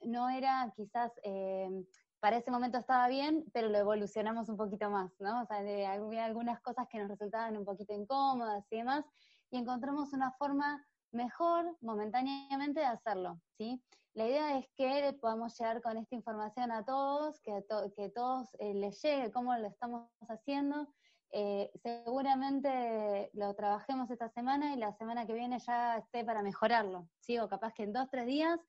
[0.02, 1.86] no era quizás, eh,
[2.20, 5.42] para ese momento estaba bien, pero lo evolucionamos un poquito más, ¿no?
[5.42, 9.06] O sea, de, había algunas cosas que nos resultaban un poquito incómodas y demás,
[9.50, 13.82] y encontramos una forma mejor momentáneamente hacerlo, ¿sí?
[14.14, 17.64] La idea es que podamos llegar con esta información a todos, que,
[17.96, 20.88] que todos eh, les llegue cómo lo estamos haciendo.
[21.32, 27.08] Eh, seguramente lo trabajemos esta semana y la semana que viene ya esté para mejorarlo,
[27.20, 27.38] ¿sí?
[27.38, 28.60] O capaz que en dos, tres días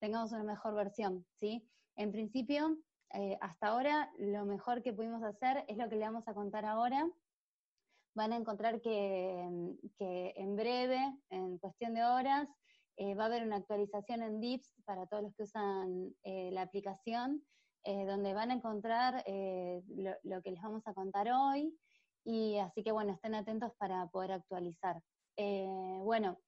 [0.00, 1.68] tengamos una mejor versión, ¿sí?
[1.94, 2.78] En principio,
[3.12, 6.64] eh, hasta ahora, lo mejor que pudimos hacer es lo que le vamos a contar
[6.64, 7.06] ahora,
[8.16, 9.40] van a encontrar que,
[9.98, 12.48] en breve, en cuestión de horas,
[12.96, 16.62] eh, va a haber una actualización en DIPS para todos los que usan eh, la
[16.62, 17.44] aplicación,
[17.84, 19.22] eh, donde van a encontrar
[20.24, 21.78] lo, que les vamos a contar hoy,
[22.24, 25.00] y así que bueno, estén atentos para poder actualizar.
[25.36, 26.38] bueno,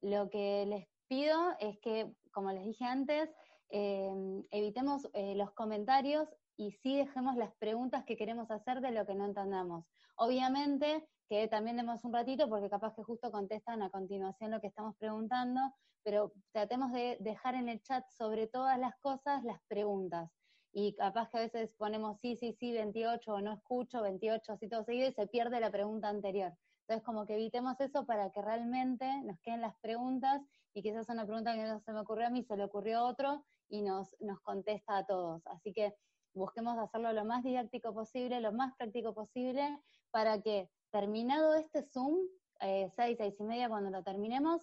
[0.00, 3.28] lo que les pido es que, como les dije antes,
[3.68, 9.26] evitemos los comentarios y sí dejemos las preguntas que queremos hacer de lo que no
[9.26, 9.84] entendamos.
[10.16, 14.68] Obviamente, que también demos un ratito porque capaz que justo contestan a continuación lo que
[14.68, 15.60] estamos preguntando,
[16.02, 20.30] pero tratemos de dejar en el chat sobre todas las cosas las preguntas.
[20.72, 24.68] Y capaz que a veces ponemos sí, sí, sí, 28 o no escucho, 28 así
[24.68, 26.52] todo seguido y se pierde la pregunta anterior.
[26.82, 31.26] Entonces como que evitemos eso para que realmente nos queden las preguntas y quizás una
[31.26, 34.14] pregunta que no se me ocurrió a mí, se le ocurrió a otro y nos,
[34.20, 35.44] nos contesta a todos.
[35.46, 35.94] Así que
[36.36, 39.80] busquemos hacerlo lo más didáctico posible, lo más práctico posible,
[40.10, 42.18] para que terminado este Zoom,
[42.60, 44.62] eh, seis, seis y media cuando lo terminemos,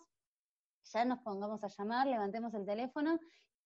[0.86, 3.20] ya nos pongamos a llamar, levantemos el teléfono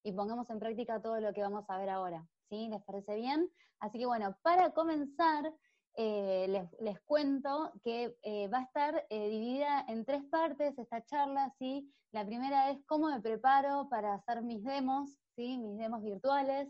[0.04, 2.26] y pongamos en práctica todo lo que vamos a ver ahora.
[2.50, 2.70] ¿Sí?
[2.70, 3.52] ¿Les parece bien?
[3.80, 5.54] Así que bueno, para comenzar,
[5.96, 11.92] eh, les, cuento que eh, va a estar dividida en tres partes esta charla, ¿sí?
[12.12, 15.58] La primera es cómo me preparo para hacer mis demos, ¿sí?
[15.58, 16.70] Mis demos virtuales,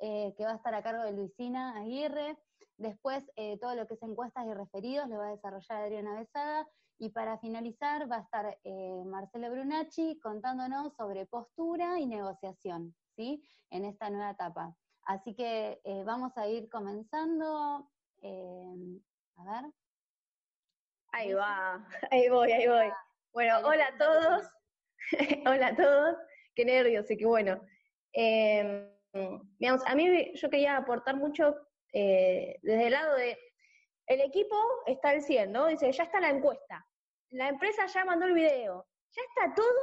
[0.00, 2.36] que va a estar a cargo de Luisina Aguirre.
[2.78, 6.68] Después, eh, todo lo que es encuestas y referidos lo va a desarrollar Adriana Besada.
[7.00, 13.42] Y para finalizar, va a estar eh, Marcelo Brunacci contándonos sobre postura y negociación, ¿sí?
[13.70, 14.74] En esta nueva etapa.
[15.02, 17.90] Así que eh, vamos a ir comenzando.
[18.22, 19.72] a ver.
[21.12, 22.92] Ahí va, ahí voy, ahí voy.
[23.32, 24.42] Bueno, hola a todos.
[25.46, 26.16] hola a todos.
[26.54, 27.60] Qué nervios y qué bueno.
[29.12, 29.40] Em,
[29.86, 31.54] a mí yo quería aportar mucho
[31.92, 33.38] eh, desde el lado de,
[34.06, 35.66] el equipo está al 100, ¿no?
[35.66, 36.86] Dice, ya está la encuesta,
[37.30, 39.80] la empresa ya mandó el video, ya está todo,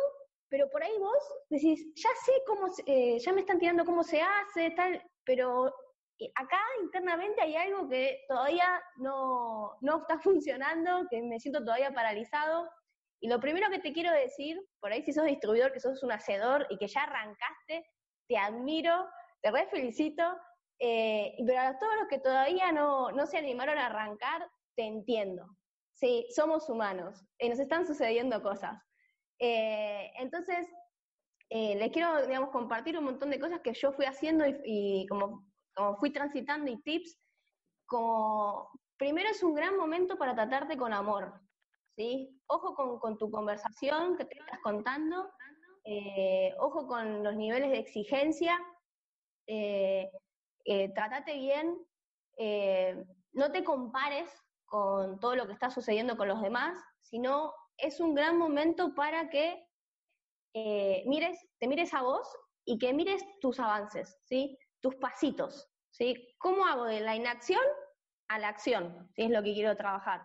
[0.50, 4.22] pero por ahí vos decís, ya sé cómo, eh, ya me están tirando cómo se
[4.22, 5.74] hace, tal, pero
[6.20, 11.94] eh, acá internamente hay algo que todavía no, no está funcionando, que me siento todavía
[11.94, 12.70] paralizado.
[13.22, 16.12] Y lo primero que te quiero decir, por ahí si sos distribuidor, que sos un
[16.12, 17.86] hacedor y que ya arrancaste,
[18.28, 19.08] te admiro,
[19.42, 20.24] te re felicito,
[20.80, 25.48] eh, pero a todos los que todavía no, se animaron a arrancar, te entiendo.
[25.94, 28.82] Sí, somos humanos y nos están sucediendo cosas.
[29.40, 30.68] Eh, entonces,
[31.50, 35.46] eh, les quiero, digamos, compartir un montón de cosas que yo fui haciendo y, como,
[35.74, 37.18] como, fui transitando y tips.
[37.86, 41.40] Como, primero es un gran momento para tratarte con amor,
[41.96, 42.42] ¿sí?
[42.48, 45.32] Ojo con, tu conversación que te estás contando,
[46.58, 48.60] ojo con los niveles de exigencia,
[50.68, 51.78] eh, tratate bien,
[52.38, 54.28] eh, no te compares
[54.66, 59.30] con todo lo que está sucediendo con los demás, sino es un gran momento para
[59.30, 59.64] que
[60.56, 62.28] eh, mires, te mires a vos
[62.66, 64.58] y que mires tus avances, ¿sí?
[64.82, 65.70] tus pasitos.
[65.92, 66.36] ¿sí?
[66.40, 67.62] ¿Cómo hago de la inacción
[68.28, 69.08] a la acción?
[69.14, 70.24] Si es lo que quiero trabajar.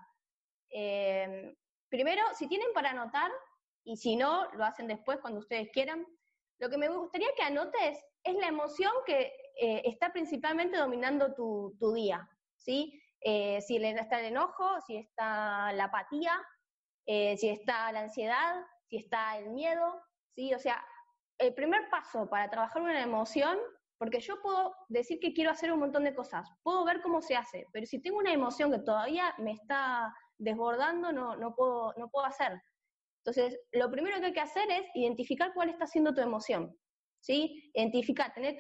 [1.91, 3.31] primero, si tienen para anotar,
[3.85, 6.07] y si no, lo hacen después cuando ustedes quieran,
[6.59, 11.93] lo que me gustaría que anotes es la emoción que eh, está principalmente dominando tu,
[11.95, 13.03] día, ¿sí?
[13.23, 16.33] Eh, si está el enojo, si está la apatía,
[17.07, 20.03] eh, si está la ansiedad, si está el miedo,
[20.35, 20.53] ¿sí?
[20.55, 20.85] O sea,
[21.39, 23.59] el primer paso para trabajar una emoción,
[23.99, 27.37] porque yo puedo decir que quiero hacer un montón de cosas, puedo ver cómo se
[27.37, 32.09] hace, pero si tengo una emoción que todavía me está desbordando, no, no, puedo, no
[32.11, 32.61] puedo hacer.
[33.25, 36.75] Entonces, lo primero que hay que hacer es identificar cuál está siendo tu emoción,
[37.21, 37.71] ¿sí?
[37.75, 38.57] Identificar, tener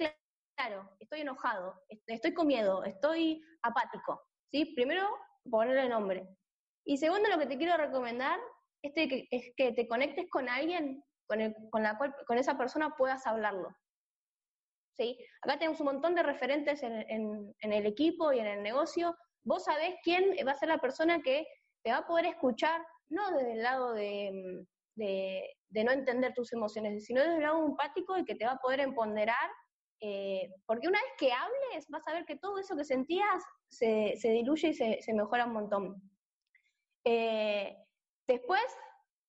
[0.56, 4.20] claro, estoy enojado, estoy con miedo, estoy apático,
[4.50, 4.74] ¿sí?
[4.74, 5.08] Primero,
[5.50, 6.28] ponerle nombre.
[6.84, 8.38] Y segundo, lo que te quiero recomendar
[8.82, 12.58] es que, es que te conectes con alguien con, el, con, la cual, con esa
[12.58, 13.74] persona puedas hablarlo.
[14.98, 15.18] ¿Sí?
[15.42, 19.16] Acá tenemos un montón de referentes en, en, el equipo y en el negocio.
[19.44, 21.46] Vos sabés quién va a ser la persona que
[21.82, 24.66] te va a poder escuchar, no desde el lado de,
[24.96, 28.58] de, no entender tus emociones, sino desde el lado empático y que te va a
[28.58, 29.50] poder empoderar,
[30.00, 34.14] eh, porque una vez que hables vas a ver que todo eso que sentías se,
[34.16, 36.02] se diluye y se, se, mejora un montón.
[37.04, 37.76] Eh,
[38.26, 38.64] después,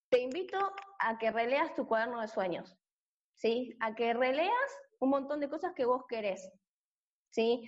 [0.09, 0.57] te invito
[0.99, 2.77] a que releas tu cuaderno de sueños,
[3.35, 3.75] ¿sí?
[3.79, 6.51] A que releas un montón de cosas que vos querés,
[7.31, 7.63] ¿sí?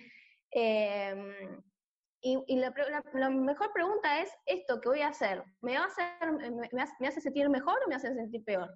[0.51, 1.63] Em,
[2.23, 2.71] y, la,
[3.29, 6.31] mejor pregunta es, ¿esto que voy a hacer, ¿me, va a hacer,
[6.71, 8.73] me, hace, sentir mejor o me hace sentir peor?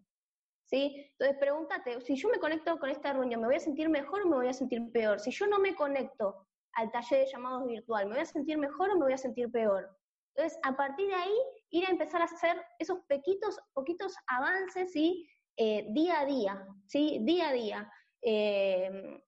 [0.65, 1.09] ¿Sí?
[1.11, 4.27] Entonces pregúntate, si yo me conecto con esta reunión, ¿me voy a sentir mejor o
[4.27, 5.21] me voy a sentir peor?
[5.21, 8.91] Si yo no me conecto al taller de llamados virtual, ¿me voy a sentir mejor
[8.91, 9.89] o me voy a sentir peor?
[10.35, 11.37] Entonces, a partir de ahí,
[11.69, 15.25] ir a empezar a hacer esos pequitos, poquitos avances, ¿sí?
[15.55, 17.19] Eh, día a día, ¿sí?
[17.21, 17.91] Día a día.
[18.21, 19.21] Eh,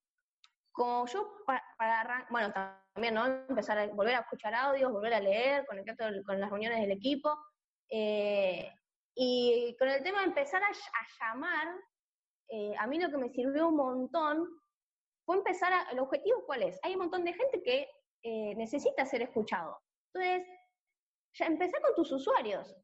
[0.80, 1.30] como yo,
[1.76, 3.18] para, bueno, también.
[3.48, 7.36] Empezar a volver a escuchar audios, volver a leer, conectar con las reuniones del equipo.
[7.90, 8.72] Eh,
[9.14, 10.70] y con el tema de empezar a,
[11.20, 11.68] llamar,
[12.78, 14.48] a mí lo que me sirvió un montón
[15.26, 16.78] fue empezar a, el objetivo cuál es.
[16.82, 19.78] Hay un montón de gente que necesita ser escuchado.
[20.14, 20.48] Entonces,
[21.34, 22.74] ya empezá con tus usuarios.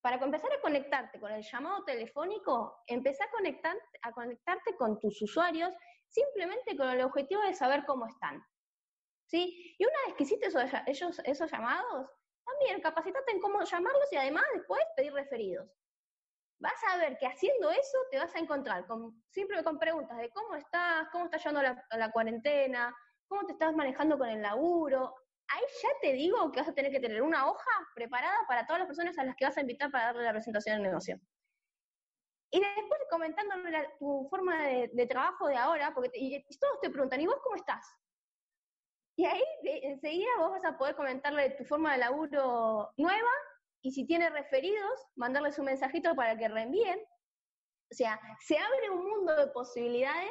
[0.00, 5.22] Para empezar a conectarte con el llamado telefónico, empezá a, conectar, a conectarte con tus
[5.22, 5.72] usuarios
[6.08, 8.42] simplemente con el objetivo de saber cómo están.
[9.26, 9.74] ¿Sí?
[9.78, 12.08] Y una vez que hiciste esos, esos, llamados,
[12.44, 15.68] también capacitate en cómo llamarlos y además después pedir referidos.
[16.58, 20.30] Vas a ver que haciendo eso te vas a encontrar con, siempre con preguntas de
[20.30, 22.94] cómo estás, cómo estás llevando la, la cuarentena,
[23.26, 25.14] cómo te estás manejando con el laburo,
[25.48, 28.80] ahí ya te digo que vas a tener que tener una hoja preparada para todas
[28.80, 31.20] las personas a las que vas a invitar para darle la presentación del negocio.
[32.50, 37.40] Y después comentándole tu forma de, trabajo de ahora, porque todos te preguntan, ¿y vos
[37.42, 37.84] cómo estás?
[39.18, 43.30] Y ahí enseguida vos vas a poder comentarle tu forma de laburo nueva
[43.82, 47.00] y si tiene referidos, mandarles un mensajito para que reenvíen.
[47.90, 50.30] O sea, se abre un mundo de posibilidades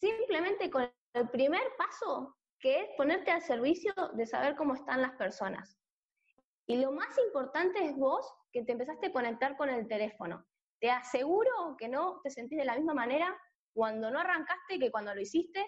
[0.00, 5.12] simplemente con el primer paso que es ponerte al servicio de saber cómo están las
[5.16, 5.78] personas.
[6.66, 10.46] Y lo más importante es vos que te empezaste a conectar con el teléfono.
[10.80, 13.36] Te aseguro que no te sentís de la misma manera
[13.72, 15.66] cuando no arrancaste que cuando lo hiciste.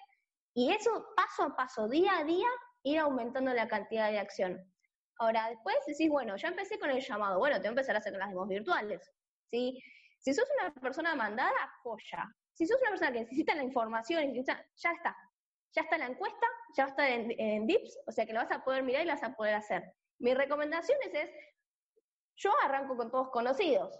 [0.55, 2.49] Y eso paso a paso, día a día,
[2.83, 4.73] ir aumentando la cantidad de acción.
[5.19, 7.99] Ahora, después decís, bueno, ya empecé con el llamado, bueno, te voy a empezar a
[7.99, 9.11] hacer las demos virtuales.
[9.51, 9.83] ¿sí?
[10.19, 12.29] Si sos una persona mandada, joya.
[12.53, 15.17] Si sos una persona que necesita la información, ya está,
[15.73, 18.51] ya está la encuesta, ya va a estar en, DIPS, o sea que lo vas
[18.51, 19.93] a poder mirar y lo vas a poder hacer.
[20.19, 21.31] Mi recomendación es,
[22.37, 23.99] yo arranco con todos conocidos,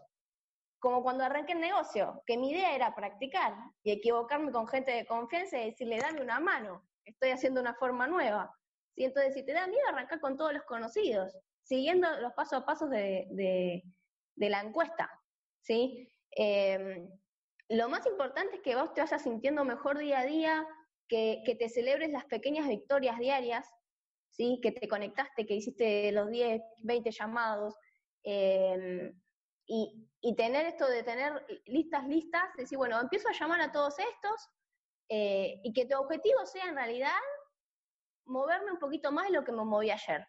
[0.79, 5.07] como cuando arranqué el negocio, que mi idea era practicar y equivocarme con gente de
[5.07, 8.53] confianza y decirle, dame una mano, estoy haciendo una forma nueva.
[8.95, 9.05] ¿Sí?
[9.05, 12.91] Entonces, si te da miedo, arrancar con todos los conocidos, siguiendo los pasos a pasos
[12.91, 13.83] de,
[14.37, 15.11] la encuesta.
[15.61, 16.09] ¿sí?
[16.31, 17.09] Em,
[17.69, 20.67] lo más importante es que vos te vayas sintiendo mejor día a día,
[21.09, 23.69] que, te celebres las pequeñas victorias diarias,
[24.31, 24.61] ¿sí?
[24.63, 27.77] que te conectaste, que hiciste los 10, 20 llamados,
[28.23, 29.13] em,
[29.67, 34.49] y, tener esto de tener listas, listas, decir, bueno, empiezo a llamar a todos estos,
[35.09, 37.17] eh, y que tu objetivo sea en realidad
[38.27, 40.27] moverme un poquito más de lo que me moví ayer.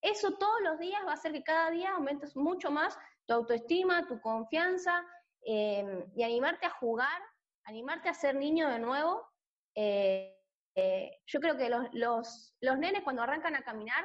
[0.00, 4.06] Eso todos los días va a hacer que cada día aumentes mucho más tu autoestima,
[4.06, 5.04] tu confianza,
[5.42, 7.22] em, y animarte a jugar,
[7.64, 9.26] animarte a ser niño de nuevo,
[9.74, 10.34] eh,
[10.76, 14.04] eh, yo creo que los, los, los nenes cuando arrancan a caminar,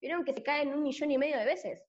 [0.00, 1.84] vieron que se caen un millón y medio de veces,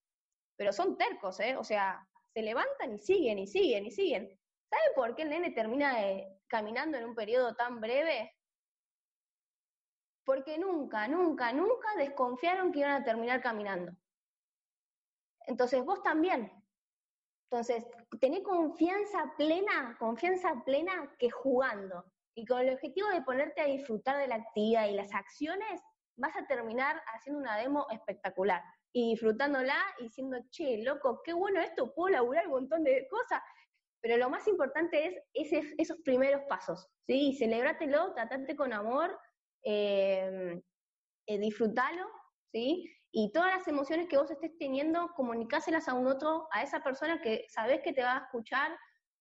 [0.57, 1.55] pero son tercos, ¿eh?
[1.55, 4.39] O sea, se levantan y siguen y siguen y siguen.
[4.69, 5.97] ¿Saben por qué el nene termina
[6.47, 8.33] caminando en un periodo tan breve?
[10.23, 13.91] Porque nunca, nunca, nunca desconfiaron que iban a terminar caminando.
[15.47, 16.51] Entonces vos también.
[17.49, 17.85] Entonces,
[18.21, 24.17] tené confianza plena, confianza plena que jugando y con el objetivo de ponerte a disfrutar
[24.17, 25.81] de la actividad y las acciones,
[26.15, 28.61] vas a terminar haciendo una demo espectacular
[28.93, 33.41] y disfrutándola y diciendo, che, loco, qué bueno esto, puedo laburar un montón de cosas.
[34.01, 37.35] pero lo más importante es esos primeros pasos, ¿sí?
[37.37, 39.15] Celebratelo, tratate con amor,
[39.63, 40.59] eh,
[41.27, 42.07] eh, disfrútalo,
[42.51, 42.91] ¿sí?
[43.11, 47.21] Y todas las emociones que vos estés teniendo, comunicáselas a un otro, a esa persona
[47.21, 48.71] que sabes que te va a escuchar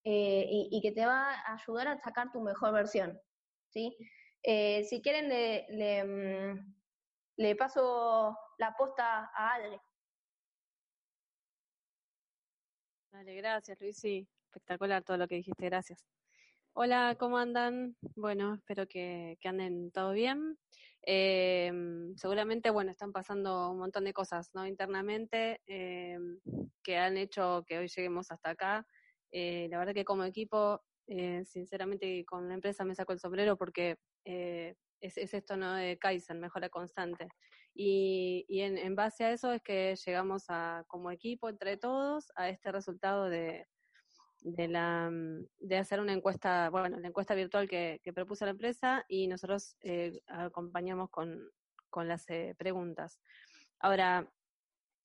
[0.05, 3.21] eh, y, que te va a ayudar a sacar tu mejor versión,
[3.69, 3.97] ¿sí?
[4.43, 6.75] Eh, si quieren, le, mm,
[7.37, 9.81] le, paso la posta a Adri.
[13.11, 13.97] Vale, gracias, Luis.
[13.97, 16.05] Sí, espectacular todo lo que dijiste, gracias.
[16.75, 17.97] Hola, ¿cómo andan?
[18.17, 20.59] Bueno, espero que, anden todo bien.
[21.03, 21.73] Eh,
[22.17, 24.67] seguramente, bueno, están pasando un montón de cosas, ¿no?
[24.67, 26.19] Internamente eh,
[26.83, 28.87] que han hecho que hoy lleguemos hasta acá.
[29.33, 30.83] Eh, la verdad que como equipo,
[31.45, 35.75] sinceramente con la empresa me saco el sombrero porque es, es, esto, ¿no?
[35.75, 37.27] De Kaizen, mejora constante.
[37.83, 42.73] Y, en base a eso es que llegamos a, como equipo, entre todos, a este
[42.73, 43.67] resultado de
[44.43, 48.53] de, la, mm, de hacer una encuesta, bueno, la encuesta virtual que, que propuso la
[48.53, 51.51] empresa y nosotros eh, acompañamos con,
[51.89, 53.21] con las eh, preguntas.
[53.79, 54.31] Ahora,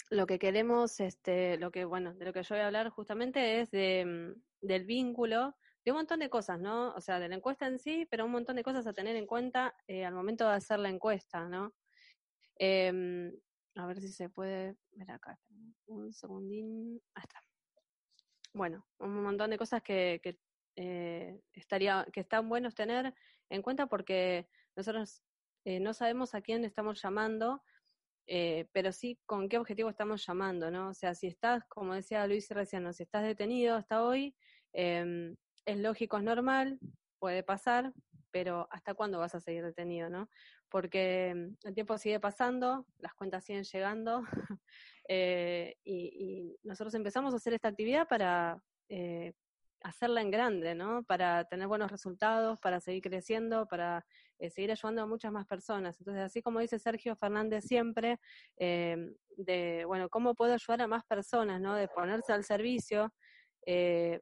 [0.10, 3.60] lo que queremos, este, lo que, bueno, de lo que yo voy a hablar justamente
[3.62, 6.94] es de, mm, del vínculo, de un montón de cosas, ¿no?
[6.94, 9.28] O sea, de la encuesta en sí, pero un montón de cosas a tener en
[9.28, 11.74] cuenta eh, al momento de hacer la encuesta, ¿no?
[12.58, 13.34] Em,
[13.76, 15.40] a ver si se puede ver acá.
[15.88, 17.02] Un segundín.
[17.14, 17.42] Ahí está
[18.56, 20.22] bueno, un montón de cosas que,
[20.78, 23.14] eh, estaría, que están buenos tener
[23.50, 24.48] en cuenta porque
[24.78, 25.24] nosotros
[25.66, 27.64] eh, no sabemos a quién estamos llamando,
[28.28, 30.90] eh, pero sí con qué objetivo estamos llamando, ¿no?
[30.90, 34.36] O sea, si estás, como decía Luis recién, si estás detenido hasta hoy,
[34.72, 35.36] em,
[35.66, 36.80] es lógico, es normal,
[37.20, 37.94] puede pasar,
[38.32, 40.30] pero ¿hasta cuándo vas a seguir detenido, no?
[40.70, 44.22] Porque em, el tiempo sigue pasando, las cuentas siguen llegando,
[45.08, 49.34] Eh, y, nosotros empezamos a hacer esta actividad para eh,
[49.82, 51.04] hacerla en grande, ¿no?
[51.04, 54.06] Para tener buenos resultados, para seguir creciendo, para
[54.40, 56.00] eh, seguir ayudando a muchas más personas.
[56.00, 58.20] Entonces, así como dice Sergio Fernández siempre,
[58.58, 61.76] de, bueno, ¿cómo puedo ayudar a más personas, ¿no?
[61.76, 63.14] De ponerse al servicio.
[63.64, 64.22] ¿Qué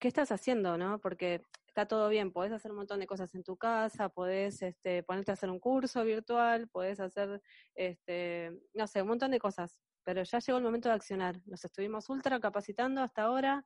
[0.00, 0.98] estás haciendo, no?
[0.98, 1.42] Porque
[1.74, 5.32] está todo bien, podés hacer un montón de cosas en tu casa, podés este, ponerte
[5.32, 7.42] a hacer un curso virtual, podés hacer,
[7.74, 11.40] este, no sé, un montón de cosas, pero ya llegó el momento de accionar.
[11.46, 13.64] Nos estuvimos ultra capacitando hasta ahora.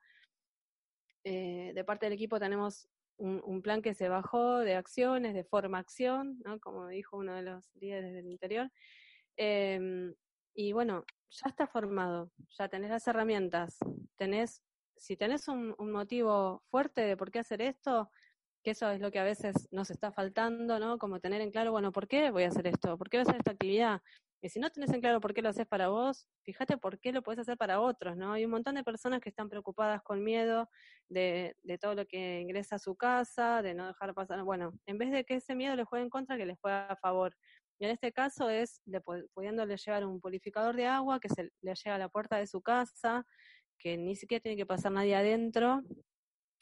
[1.23, 2.89] Eh, de parte del equipo tenemos
[3.19, 6.59] un, plan que se bajó de acciones, de forma-acción, ¿no?
[6.61, 8.71] como dijo uno de los líderes del interior.
[9.37, 10.15] Em,
[10.55, 13.77] y bueno, ya está formado, ya tenés las herramientas,
[14.17, 14.63] tenés
[14.99, 18.11] si tenés un, motivo fuerte de por qué hacer esto,
[18.63, 20.99] que eso es lo que a veces nos está faltando, ¿no?
[20.99, 22.99] Como tener en claro, bueno, ¿por qué voy a hacer esto?
[22.99, 24.03] ¿Por qué voy a hacer esta actividad?
[24.41, 27.13] Y si no tenés en claro por qué lo haces para vos, fíjate por qué
[27.13, 28.33] lo puedes hacer para otros, ¿no?
[28.33, 30.69] Hay un montón de personas que están preocupadas con miedo
[31.09, 34.99] de, de todo lo que ingresa a su casa, de no dejar pasar, bueno, en
[34.99, 37.35] vez de que ese miedo les juegue en contra, que les juegue a favor.
[37.81, 41.75] Y en este caso es de, pudiéndole llevar un purificador de agua que se le
[41.75, 43.25] llega a la puerta de su casa,
[43.79, 45.83] que ni siquiera tiene que pasar nadie adentro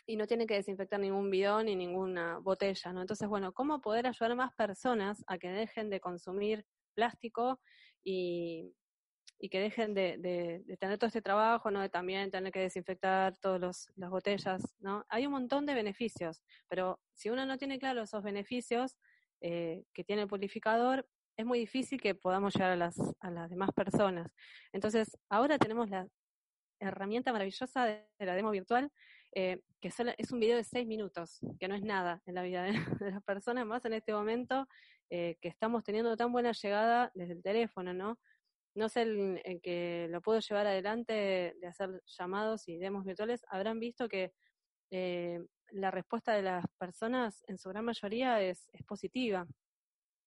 [0.06, 3.00] y no tiene que desinfectar ningún bidón ni ninguna botella, ¿no?
[3.00, 7.60] Entonces, bueno, ¿cómo poder ayudar a más personas a que dejen de consumir plástico
[8.04, 8.72] y,
[9.38, 11.80] y que dejen de, tener todo este trabajo, ¿no?
[11.80, 15.04] De también tener que desinfectar todas las botellas, ¿no?
[15.08, 18.96] Hay un montón de beneficios, pero si uno no tiene claro esos beneficios
[19.40, 21.06] eh, que tiene el purificador,
[21.36, 24.32] es muy difícil que podamos llegar a las, a las demás personas.
[24.72, 26.08] Entonces, ahora tenemos la,
[26.80, 28.90] herramienta maravillosa de, la demo virtual,
[29.32, 32.62] eh, que es un video de seis minutos, que no es nada en la vida
[33.00, 34.66] de, las personas, más en este momento
[35.10, 38.18] eh, que estamos teniendo tan buena llegada desde el teléfono, ¿no?
[38.74, 43.80] No sé el, que lo puedo llevar adelante de hacer llamados y demos virtuales, habrán
[43.80, 44.32] visto que
[44.90, 45.40] eh,
[45.70, 49.46] la respuesta de las personas en su gran mayoría es positiva.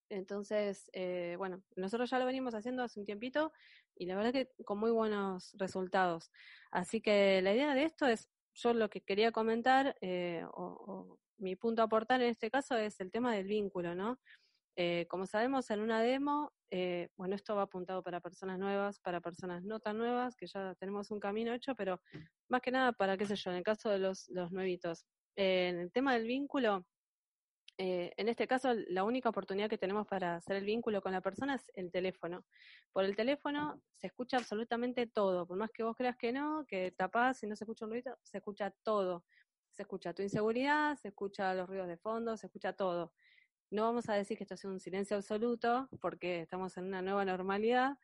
[0.09, 3.51] Entonces, eh, bueno, nosotros ya lo venimos haciendo hace un tiempito
[3.95, 6.31] y la verdad que con muy buenos resultados.
[6.71, 11.55] Así que la idea de esto es, yo lo que quería comentar, eh, o, mi
[11.55, 14.19] punto a aportar en este caso es el tema del vínculo, ¿no?
[14.75, 19.21] Eh, como sabemos en una demo, eh, bueno, esto va apuntado para personas nuevas, para
[19.21, 22.01] personas no tan nuevas, que ya tenemos un camino hecho, pero
[22.49, 25.05] más que nada para, qué sé yo, en el caso de los, los nuevitos.
[25.35, 26.85] en el tema del vínculo,
[27.81, 31.21] eh, en este caso, la única oportunidad que tenemos para hacer el vínculo con la
[31.21, 32.43] persona es el teléfono.
[32.91, 36.91] Por el teléfono se escucha absolutamente todo, por más que vos creas que no, que
[36.91, 39.23] tapás y no se escucha un ruido, se escucha todo.
[39.71, 43.13] Se escucha tu inseguridad, se escucha los ruidos de fondo, se escucha todo.
[43.71, 47.23] No vamos a decir que esto es un silencio absoluto, porque estamos en una nueva
[47.23, 47.97] normalidad,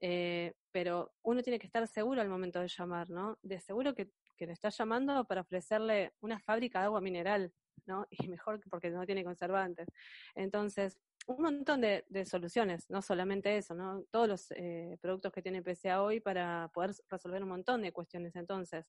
[0.00, 3.38] eh, pero uno tiene que estar seguro al momento de llamar, ¿no?
[3.42, 7.52] De seguro que, que le estás llamando para ofrecerle una fábrica de agua mineral,
[7.86, 8.06] ¿no?
[8.10, 9.88] Y mejor porque no tiene conservantes.
[10.34, 14.02] Entonces, un montón de, soluciones, no solamente eso, ¿no?
[14.10, 18.36] Todos los eh, productos que tiene PCA hoy para poder resolver un montón de cuestiones.
[18.36, 18.86] Entonces,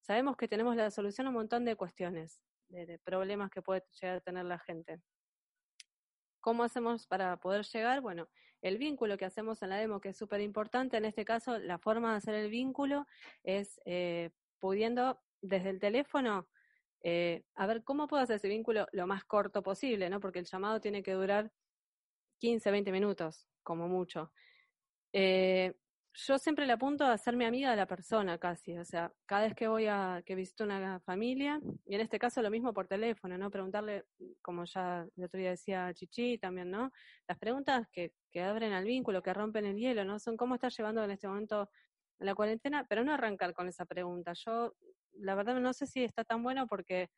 [0.00, 4.16] sabemos que tenemos la solución a un montón de cuestiones, de, problemas que puede llegar
[4.16, 5.00] a tener la gente.
[6.40, 8.00] ¿Cómo hacemos para poder llegar?
[8.00, 8.28] Bueno,
[8.62, 11.78] el vínculo que hacemos en la demo, que es súper importante, en este caso, la
[11.78, 13.06] forma de hacer el vínculo
[13.42, 16.48] es eh, pudiendo desde el teléfono
[17.02, 20.20] eh, a ver cómo puedo hacer ese vínculo lo más corto posible, ¿no?
[20.20, 21.50] Porque el llamado tiene que durar
[22.38, 24.32] 15, 20 minutos, como mucho.
[25.12, 25.74] Eh,
[26.14, 29.54] yo siempre le apunto a hacerme amiga de la persona casi, o sea, cada vez
[29.54, 33.38] que voy a, que visito una familia, y en este caso lo mismo por teléfono,
[33.38, 33.50] ¿no?
[33.50, 34.04] Preguntarle,
[34.42, 36.90] como ya el otro día decía Chichi también, ¿no?
[37.28, 40.18] Las preguntas que, que abren al vínculo, que rompen el hielo, ¿no?
[40.18, 41.70] Son cómo estás llevando en este momento
[42.18, 44.32] la cuarentena, pero no arrancar con esa pregunta.
[44.32, 44.74] Yo
[45.20, 47.10] la verdad no sé si está tan bueno porque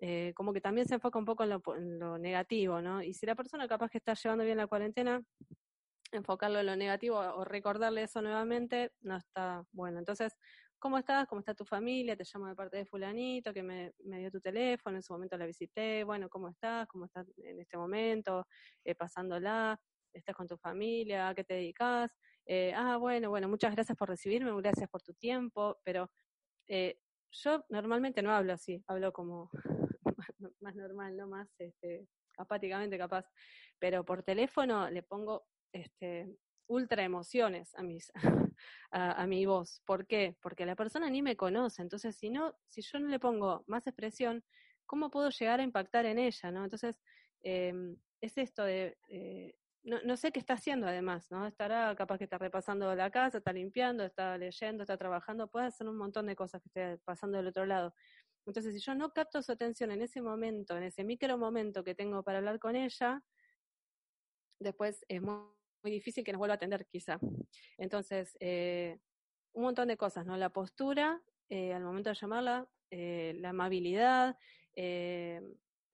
[0.00, 3.02] eh, como que también se enfoca un poco en lo, negativo, ¿no?
[3.02, 5.22] Y si la persona capaz que está llevando bien la cuarentena,
[6.12, 9.98] enfocarlo en lo negativo o recordarle eso nuevamente no está bueno.
[9.98, 10.34] Entonces,
[10.78, 11.26] ¿cómo estás?
[11.28, 12.16] ¿Cómo está tu familia?
[12.16, 15.46] Te llamo de parte de fulanito que me, dio tu teléfono, en su momento la
[15.46, 16.88] visité, bueno, ¿cómo estás?
[16.88, 18.46] ¿Cómo estás en este momento?
[18.82, 19.78] Eh, pasándola,
[20.12, 21.28] ¿estás con tu familia?
[21.28, 22.10] ¿A qué te dedicas?
[22.46, 26.10] Eh, ah, bueno, bueno, muchas gracias por recibirme, gracias por tu tiempo, pero
[26.66, 26.98] eh,
[27.32, 29.50] yo normalmente no hablo así, hablo como
[30.60, 32.06] más normal, no más este,
[32.36, 33.26] apáticamente capaz,
[33.78, 36.28] pero por teléfono le pongo este,
[36.66, 38.12] ultra emociones a mis
[38.92, 39.82] a, mi voz.
[39.84, 40.36] ¿Por qué?
[40.40, 43.86] Porque la persona ni me conoce, entonces si no, si yo no le pongo más
[43.86, 44.44] expresión,
[44.86, 46.50] ¿cómo puedo llegar a impactar en ella?
[46.50, 46.64] ¿no?
[46.64, 47.00] Entonces,
[47.42, 51.46] em, es esto de eh, no, no, sé qué está haciendo además, ¿no?
[51.46, 55.88] Estará capaz que está repasando la casa, está limpiando, está leyendo, está trabajando, puede hacer
[55.88, 57.94] un montón de cosas que esté pasando del otro lado.
[58.46, 61.94] Entonces, si yo no capto su atención en ese momento, en ese micro momento que
[61.94, 63.22] tengo para hablar con ella,
[64.60, 65.44] después es muy,
[65.84, 67.18] difícil que nos vuelva a atender quizá.
[67.78, 68.98] Entonces, eh,
[69.54, 70.36] un montón de cosas, ¿no?
[70.36, 74.38] La postura eh, al momento de llamarla, eh, la amabilidad,
[74.74, 75.40] eh,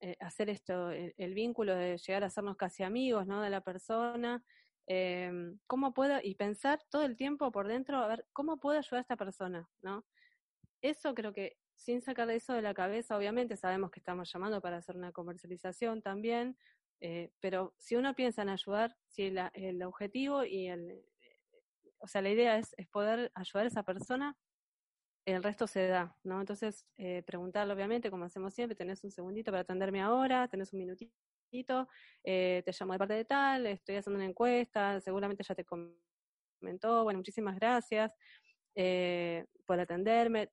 [0.06, 3.42] eh, hacer esto, el, vínculo de llegar a sernos casi amigos, ¿no?
[3.42, 4.40] De la persona.
[4.86, 5.32] Eh,
[5.66, 9.00] ¿Cómo puedo, y pensar todo el tiempo por dentro, a ver, ¿cómo puedo ayudar a
[9.00, 10.04] esta persona, ¿no?
[10.80, 14.76] Eso creo que, sin sacar eso de la cabeza, obviamente sabemos que estamos llamando para
[14.76, 16.56] hacer una comercialización también,
[17.00, 21.04] eh, pero si uno piensa en ayudar, si el objetivo y el,
[21.98, 24.36] o sea, la idea es, es poder ayudar a esa persona
[25.26, 26.40] el resto se da, ¿no?
[26.40, 30.78] Entonces, eh, preguntarle, obviamente, como hacemos siempre, tenés un segundito para atenderme ahora, tenés un
[30.78, 31.88] minutito,
[32.22, 37.02] eh, te llamo de parte de tal, estoy haciendo una encuesta, seguramente ya te comentó,
[37.02, 38.14] bueno, muchísimas gracias
[38.76, 40.50] eh, por atenderme,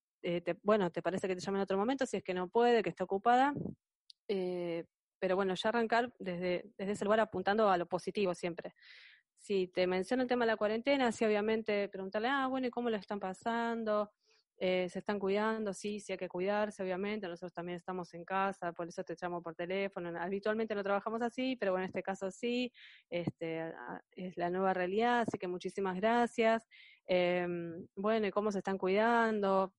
[0.63, 2.89] bueno, te parece que te llame en otro momento, si es que no puede, que
[2.89, 3.53] está ocupada,
[4.25, 8.73] pero bueno, ya arrancar desde, desde ese lugar apuntando a lo positivo siempre
[9.37, 12.89] si te menciona el tema de la cuarentena, sí, obviamente preguntarle, ah, bueno, ¿y cómo
[12.89, 14.09] lo están pasando?
[14.65, 18.71] Eh, se están cuidando, sí, sí hay que cuidarse, obviamente, nosotros también estamos en casa,
[18.71, 22.31] por eso te llamo por teléfono, habitualmente no trabajamos así, pero bueno, en este caso
[22.31, 22.71] sí,
[23.09, 23.73] este,
[24.11, 26.65] es la nueva realidad, así que muchísimas gracias.
[27.05, 29.73] Em, bueno, ¿y cómo se están cuidando?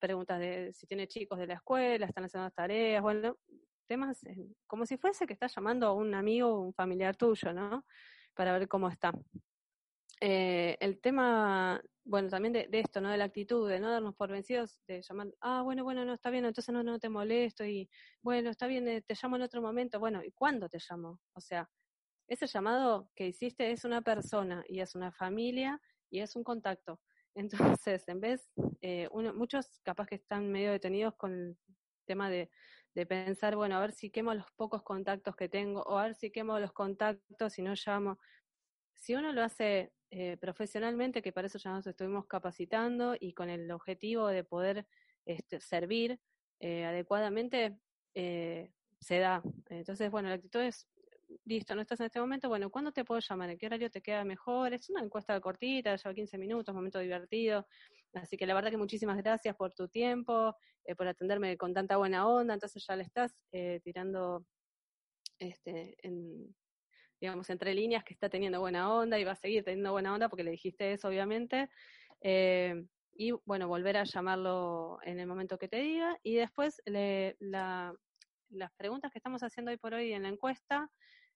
[0.00, 3.38] Preguntas de si tiene chicos de la escuela, están haciendo las tareas, bueno,
[3.86, 4.24] temas
[4.66, 7.84] como si fuese que estás llamando a un amigo o un familiar tuyo, ¿no?
[8.34, 9.12] Para ver cómo está.
[10.20, 13.10] Eh, el tema, bueno, también de, esto, ¿no?
[13.10, 16.30] De la actitud, de no darnos por vencidos, de llamar, ah, bueno, bueno, no, está
[16.30, 17.90] bien, entonces no, no te molesto y,
[18.22, 21.20] bueno, está bien, eh, te llamo en otro momento, bueno, ¿y cuándo te llamo?
[21.34, 21.68] O sea,
[22.28, 27.00] ese llamado que hiciste es una persona y es una familia y es un contacto.
[27.80, 28.48] Entonces, en vez,
[28.80, 31.58] eh, uno, muchos capaz que están medio detenidos con el
[32.06, 32.50] tema de,
[32.94, 36.14] de pensar, bueno, a ver si quemo los pocos contactos que tengo, o a ver
[36.14, 38.18] si quemo los contactos y no llamo.
[38.94, 43.50] Si uno lo hace eh, profesionalmente, que para eso ya nos estuvimos capacitando y con
[43.50, 44.86] el objetivo de poder
[45.24, 46.20] este, servir
[46.60, 47.76] eh, adecuadamente,
[48.14, 49.42] eh, se da.
[49.68, 50.88] Entonces, bueno, la actitud es,
[51.44, 53.50] listo, no estás en este momento, bueno, ¿cuándo te puedo llamar?
[53.50, 54.72] ¿En qué horario te queda mejor?
[54.72, 57.66] Es una encuesta cortita, lleva 15 minutos, momento divertido.
[58.14, 60.56] Así que la verdad que muchísimas gracias por tu tiempo,
[60.96, 62.54] por atenderme con tanta buena onda.
[62.54, 63.34] Entonces ya le estás
[63.82, 64.46] tirando
[65.38, 66.54] este, en,
[67.20, 70.28] digamos, entre líneas que está teniendo buena onda y va a seguir teniendo buena onda
[70.28, 71.70] porque le dijiste eso, obviamente.
[72.20, 76.18] Eh, y bueno, volver a llamarlo en el momento que te diga.
[76.22, 80.90] Y después las preguntas que estamos haciendo hoy por hoy en la encuesta,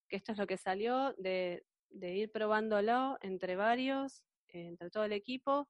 [0.09, 5.69] que esto es lo que salió de, ir probándolo entre varios, entre todo el equipo.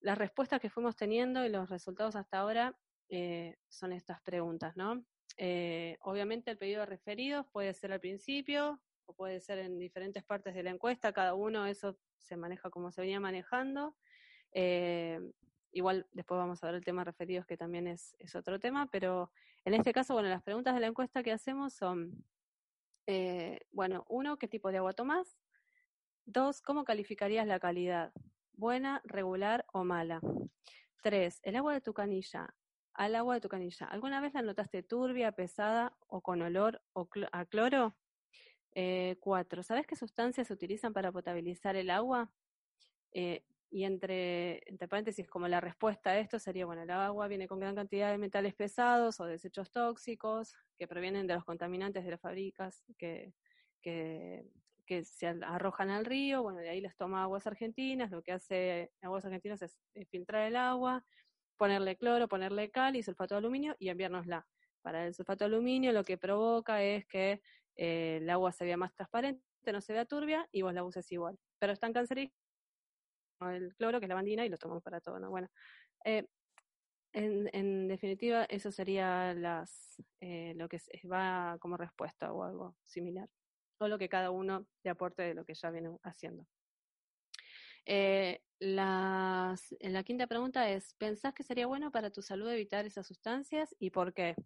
[0.00, 2.76] las respuestas que fuimos teniendo y los resultados hasta ahora
[3.08, 5.04] eh, son estas preguntas, ¿no?
[5.36, 10.54] Eh, obviamente el pedido de referidos puede ser al principio puede ser en diferentes partes
[10.54, 13.96] de la encuesta, cada uno eso se maneja como se venía manejando.
[14.52, 15.20] Eh,
[15.72, 19.32] igual después vamos a ver el tema referidos que también es, es, otro tema, pero
[19.64, 22.24] en este caso, bueno, las preguntas de la encuesta que hacemos son,
[23.72, 25.38] bueno, uno, ¿qué tipo de agua tomás?
[26.24, 28.12] Dos, ¿cómo calificarías la calidad?
[28.52, 30.20] ¿Buena, regular o mala?
[31.02, 32.54] Tres, el agua de tu canilla
[32.94, 33.86] al agua de tu canilla.
[33.86, 37.96] ¿Alguna vez la notaste turbia, pesada o con olor o a cloro?
[38.74, 42.30] Eh, cuatro, ¿sabes qué sustancias se utilizan para potabilizar el agua?
[43.12, 47.48] Eh, y entre, entre paréntesis, como la respuesta a esto sería, bueno, el agua viene
[47.48, 52.10] con gran cantidad de metales pesados o desechos tóxicos que provienen de los contaminantes de
[52.10, 53.32] las fábricas que,
[53.80, 54.44] que,
[55.04, 59.24] se arrojan al río, bueno, de ahí les toma aguas argentinas, lo que hace aguas
[59.24, 59.80] argentinas es
[60.10, 61.02] filtrar el agua,
[61.56, 64.46] ponerle cloro, ponerle cal y sulfato de aluminio y enviárnosla.
[64.82, 67.40] Para el sulfato de aluminio lo que provoca es que
[67.76, 71.10] eh, el agua se vea más transparente, no se vea turbia y vos la uses
[71.12, 71.38] igual.
[71.58, 72.34] Pero es tan cancerígeno
[73.40, 75.30] el cloro, que es la bandina, y lo tomamos para todo, ¿no?
[75.30, 75.48] Bueno,
[76.04, 76.26] eh,
[77.12, 80.80] en, definitiva, eso sería las, eh, lo que
[81.10, 83.28] va como respuesta o algo similar.
[83.78, 86.46] O lo que cada uno le aporte de lo que ya viene haciendo.
[88.60, 89.56] La
[90.04, 94.14] quinta pregunta es, ¿pensás que sería bueno para tu salud evitar esas sustancias y por
[94.14, 94.36] qué?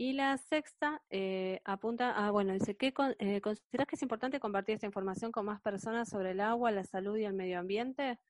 [0.00, 4.76] Y la sexta eh, apunta a, bueno, dice, ¿qué eh, ¿consideras que es importante compartir
[4.76, 8.20] esta información con más personas sobre el agua, la salud y el medio ambiente?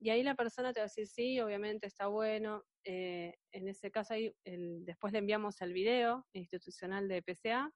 [0.00, 2.64] Y ahí la persona te va a decir, sí, obviamente está bueno.
[2.82, 7.70] en ese caso, ahí, después le enviamos el video institucional de PCA.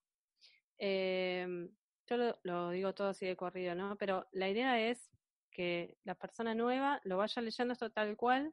[2.09, 3.97] yo lo, digo todo así de corrido, ¿no?
[3.97, 5.09] Pero la idea es
[5.53, 8.53] que la persona nueva lo vaya leyendo esto tal cual,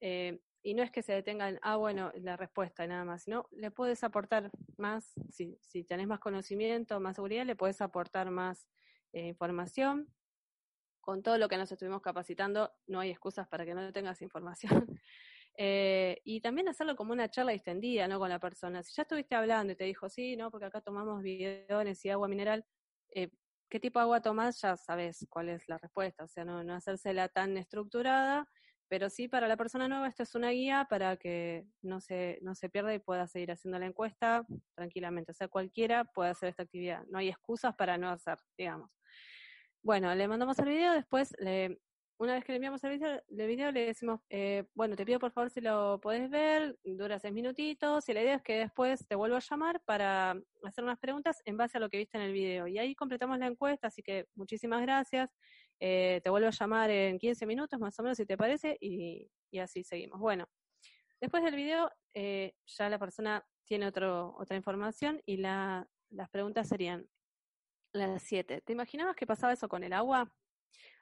[0.00, 3.48] eh, y no es que se detenga en, ah, bueno, la respuesta nada más, sino
[3.50, 8.68] le puedes aportar más, si, si tenés más conocimiento, más seguridad, le puedes aportar más
[9.12, 10.08] eh, información.
[11.00, 14.60] Con todo lo que nos estuvimos capacitando, no hay excusas para que no tengas información.
[15.58, 18.20] eh, y también hacerlo como una charla extendida, ¿no?
[18.20, 18.84] Con la persona.
[18.84, 20.52] Si ya estuviste hablando y te dijo, sí, ¿no?
[20.52, 22.64] Porque acá tomamos bidones y agua mineral,
[23.10, 23.30] eh,
[23.68, 26.74] qué tipo de agua tomás, ya sabes cuál es la respuesta, o sea, no, no
[26.74, 28.48] hacérsela tan estructurada,
[28.92, 32.54] pero sí para la persona nueva esto es una guía para que no se, no
[32.54, 36.64] se pierda y pueda seguir haciendo la encuesta tranquilamente, o sea, cualquiera puede hacer esta
[36.64, 38.90] actividad, no hay excusas para no hacer, digamos.
[39.82, 41.80] Bueno, le mandamos el video, después le,
[42.18, 45.48] una vez que le enviamos el video, le decimos, eh, bueno, te pido por favor
[45.48, 49.36] si lo podés ver, dura seis minutitos, y la idea es que después te vuelvo
[49.36, 52.66] a llamar para hacer unas preguntas en base a lo que viste en el video.
[52.66, 55.30] Y ahí completamos la encuesta, así que muchísimas gracias.
[55.84, 59.28] Eh, te vuelvo a llamar en 15 minutos más o menos, si te parece, y,
[59.58, 60.20] así seguimos.
[60.20, 60.48] Bueno,
[61.20, 66.68] después del video eh, ya la persona tiene otro, otra información y la, las preguntas
[66.68, 67.08] serían
[67.92, 68.60] las siete.
[68.60, 70.32] ¿Te imaginabas que pasaba eso con el agua?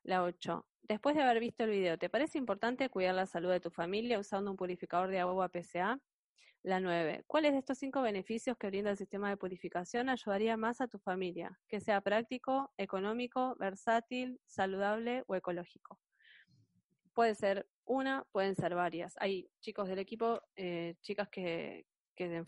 [0.02, 0.66] La 8.
[0.80, 4.18] Después de haber visto el video, ¿te parece importante cuidar la salud de tu familia
[4.18, 6.00] usando un purificador de agua PCA?
[6.62, 7.24] La 9.
[7.26, 10.98] ¿Cuáles de estos cinco beneficios que brinda el sistema de purificación ayudaría más a tu
[10.98, 11.58] familia?
[11.68, 15.98] Que sea práctico, económico, versátil, saludable o ecológico.
[17.14, 19.14] Puede ser una, pueden ser varias.
[19.18, 21.86] Hay chicos del equipo, eh, chicas que,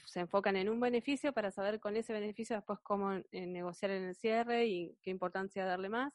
[0.05, 4.03] se enfocan en un beneficio para saber con ese beneficio después cómo eh, negociar en
[4.05, 6.13] el cierre y qué importancia darle más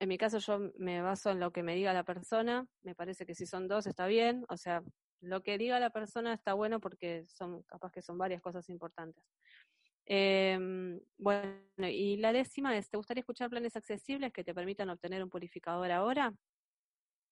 [0.00, 3.26] en mi caso yo me baso en lo que me diga la persona, me parece
[3.26, 4.82] que si son dos está bien, o sea,
[5.20, 9.24] lo que diga la persona está bueno porque son capaz que son varias cosas importantes.
[10.06, 15.22] Em, bueno, y la décima es, ¿te gustaría escuchar planes accesibles que te permitan obtener
[15.22, 16.34] un purificador ahora?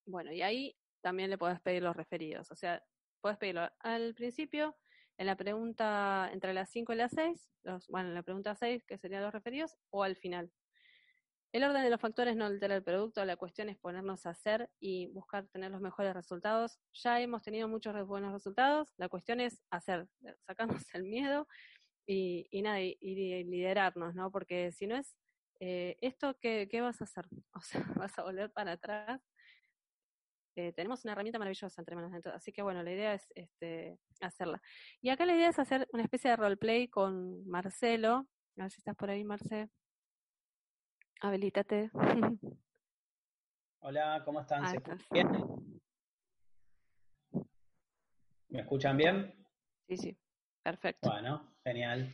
[0.06, 2.82] Bueno, y ahí también le puedes pedir los referidos, o sea,
[3.20, 4.76] puedes pedirlo al principio,
[5.18, 8.84] en la pregunta entre las 5 y las 6, los, bueno, en la pregunta 6,
[8.84, 10.52] que serían los referidos, o al final.
[11.52, 14.68] El orden de los factores no altera el producto, la cuestión es ponernos a hacer
[14.78, 16.78] y buscar tener los mejores resultados.
[16.92, 20.06] Ya hemos tenido muchos buenos resultados, la cuestión es hacer,
[20.46, 21.46] sacarnos el miedo
[22.06, 22.96] y, nada, y,
[23.44, 24.30] liderarnos, ¿no?
[24.30, 25.16] Porque si no es
[25.60, 27.26] eh, esto, ¿qué, ¿qué, vas a hacer?
[27.54, 29.22] O sea, vas a volver para atrás.
[30.56, 33.98] Eh, tenemos una herramienta maravillosa entre manos, de así que bueno, la idea es este,
[34.20, 34.60] hacerla.
[35.02, 38.26] Y acá la idea es hacer una especie de roleplay con Marcelo.
[38.58, 39.70] A ver si estás por ahí, Marcelo.
[41.20, 41.90] Habilítate.
[43.80, 44.66] Hola, ¿cómo están?
[44.66, 45.28] ¿Se bien?
[48.48, 49.32] ¿Me escuchan bien?
[49.86, 50.18] Sí, sí,
[50.62, 51.08] perfecto.
[51.08, 52.12] Bueno, genial.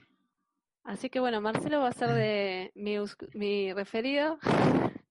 [0.85, 2.97] Así que bueno, Marcelo va a ser de mi,
[3.35, 4.39] mi referido.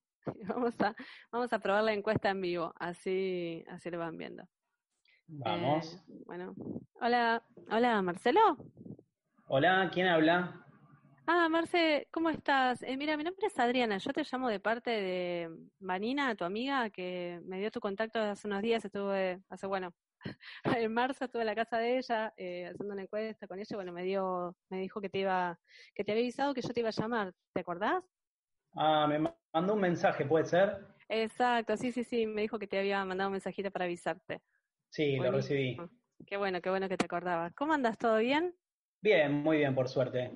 [0.48, 0.96] Vamos a,
[1.32, 4.48] vamos a probar la encuesta en vivo, así, así lo van viendo.
[5.28, 5.96] Vamos.
[5.96, 6.54] Eh, bueno,
[6.94, 8.58] hola, hola Marcelo.
[9.48, 10.64] Hola, ¿quién habla?
[11.28, 12.82] Ah, Marce, ¿cómo estás?
[12.84, 16.90] Eh, mira, mi nombre es Adriana, yo te llamo de parte de Vanina, tu amiga,
[16.90, 19.94] que me dio tu contacto hace unos días, estuve, hace, bueno,
[20.86, 23.94] en marzo estuve en la casa de ella eh, haciendo una encuesta con ella, bueno,
[23.94, 25.60] me dio, me dijo que te iba,
[25.96, 28.04] que te había avisado que yo te iba a llamar, ¿te acordás?
[28.76, 30.86] Ah, me mandó un mensaje, ¿puede ser?
[31.08, 34.42] Exacto, sí, sí, sí, me dijo que te había mandado un mensajito para avisarte.
[34.90, 35.78] Sí, lo recibí.
[36.26, 37.54] Qué bueno, qué bueno que te acordabas.
[37.54, 37.98] ¿Cómo andas?
[37.98, 38.56] ¿Todo bien?
[39.02, 40.32] Bien, muy bien, por suerte.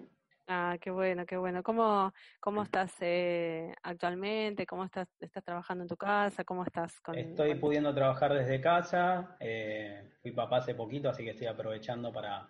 [0.48, 1.64] Ah, qué bueno, qué bueno.
[1.64, 4.66] ¿Cómo, cómo estás eh, actualmente?
[4.66, 6.44] ¿Cómo estás, estás trabajando en tu casa?
[6.44, 9.38] ¿Cómo estás con Estoy pudiendo trabajar desde casa.
[9.40, 12.48] Eh, fui papá hace poquito, así que estoy aprovechando para,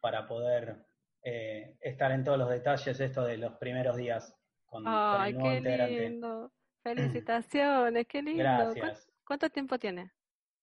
[0.00, 0.86] para poder
[1.22, 5.50] eh, estar en todos los detalles esto de los primeros días con, Ay, el nuevo
[5.50, 6.08] qué integrante.
[6.08, 6.52] lindo.
[6.82, 8.42] Felicitaciones, qué lindo.
[8.44, 9.12] Gracias.
[9.26, 10.10] ¿Cuánto tiempo tiene?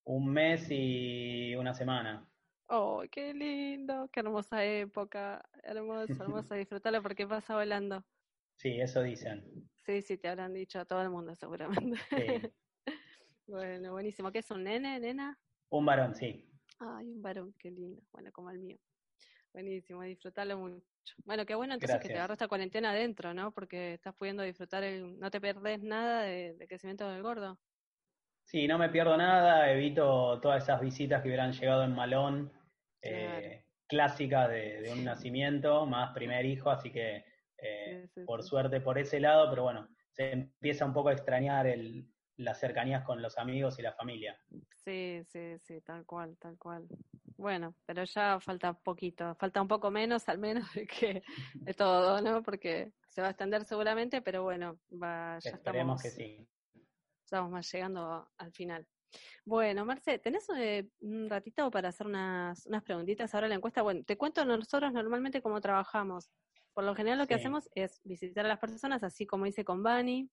[0.06, 2.26] Un mes y una semana.
[2.76, 8.04] Oh, qué lindo, qué hermosa época, hermosa, hermosa, disfrutarla porque pasa volando.
[8.56, 9.70] Sí, eso dicen.
[9.86, 12.00] Sí, sí, te habrán dicho a todo el mundo seguramente.
[12.10, 12.52] Sí.
[13.48, 14.32] bueno, buenísimo.
[14.32, 15.38] ¿Qué es un nene, nena?
[15.70, 16.50] Un varón, sí.
[16.80, 18.80] Ay, un varón, qué lindo, bueno, como el mío.
[19.54, 20.84] Buenísimo, disfrutarlo mucho.
[21.26, 23.52] Bueno, qué bueno entonces que te agarró esta cuarentena adentro, ¿no?
[23.52, 27.60] Porque estás pudiendo disfrutar, el, no te perdés nada de, de crecimiento del gordo.
[28.46, 32.52] Sí, no me pierdo nada, evito todas esas visitas que hubieran llegado en malón,
[33.04, 37.26] eh, clásicas de, un nacimiento, más primer hijo, así que
[37.58, 42.10] eh, por suerte por ese lado, pero bueno, se empieza un poco a extrañar el,
[42.38, 44.38] las cercanías con los amigos y la familia.
[44.84, 46.88] Sí, sí, sí, tal cual, tal cual.
[47.38, 52.22] Bueno, pero ya falta poquito, falta un poco menos al menos de que de todo,
[52.22, 52.42] ¿no?
[52.44, 56.48] Porque se va a extender seguramente, pero bueno, va, ya Esperemos que sí
[57.34, 58.88] estamos más llegando al final.
[59.46, 63.82] Bueno, Marce, ¿tenés eh, un ratito para hacer unas, unas preguntitas ahora en la encuesta?
[63.82, 66.30] Bueno, te cuento nosotros normalmente cómo trabajamos.
[66.74, 69.84] Por lo general lo que hacemos es visitar a las personas, así como hice con
[69.84, 70.30] Bani.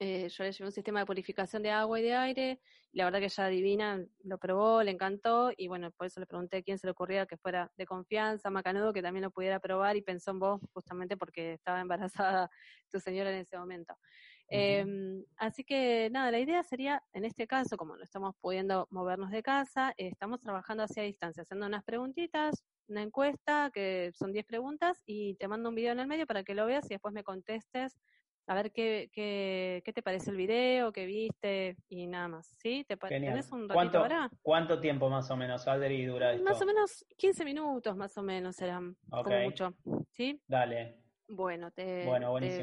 [0.00, 2.60] Eh, yo le llevé un sistema de purificación de agua y de aire,
[2.92, 6.26] y la verdad que ella adivina, lo probó, le encantó, y bueno, por eso le
[6.26, 9.58] pregunté a quién se le ocurría que fuera de confianza, Macanudo, que también lo pudiera
[9.58, 11.80] probar, y pensó en vos justamente porque estaba
[12.20, 12.48] embarazada
[12.90, 13.94] tu señora en ese momento.
[14.50, 19.30] Em, así que nada, la idea sería, en este caso, como no estamos pudiendo movernos
[19.30, 25.02] de casa, estamos trabajando hacia distancia, haciendo unas preguntitas, una encuesta, que son 10 preguntas,
[25.04, 27.24] y te mando un video en el medio para que lo veas y después me
[27.24, 27.98] contestes
[28.48, 32.46] a ver qué, qué, qué te parece el video, qué viste y nada más.
[32.56, 32.84] ¿Sí?
[32.88, 34.30] ¿Te ¿Tenés un ratito ¿Cuánto, ahora?
[34.40, 36.44] ¿Cuánto tiempo más o menos, Adri, dura esto?
[36.44, 39.74] Más o menos 15 minutos, más o menos serán, como mucho.
[40.12, 40.40] ¿Sí?
[40.46, 41.07] Dale.
[41.28, 42.06] Bueno, te,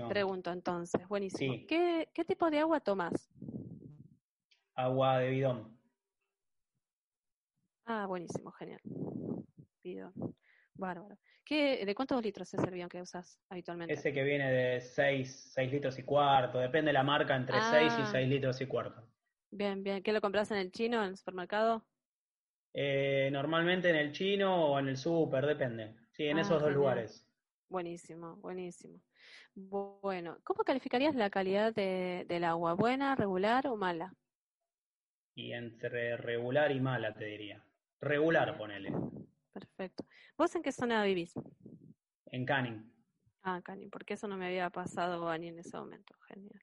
[0.10, 1.54] pregunto entonces, buenísimo.
[1.68, 3.30] ¿Qué, tipo de agua tomas?
[4.74, 5.78] Agua de bidón.
[7.86, 8.82] Ah, buenísimo, genial.
[9.84, 10.14] Bidón.
[10.74, 11.18] Bárbaro.
[11.46, 13.94] ¿Qué, ¿De cuántos litros es el bidón que usas habitualmente?
[13.94, 17.94] Ese que viene de 6, 6 litros y cuarto, depende de la marca, entre 6
[17.94, 18.20] y 6 ah.
[18.20, 19.08] litros y cuarto.
[19.52, 20.02] Bien, bien.
[20.02, 21.86] ¿Qué lo compras en el chino, en el supermercado?
[22.74, 25.96] Eh, normalmente en el chino o en el super, depende.
[26.12, 27.25] Sí, en ah, esos dos lugares.
[27.70, 29.02] Buenísimo, buenísimo.
[29.56, 32.74] Bueno, ¿cómo calificarías la calidad de, del agua?
[32.74, 34.14] ¿Buena, regular o mala?
[35.34, 37.64] Y entre regular y mala, te diría.
[38.00, 38.92] Regular, ponele.
[39.52, 40.06] Perfecto.
[40.38, 41.34] ¿Vos en qué zona vivís?
[42.32, 42.92] En Canning.
[43.42, 46.16] Ah, Canning, porque eso no me había pasado a ni en ese momento.
[46.28, 46.62] Genial.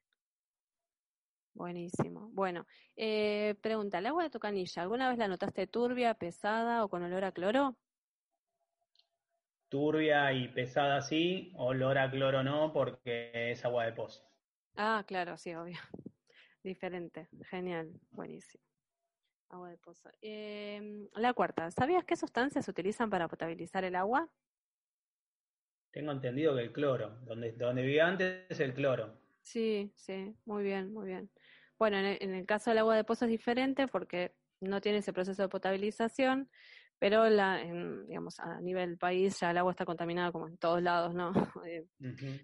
[1.54, 2.30] Buenísimo.
[2.32, 6.88] Bueno, eh, pregunta, ¿el agua de tu canilla alguna vez la notaste turbia, pesada o
[6.88, 7.76] con olor a cloro?
[9.72, 14.22] Turbia y pesada sí, olor a cloro no, porque es agua de pozo.
[14.76, 15.78] Ah, claro, sí, obvio.
[16.62, 18.64] Diferente, genial, buenísimo.
[19.50, 20.10] Agua de pozo.
[20.22, 24.30] Em, la cuarta, ¿sabías qué sustancias se utilizan para potabilizar el agua?
[25.92, 29.16] Tengo entendido que el cloro, donde, donde vivía antes es el cloro.
[29.42, 31.30] Sí, sí, muy bien, muy bien.
[31.78, 34.98] Bueno, en el, en el caso del agua de pozo es diferente porque no tiene
[34.98, 36.48] ese proceso de potabilización,
[37.02, 37.60] pero la,
[38.06, 41.32] digamos, a nivel país ya el agua está contaminada como en todos lados, ¿no?
[41.66, 41.84] Eh,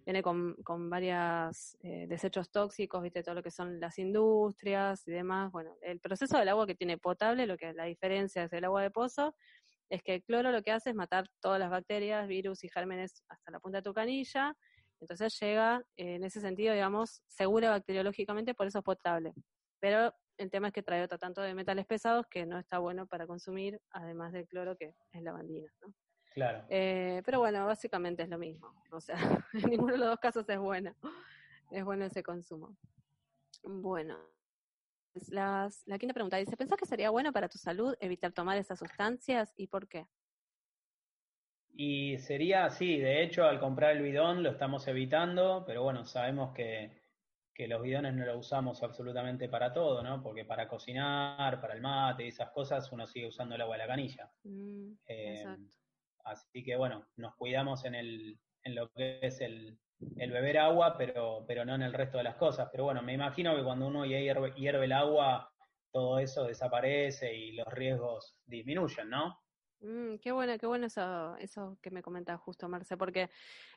[0.04, 5.12] viene con, con varios eh, desechos tóxicos, viste, todo lo que son las industrias y
[5.12, 5.52] demás.
[5.52, 8.82] Bueno, el proceso del agua que tiene potable, lo que la diferencia es el agua
[8.82, 9.36] de pozo,
[9.88, 13.22] es que el cloro lo que hace es matar todas las bacterias, virus y gérmenes
[13.28, 14.56] hasta la punta de tu canilla,
[15.00, 19.34] entonces llega, eh, en ese sentido, digamos, segura bacteriológicamente, por eso es potable.
[19.78, 23.06] Pero el tema es que trae otro tanto de metales pesados que no está bueno
[23.06, 25.92] para consumir, además del cloro que es lavandina, ¿no?
[26.32, 26.64] Claro.
[26.70, 28.72] Eh, pero bueno, básicamente es lo mismo.
[28.92, 29.16] O sea,
[29.52, 30.94] en ninguno de los dos casos es bueno.
[31.70, 32.76] Es bueno ese consumo.
[33.62, 34.16] Bueno,
[35.30, 38.78] las, la quinta pregunta dice, ¿pensás que sería bueno para tu salud evitar tomar esas
[38.78, 40.06] sustancias y por qué?
[41.74, 46.52] Y sería así, de hecho al comprar el bidón lo estamos evitando, pero bueno, sabemos
[46.54, 46.90] que,
[47.58, 50.22] que los bidones no los usamos absolutamente para todo, ¿no?
[50.22, 53.82] Porque para cocinar, para el mate y esas cosas uno sigue usando el agua de
[53.82, 54.30] la canilla.
[54.44, 55.44] Mm, eh,
[56.22, 59.76] así que bueno, nos cuidamos en, el, en lo que es el,
[60.18, 62.68] el beber agua, pero, pero no en el resto de las cosas.
[62.70, 65.52] Pero bueno, me imagino que cuando uno hierve, hierve el agua,
[65.90, 69.36] todo eso desaparece y los riesgos disminuyen, ¿no?
[69.80, 73.30] Mm, qué bueno, qué bueno eso, eso que me comentas justo, Marce, porque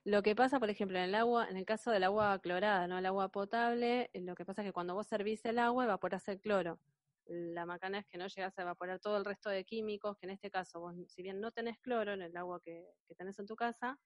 [0.03, 2.97] lo que pasa, por ejemplo, en el agua, en el caso del agua clorada, ¿no?
[2.97, 6.27] El agua potable, eh, lo que pasa es que cuando vos servís el agua, evaporás
[6.29, 6.79] el cloro.
[7.27, 10.31] La macana es que no llegas a evaporar todo el resto de químicos, que en
[10.31, 13.45] este caso, vos, si bien no tenés cloro en el agua que, que tenés en
[13.45, 13.99] tu casa,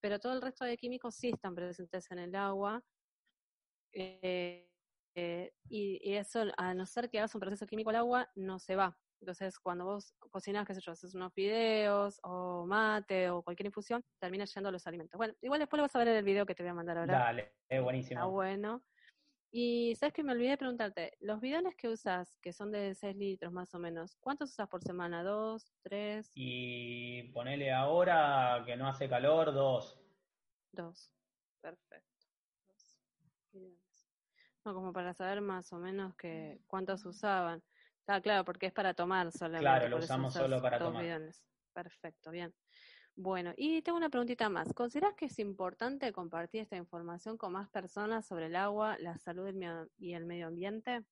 [0.00, 2.84] pero todo el resto de químicos sí están presentes en el agua.
[3.92, 4.68] Eh,
[5.14, 8.76] eh, y, eso, a no ser que hagas un proceso químico al agua, no se
[8.76, 8.98] va.
[9.22, 14.04] Entonces, cuando vos cocinas, qué sé yo, haces unos fideos o mate o cualquier infusión,
[14.18, 15.16] termina yendo a los alimentos.
[15.16, 16.98] Bueno, igual después lo vas a ver en el video que te voy a mandar
[16.98, 17.18] ahora.
[17.18, 18.18] Dale, es buenísimo.
[18.18, 18.82] Está bueno.
[19.52, 23.14] Y sabes que me olvidé de preguntarte, los bidones que usas, que son de 6
[23.14, 25.22] litros más o menos, ¿cuántos usas por semana?
[25.22, 25.72] ¿Dos?
[25.82, 26.32] ¿Tres?
[26.34, 30.00] Y ponele ahora que no hace calor, dos.
[30.72, 31.12] Dos.
[31.60, 32.26] Perfecto.
[32.66, 32.98] Dos
[33.52, 34.08] bidones.
[34.64, 37.62] No, como para saber más o menos que cuántos usaban.
[38.12, 39.64] Está claro, porque es para tomar solamente.
[39.64, 41.02] Claro, lo usamos solo para tomar.
[41.02, 41.42] Bidones.
[41.72, 42.54] Perfecto, bien.
[43.16, 44.70] Bueno, y tengo una preguntita más.
[44.74, 49.50] ¿Consideras que es importante compartir esta información con más personas sobre el agua, la salud
[49.96, 51.06] y el medio ambiente?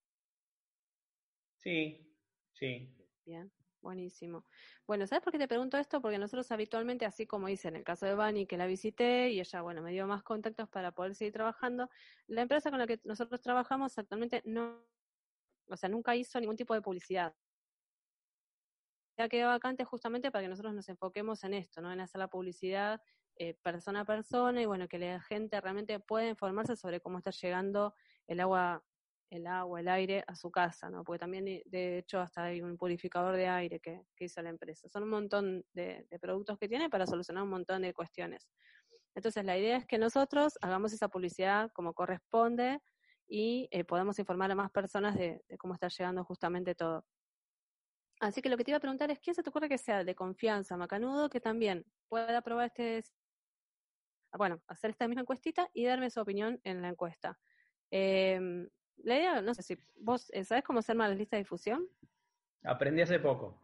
[1.57, 2.15] Sí,
[2.53, 2.95] sí.
[3.25, 4.45] Bien, buenísimo.
[4.87, 6.03] Bueno, ¿sabes por qué te pregunto esto?
[6.03, 9.41] Porque nosotros habitualmente, así como hice en el caso de Bani, que la visité y
[9.41, 11.89] ella, bueno, me dio más contactos para poder seguir trabajando,
[12.27, 14.85] la empresa con la que nosotros trabajamos actualmente no,
[15.71, 17.35] o sea, nunca hizo ningún tipo de publicidad
[19.23, 21.93] ha quedado vacante justamente para que nosotros nos enfoquemos en esto, ¿no?
[21.93, 23.01] En hacer la publicidad
[23.37, 27.31] eh, persona a persona y bueno, que la gente realmente pueda informarse sobre cómo está
[27.31, 27.95] llegando
[28.27, 28.85] el agua,
[29.31, 31.05] el agua, el aire a su casa, ¿no?
[31.05, 34.89] Porque también, de hecho, hasta hay un purificador de aire que, hizo la empresa.
[34.89, 38.49] Son un montón de, productos que tiene para solucionar un montón de cuestiones.
[39.15, 42.81] Entonces, la idea es que nosotros hagamos esa publicidad como corresponde
[43.31, 47.07] y eh, podamos informar a más personas de cómo está llegando justamente todo.
[48.21, 50.05] Así que lo que te iba a preguntar es, ¿quién se te ocurre que sea
[50.05, 53.03] de confianza, macanudo, que también pueda probar este,
[54.37, 57.39] bueno, hacer esta misma encuestita y darme su opinión en la encuesta?
[57.91, 61.89] Em, la idea, no sé si vos, eh, ¿sabés cómo hacer más lista de difusión?
[62.65, 63.59] Aprendí hace poco.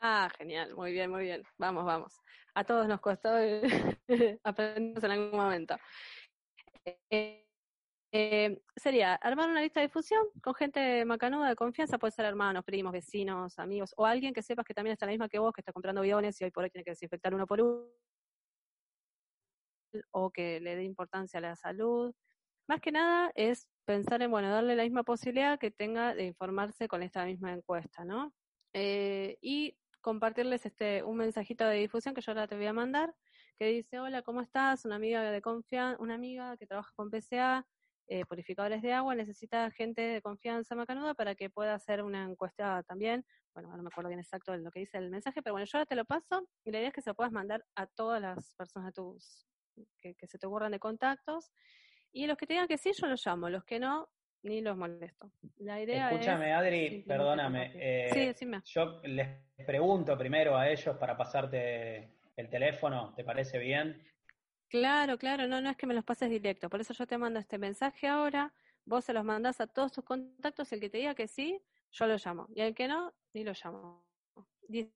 [0.00, 1.42] Ah, genial, muy bien, muy bien.
[1.56, 2.20] Vamos, vamos.
[2.54, 3.30] A todos nos costó
[4.44, 5.76] aprender en algún momento.
[7.10, 7.47] Eh,
[8.10, 12.64] eh, sería armar una lista de difusión con gente macanuda de confianza, puede ser hermanos,
[12.64, 15.60] primos, vecinos, amigos, o alguien que sepas que también está la misma que vos, que
[15.60, 17.84] está comprando bidones y hoy por hoy tiene que desinfectar uno por uno,
[20.10, 22.14] o que le dé importancia a la salud.
[22.68, 26.88] Más que nada es pensar en, bueno, darle la misma posibilidad que tenga de informarse
[26.88, 28.32] con esta misma encuesta, ¿no?
[28.74, 33.14] Eh, y compartirles este un mensajito de difusión que yo ahora te voy a mandar,
[33.58, 34.84] que dice, hola, ¿cómo estás?
[34.84, 37.66] Una amiga de confianza, una amiga que trabaja con PCA,
[38.10, 42.82] eh, purificadores de agua, necesita gente de confianza macanuda para que pueda hacer una encuesta
[42.84, 43.24] también.
[43.52, 45.86] Bueno, no me acuerdo bien exacto lo que dice el mensaje, pero bueno, yo ahora
[45.86, 48.54] te lo paso y la idea es que se lo puedas mandar a todas las
[48.54, 49.46] personas de tus,
[50.00, 51.52] que, se te ocurran de contactos.
[52.10, 54.08] Y los que te digan que sí, yo los llamo, los que no,
[54.42, 55.30] ni los molesto.
[55.58, 57.72] La idea Escúchame, Adri, perdóname.
[57.74, 58.62] Eh, sí, decime.
[58.64, 59.28] Yo les
[59.66, 64.02] pregunto primero a ellos para pasarte el teléfono, ¿te parece bien?
[64.68, 66.68] Claro, claro, no, no es que me los pases directo.
[66.68, 68.52] Por eso yo te mando este mensaje ahora,
[68.84, 72.06] vos se los mandás a todos tus contactos, el que te diga que sí, yo
[72.06, 72.46] lo llamo.
[72.54, 74.04] Y el que no, ni lo llamo.
[74.68, 74.92] Dice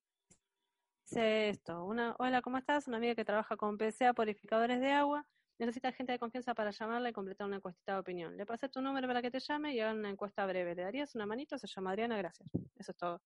[1.49, 2.87] esto, una, hola, ¿cómo estás?
[2.87, 5.27] Una amiga que trabaja con PCA, purificadores de agua,
[5.59, 8.37] necesita gente de confianza para llamarla y completar una encuestita de opinión.
[8.37, 10.75] Le pasé tu número para que te llame y hagan una encuesta breve.
[10.75, 11.57] ¿Le darías una manito?
[11.57, 12.49] Se llama Adriana, gracias.
[12.77, 13.23] Eso es todo.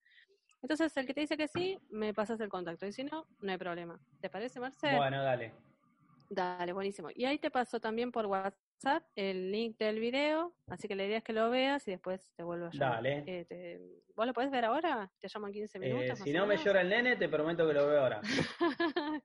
[0.62, 2.86] Entonces, el que te dice que sí, me pasas el contacto.
[2.86, 4.01] Y si no, no hay problema.
[4.20, 4.97] ¿Te parece, Marcel?
[4.97, 5.53] Bueno, dale.
[6.29, 7.09] Dale, buenísimo.
[7.14, 11.18] Y ahí te paso también por WhatsApp el link del video, así que la idea
[11.18, 12.97] es que lo veas y después te vuelvo a llamar.
[12.97, 13.24] Dale.
[13.27, 15.11] Eh, ¿Vos lo podés ver ahora?
[15.18, 16.20] Te llamo en 15 minutos.
[16.20, 18.20] Eh, si no me llora el nene, te prometo que lo veo ahora.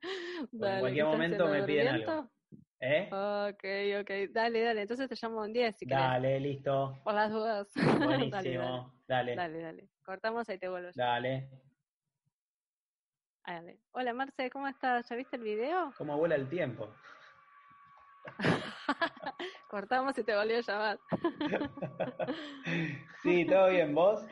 [0.52, 2.30] en cualquier momento me piden algo.
[2.80, 3.08] ¿Eh?
[3.12, 3.64] Ok,
[4.00, 4.32] ok.
[4.32, 4.82] Dale, dale.
[4.82, 7.00] Entonces te llamo en 10 si Dale, listo.
[7.04, 7.68] Por las dudas.
[7.98, 8.92] Buenísimo.
[9.06, 9.60] dale, dale.
[9.60, 11.20] Dale, Cortamos y te vuelvo a
[13.92, 15.08] Hola Marce, ¿cómo estás?
[15.08, 15.92] ¿Ya viste el video?
[15.98, 16.88] ¿Cómo vuela el tiempo?
[19.68, 21.00] Cortamos y te volví a llamar.
[23.22, 24.24] sí, todo bien, ¿vos?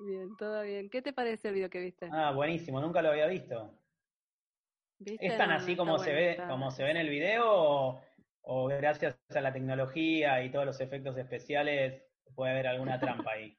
[0.00, 0.90] Bien, todo bien.
[0.90, 2.08] ¿Qué te parece el video que viste?
[2.12, 3.72] Ah, buenísimo, nunca lo había visto.
[5.04, 8.00] ¿Es tan así como se ve, como se ve en el video
[8.42, 12.02] o, gracias a la tecnología y todos los efectos especiales
[12.34, 13.56] puede haber alguna trampa ahí?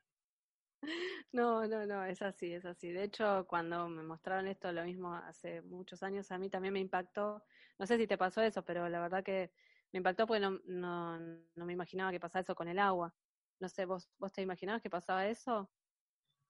[1.32, 2.92] No, no, no, es así, es así.
[2.92, 6.80] De hecho, cuando me mostraron esto, lo mismo hace muchos años, a mí también me
[6.80, 7.44] impactó.
[7.78, 9.52] No sé si te pasó eso, pero la verdad que
[9.92, 13.14] me impactó porque no, no, no me imaginaba que pasaba eso con el agua.
[13.60, 15.72] No sé, ¿vos, ¿vos te imaginabas que pasaba eso?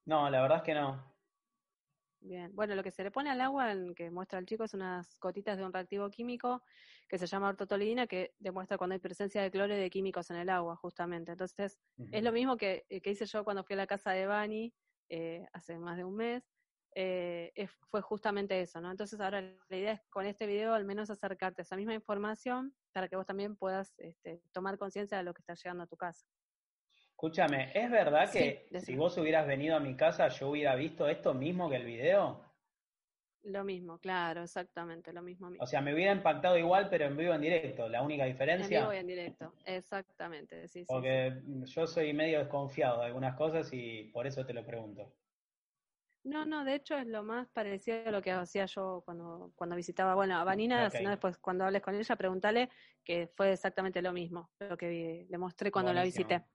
[0.06, 1.19] No, la verdad es que no.
[2.22, 5.18] Bien, bueno, lo que se le pone al agua, que muestra el chico, es unas
[5.20, 6.62] gotitas de un reactivo químico
[7.08, 10.38] que se llama ortotolidina, que demuestra cuando hay presencia de cloro y de químicos en
[10.38, 11.32] el agua, justamente.
[11.32, 11.80] Entonces,
[12.12, 14.74] es lo mismo que, eh, que, hice yo cuando fui a la casa de Bani
[15.08, 16.44] eh, hace más de un mes.
[16.94, 18.92] Eh, fue justamente eso, ¿no?
[18.92, 22.76] Entonces, ahora la idea es con este video al menos acercarte a esa misma información
[22.92, 25.96] para que vos también puedas este, tomar conciencia de lo que está llegando a tu
[25.96, 26.28] casa.
[27.20, 31.34] Escúchame, ¿es verdad que si vos hubieras venido a mi casa yo hubiera visto esto
[31.34, 32.46] mismo que el video?
[33.44, 35.52] Lo mismo, claro, exactamente, lo mismo.
[35.60, 37.90] O sea, me hubiera impactado igual, pero en vivo en directo.
[37.90, 38.78] La única diferencia.
[38.78, 43.70] En vivo y en directo, exactamente, sí, Porque yo soy medio desconfiado de algunas cosas
[43.74, 45.14] y por eso te lo pregunto.
[46.24, 49.76] No, no, de hecho es lo más parecido a lo que hacía yo cuando, cuando
[49.76, 52.70] visitaba, bueno, a Vanina, sino después cuando hables con ella, pregúntale
[53.04, 56.46] que fue exactamente lo mismo, lo que le mostré cuando la visité.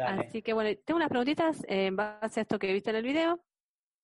[0.00, 3.44] Así que bueno, tengo unas preguntitas en base a esto que viste en el video.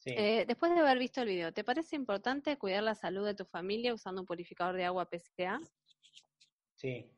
[0.06, 3.44] Eh, después de haber visto el video, ¿te parece importante cuidar la salud de tu
[3.44, 5.60] familia usando un purificador de agua PCA?
[6.76, 7.10] Sí.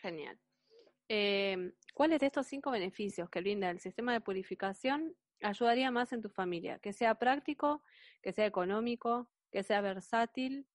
[0.00, 0.38] Genial.
[1.08, 6.22] Eh, ¿Cuáles de estos cinco beneficios que brinda el sistema de purificación ayudaría más en
[6.22, 6.78] tu familia?
[6.80, 7.84] Que sea práctico,
[8.20, 10.66] que sea económico, que sea versátil,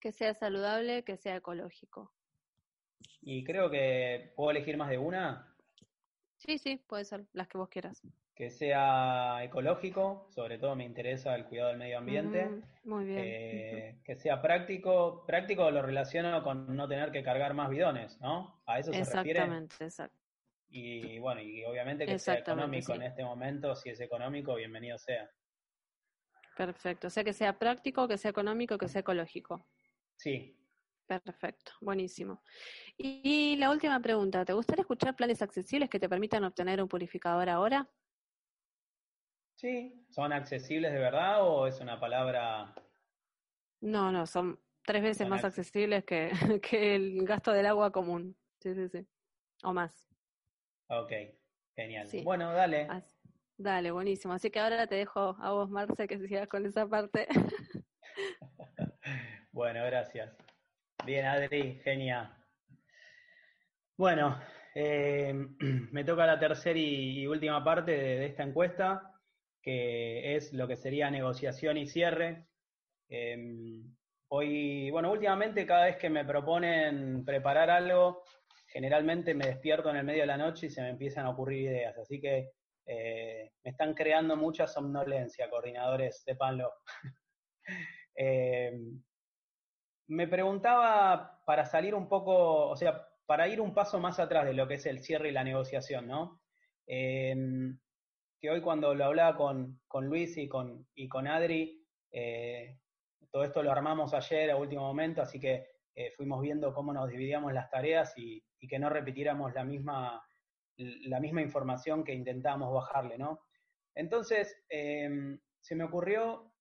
[0.00, 2.12] que sea saludable, que sea ecológico.
[3.20, 5.54] Y creo que puedo elegir más de una.
[6.36, 8.02] Sí, sí, puede ser, las que vos quieras.
[8.34, 12.48] Que sea ecológico, sobre todo me interesa el cuidado del medio ambiente.
[12.84, 13.18] muy bien.
[13.20, 18.62] Eh, que sea práctico, práctico lo relaciono con no tener que cargar más bidones, ¿no?
[18.66, 19.40] A eso se refiere.
[19.40, 20.16] Exactamente, exacto.
[20.70, 25.28] Y bueno, y obviamente que sea económico en este momento, si es económico, bienvenido sea.
[26.56, 29.66] Perfecto, o sea que sea práctico, que sea económico, que sea ecológico.
[30.16, 30.57] Sí,
[31.08, 32.42] Perfecto, buenísimo.
[32.98, 37.48] Y, la última pregunta, ¿te gustaría escuchar planes accesibles que te permitan obtener un purificador
[37.48, 37.88] ahora?
[39.54, 42.74] Sí, ¿son accesibles de verdad o es una palabra?
[43.80, 46.30] No, no, son tres veces más accesibles que,
[46.62, 48.36] que, el gasto del agua común.
[48.60, 49.08] Sí, sí, sí.
[49.64, 50.06] O más.
[50.88, 51.12] Ok,
[51.74, 52.06] genial.
[52.22, 52.86] Bueno, dale.
[53.56, 54.34] dale, buenísimo.
[54.34, 57.28] Así que ahora te dejo a vos, Marce, que sigas con esa parte.
[59.52, 60.36] bueno, gracias.
[61.08, 62.36] Bien, Adri, genia.
[63.96, 64.38] Bueno,
[64.74, 65.32] eh,
[65.90, 69.14] me toca la tercera y, última parte de, esta encuesta,
[69.62, 72.44] que es lo que sería negociación y cierre.
[73.08, 73.96] Em,
[74.28, 78.22] hoy, bueno, últimamente cada vez que me proponen preparar algo,
[78.66, 81.70] generalmente me despierto en el medio de la noche y se me empiezan a ocurrir
[81.70, 81.96] ideas.
[81.96, 82.50] Así que
[82.84, 86.70] eh, me están creando mucha somnolencia, coordinadores, sépanlo.
[88.14, 88.78] eh,
[90.08, 94.54] me preguntaba para salir un poco, o sea, para ir un paso más atrás de
[94.54, 96.40] lo que es el cierre y la negociación, ¿no?
[96.86, 97.78] Em,
[98.40, 102.78] que hoy cuando lo hablaba con, Luis y con, y con Adri, eh,
[103.30, 107.10] todo esto lo armamos ayer a último momento, así que eh, fuimos viendo cómo nos
[107.10, 110.22] dividíamos las tareas y, que no repitiéramos la misma,
[110.76, 113.40] la misma información que intentábamos bajarle, ¿no?
[113.94, 116.52] Entonces, em, se me ocurrió,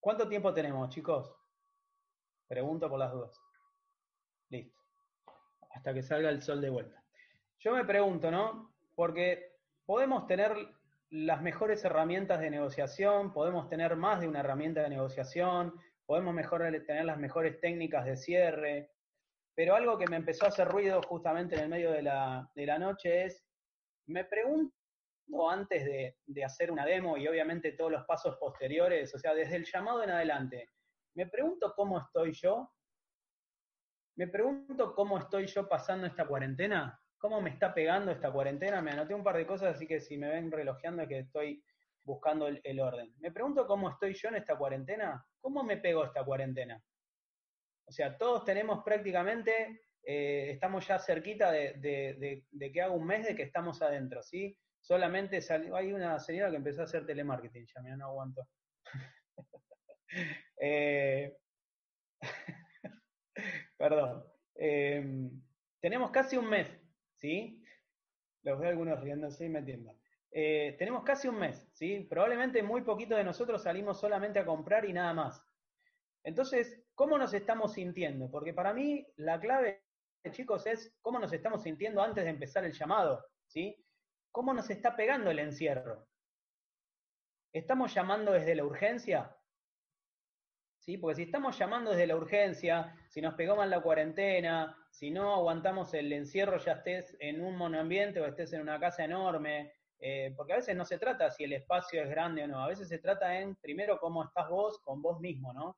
[0.00, 1.37] ¿cuánto tiempo tenemos, chicos?
[2.48, 3.38] Pregunto por las dudas.
[4.48, 4.80] Listo.
[5.70, 7.04] Hasta que salga el sol de vuelta.
[7.58, 8.74] Yo me pregunto, ¿no?
[8.94, 10.56] Porque podemos tener
[11.10, 15.74] las mejores herramientas de negociación, podemos tener más de una herramienta de negociación,
[16.06, 16.34] podemos
[16.86, 18.90] tener las mejores técnicas de cierre,
[19.54, 23.24] pero algo que me empezó a hacer ruido justamente en el medio de la, noche
[23.24, 23.44] es,
[24.06, 24.72] me pregunto
[25.50, 29.56] antes de, de, hacer una demo y obviamente todos los pasos posteriores, o sea, desde
[29.56, 30.70] el llamado en adelante,
[31.18, 32.72] me pregunto cómo estoy yo.
[34.16, 36.96] Me pregunto cómo estoy yo pasando esta cuarentena.
[37.18, 38.80] ¿Cómo me está pegando esta cuarentena?
[38.80, 41.60] Me anoté un par de cosas, así que si me ven relojeando es que estoy
[42.04, 43.12] buscando el, orden.
[43.18, 45.26] Me pregunto cómo estoy yo en esta cuarentena.
[45.40, 46.80] ¿Cómo me pegó esta cuarentena?
[47.84, 53.34] O sea, todos tenemos prácticamente, eh, estamos ya cerquita de, que haga un mes de
[53.34, 54.56] que estamos adentro, ¿sí?
[54.80, 58.46] Solamente salió, hay una señora que empezó a hacer telemarketing, ya me no aguanto.
[60.60, 61.36] Eh,
[63.76, 64.24] Perdón.
[64.54, 65.30] Em,
[65.80, 66.68] tenemos casi un mes,
[67.14, 67.62] ¿sí?
[68.42, 69.94] Los veo algunos riéndose y metiendo.
[70.30, 72.00] Eh, tenemos casi un mes, ¿sí?
[72.10, 75.42] Probablemente muy poquito de nosotros salimos solamente a comprar y nada más.
[76.24, 78.30] Entonces, ¿cómo nos estamos sintiendo?
[78.30, 79.84] Porque para mí la clave,
[80.30, 83.82] chicos, es cómo nos estamos sintiendo antes de empezar el llamado, ¿sí?
[84.30, 86.08] ¿Cómo nos está pegando el encierro?
[87.52, 89.37] ¿Estamos llamando desde la urgencia?
[90.88, 90.96] ¿Sí?
[90.96, 95.34] Porque si estamos llamando desde la urgencia, si nos pegó mal la cuarentena, si no
[95.34, 100.32] aguantamos el encierro, ya estés en un monoambiente o estés en una casa enorme, eh,
[100.34, 102.88] porque a veces no se trata si el espacio es grande o no, a veces
[102.88, 105.76] se trata en, primero, cómo estás vos con vos mismo, ¿no?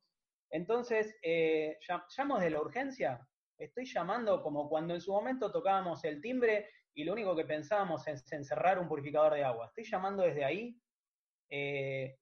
[0.49, 1.77] Entonces, eh,
[2.17, 3.19] ¿llamo de la urgencia?
[3.59, 8.07] Estoy llamando como cuando en su momento tocábamos el timbre y lo único que pensábamos
[8.07, 9.67] es encerrar un purificador de agua.
[9.67, 10.81] Estoy llamando desde ahí.
[11.49, 12.20] Eh,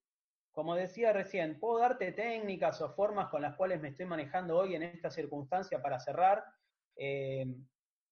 [0.59, 4.75] como decía recién, puedo darte técnicas o formas con las cuales me estoy manejando hoy
[4.75, 6.45] en esta circunstancia para cerrar,
[6.97, 7.47] eh,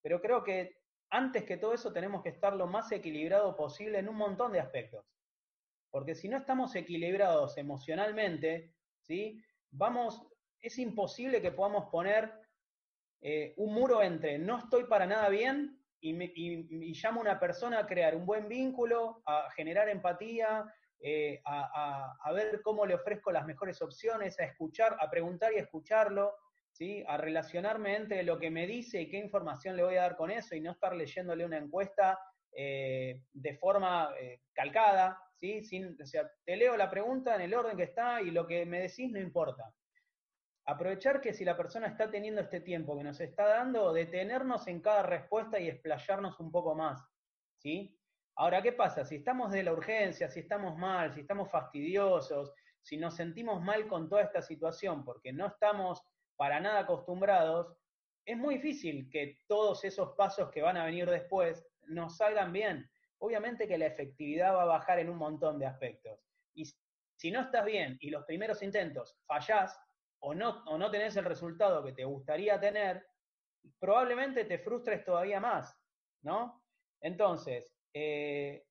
[0.01, 0.77] pero creo que
[1.11, 4.61] antes que todo eso tenemos que estar lo más equilibrado posible en un montón de
[4.61, 5.05] aspectos.
[5.91, 9.43] Porque si no estamos equilibrados emocionalmente, ¿sí?
[9.73, 10.25] Vamos,
[10.61, 12.33] es imposible que podamos poner
[13.23, 16.13] eh, un muro entre no estoy para nada bien y,
[16.93, 22.61] llamo a una persona a crear un buen vínculo, a generar empatía, eh, a, ver
[22.63, 26.35] cómo le ofrezco las mejores opciones, a escuchar, a preguntar y escucharlo,
[26.73, 27.05] ¿sí?
[27.07, 30.31] a relacionarme entre lo que me dice y qué información le voy a dar con
[30.31, 32.19] eso y no estar leyéndole una encuesta
[32.53, 34.15] eh, de forma
[34.53, 35.63] calcada, ¿sí?
[35.63, 38.65] Sin, o sea, te leo la pregunta en el orden que está y lo que
[38.65, 39.73] me decís no importa
[40.67, 44.81] aprovechar que si la persona está teniendo este tiempo que nos está dando, detenernos en
[44.81, 47.01] cada respuesta y explayarnos un poco más,
[47.59, 47.97] ¿sí?
[48.39, 49.05] Ahora, ¿qué pasa?
[49.05, 53.89] Si estamos de la urgencia, si estamos mal, si estamos fastidiosos, si nos sentimos mal
[53.89, 56.03] con toda esta situación porque no estamos
[56.37, 57.75] para nada acostumbrados,
[58.27, 62.91] es muy difícil que todos esos pasos que van a venir después nos salgan bien.
[63.19, 66.21] Obviamente que la efectividad va a bajar en un montón de aspectos.
[66.55, 66.65] Y
[67.17, 69.81] si no estás bien y los primeros intentos fallás,
[70.19, 73.07] o no, o no tenés el resultado que te gustaría tener,
[73.79, 75.75] probablemente te frustres todavía más,
[76.23, 76.63] ¿no?
[77.01, 78.67] Entonces, eh,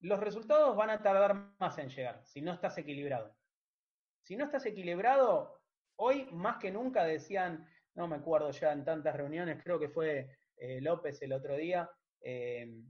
[0.00, 3.36] los resultados van a tardar más en llegar si no estás equilibrado.
[4.22, 5.60] Si no estás equilibrado,
[5.96, 10.38] hoy más que nunca decían, no me acuerdo ya en tantas reuniones, creo que fue
[10.56, 11.90] eh, López el otro día,
[12.22, 12.82] eh,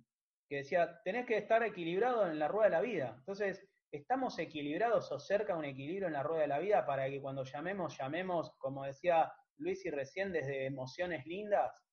[0.49, 3.15] que decía, tenés que estar equilibrado en la rueda de la vida.
[3.19, 7.09] Entonces, ¿Estamos equilibrados o cerca de un equilibrio en la rueda de la vida para
[7.09, 11.88] que cuando llamemos, llamemos, como decía Luis y recién, desde emociones lindas?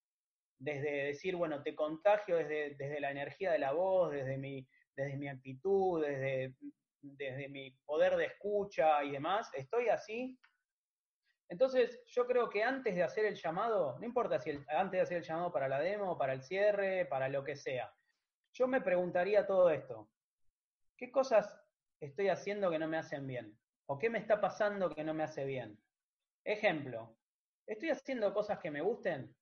[0.57, 5.17] Desde decir, bueno, te contagio desde, desde la energía de la voz, desde mi, desde
[5.17, 6.55] mi actitud, desde,
[7.01, 9.49] desde mi poder de escucha y demás.
[9.53, 10.37] ¿Estoy así?
[11.49, 15.17] Entonces, yo creo que antes de hacer el llamado, no importa si antes de hacer
[15.17, 17.93] el llamado para la demo, para el cierre, para lo que sea,
[18.53, 20.09] yo me preguntaría todo esto.
[20.97, 21.61] ¿Qué cosas
[21.99, 23.57] estoy haciendo que no me hacen bien?
[23.87, 25.77] ¿O qué me está pasando que no me hace bien?
[26.43, 27.15] Ejemplo,
[27.67, 29.35] ¿estoy haciendo cosas que me gusten?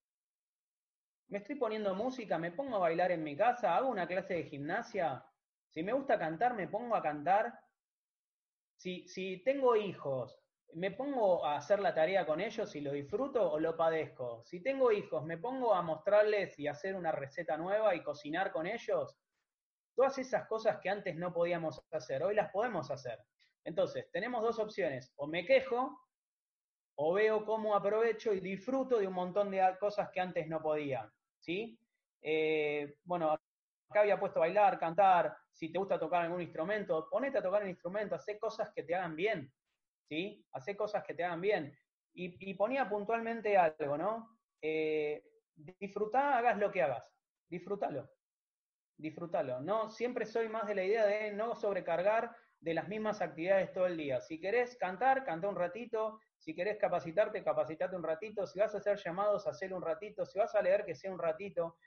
[1.34, 2.38] ¿Me estoy poniendo música?
[2.38, 3.76] ¿Me pongo a bailar en mi casa?
[3.76, 5.26] ¿Hago una clase de gimnasia?
[5.68, 7.60] Si me gusta cantar, me pongo a cantar.
[8.78, 10.40] Si, tengo hijos,
[10.74, 14.44] ¿me pongo a hacer la tarea con ellos y lo disfruto o lo padezco?
[14.46, 18.68] Si tengo hijos, ¿me pongo a mostrarles y hacer una receta nueva y cocinar con
[18.68, 19.18] ellos?
[19.96, 23.18] Todas esas cosas que antes no podíamos hacer, hoy las podemos hacer.
[23.64, 26.00] Entonces, tenemos dos opciones, o me quejo,
[26.94, 31.12] o veo cómo aprovecho y disfruto de un montón de cosas que antes no podía,
[31.44, 31.78] ¿sí?
[32.22, 37.44] Eh, bueno, acá había puesto bailar, cantar, si te gusta tocar algún instrumento, ponete a
[37.44, 39.52] tocar un instrumento, hace cosas que te hagan bien,
[40.08, 40.44] ¿sí?
[40.54, 41.78] Hace cosas que te hagan bien.
[42.16, 44.38] Y, ponía puntualmente algo, ¿no?
[44.62, 45.24] Eh,
[45.56, 47.04] disfrutá, hagas lo que hagas,
[47.50, 48.10] disfrútalo
[48.98, 49.60] disfrútalo.
[49.62, 53.88] No, siempre soy más de la idea de no sobrecargar de las mismas actividades todo
[53.88, 54.22] el día.
[54.22, 56.20] Si querés cantar, canta un ratito.
[56.44, 58.46] Si querés capacitarte, capacitate un ratito.
[58.46, 60.26] Si vas a hacer llamados, hacer un ratito.
[60.26, 61.78] Si vas a leer, que sea un ratito.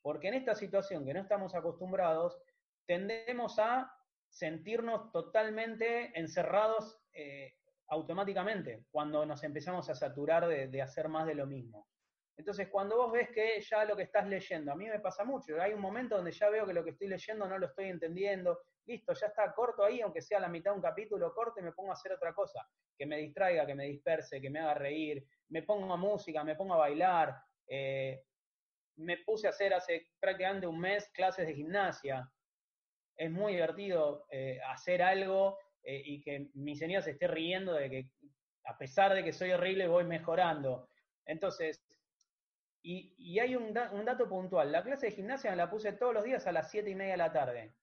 [0.00, 2.40] Porque en esta situación que no estamos acostumbrados,
[2.86, 3.92] tendemos a
[4.28, 7.54] sentirnos totalmente encerrados eh,
[7.88, 11.88] automáticamente cuando nos empezamos a saturar de hacer más de lo mismo.
[12.36, 15.60] Entonces, cuando vos ves que ya lo que estás leyendo, a mí me pasa mucho,
[15.60, 18.60] hay un momento donde ya veo que lo que estoy leyendo no lo estoy entendiendo,
[18.86, 21.72] listo, ya está corto ahí, aunque sea la mitad de un capítulo corto, y me
[21.72, 22.66] pongo a hacer otra cosa,
[22.96, 26.54] que me distraiga, que me disperse, que me haga reír, me pongo a música, me
[26.54, 28.22] pongo a bailar, eh,
[28.96, 32.30] me puse a hacer hace prácticamente un mes clases de gimnasia,
[33.16, 37.90] es muy divertido eh, hacer algo eh, y que mi señora se esté riendo de
[37.90, 38.10] que
[38.64, 40.90] a pesar de que soy horrible voy mejorando.
[41.24, 41.82] Entonces,
[42.82, 44.70] y, hay un, dato puntual.
[44.70, 47.12] La clase de gimnasia me la puse todos los días a las 7 y media
[47.12, 47.74] de la tarde.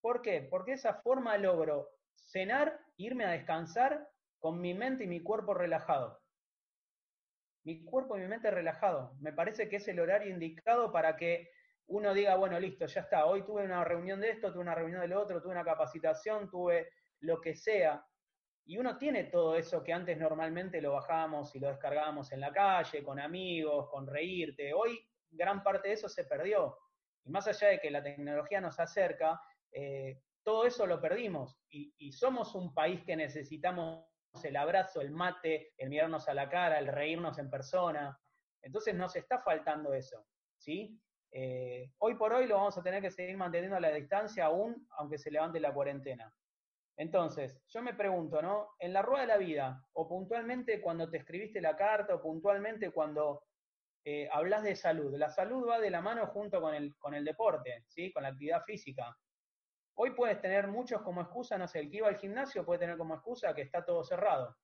[0.00, 0.46] ¿Por qué?
[0.48, 6.20] Porque esa forma logro cenar, irme a descansar con mi mente y mi cuerpo relajado.
[7.64, 9.14] Mi cuerpo y mi mente relajado.
[9.20, 11.50] Me parece que es el horario indicado para que
[11.86, 13.26] uno diga, bueno, listo, ya está.
[13.26, 16.90] Hoy tuve una reunión de esto, tuve una reunión del otro, tuve una capacitación, tuve
[17.20, 18.04] lo que sea.
[18.66, 22.52] Y uno tiene todo eso que antes normalmente lo bajábamos y lo descargábamos en la
[22.52, 24.72] calle, con amigos, con reírte.
[24.74, 26.76] Hoy gran parte de eso se perdió.
[27.24, 29.40] Y más allá de que la tecnología nos acerca,
[29.72, 31.58] eh, todo eso lo perdimos.
[31.70, 34.04] Y, somos un país que necesitamos
[34.42, 38.18] el abrazo, el mate, el mirarnos a la cara, el reírnos en persona.
[38.62, 40.24] Entonces nos está faltando eso.
[40.56, 40.98] ¿sí?
[41.30, 44.86] Eh, hoy por hoy lo vamos a tener que seguir manteniendo a la distancia aún,
[44.98, 46.32] aunque se levante la cuarentena.
[46.96, 48.70] Entonces, yo me pregunto, ¿no?
[48.80, 52.90] En la rueda de la vida, o puntualmente cuando te escribiste la carta, o puntualmente
[52.90, 53.44] cuando
[54.04, 57.24] eh, hablas de salud, la salud va de la mano junto con el, con el
[57.24, 58.12] deporte, ¿sí?
[58.12, 59.16] Con la actividad física.
[60.00, 62.96] Hoy puedes tener muchos como excusa, no sé, el que iba al gimnasio puede tener
[62.96, 64.56] como excusa que está todo cerrado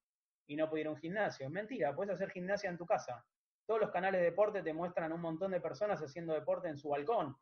[0.46, 1.50] y no puede ir a un gimnasio.
[1.50, 3.26] Mentira, puedes hacer gimnasia en tu casa.
[3.66, 6.88] Todos los canales de deporte te muestran un montón de personas haciendo deporte en su
[6.88, 7.36] balcón,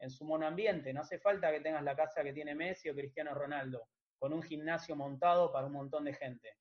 [0.00, 0.92] en su monoambiente.
[0.92, 3.86] No hace falta que tengas la casa que tiene Messi o Cristiano Ronaldo
[4.18, 6.56] con un gimnasio montado para un montón de gente.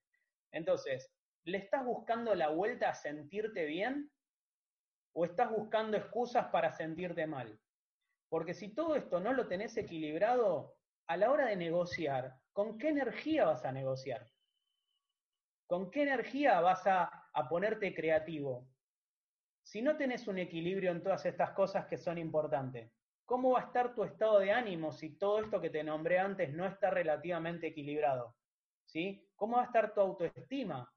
[0.51, 1.11] Entonces,
[1.45, 4.11] ¿le estás buscando la vuelta a sentirte bien
[5.13, 7.59] o estás buscando excusas para sentirte mal?
[8.29, 10.75] Porque si todo esto no lo tenés equilibrado,
[11.07, 14.27] a la hora de negociar, ¿con qué energía vas a negociar?
[15.65, 18.67] ¿Con qué energía vas a, a ponerte creativo?
[19.63, 22.91] Si no tenés un equilibrio en todas estas cosas que son importantes.
[23.27, 26.51] ¿cómo va a estar tu estado de ánimo si todo esto que te nombré antes
[26.53, 28.35] no está relativamente equilibrado?
[28.85, 29.29] ¿Sí?
[29.35, 30.89] ¿Cómo va a estar tu autoestima?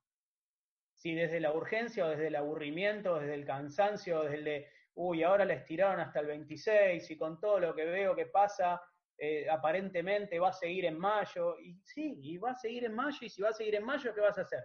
[0.94, 5.54] Si desde la urgencia o desde el aburrimiento, desde el cansancio, desde uy, ahora le
[5.54, 8.80] estiraron hasta el 26 y con todo lo que veo que pasa,
[9.16, 11.58] eh, aparentemente va a seguir en mayo.
[11.58, 14.14] Y sí, y va a seguir en mayo, y si va a seguir en mayo,
[14.14, 14.64] ¿qué vas a hacer?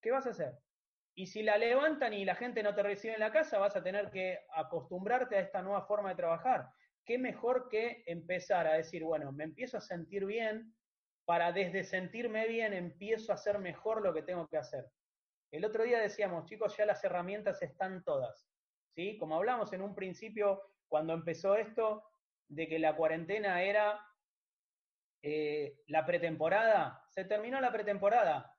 [0.00, 0.58] ¿Qué vas a hacer?
[1.14, 3.82] Y si la levantan y la gente no te recibe en la casa, vas a
[3.82, 6.68] tener que acostumbrarte a esta nueva forma de trabajar.
[7.04, 10.74] ¿Qué mejor que empezar a decir, bueno, me empiezo a sentir bien,
[11.26, 14.86] para desde sentirme bien empiezo a hacer mejor lo que tengo que hacer?
[15.50, 18.48] El otro día decíamos, chicos, ya las herramientas están todas.
[18.94, 19.18] ¿Sí?
[19.18, 22.04] Como hablamos en un principio, cuando empezó esto,
[22.48, 24.00] de que la cuarentena era
[25.22, 28.54] eh, la pretemporada, se terminó la pretemporada,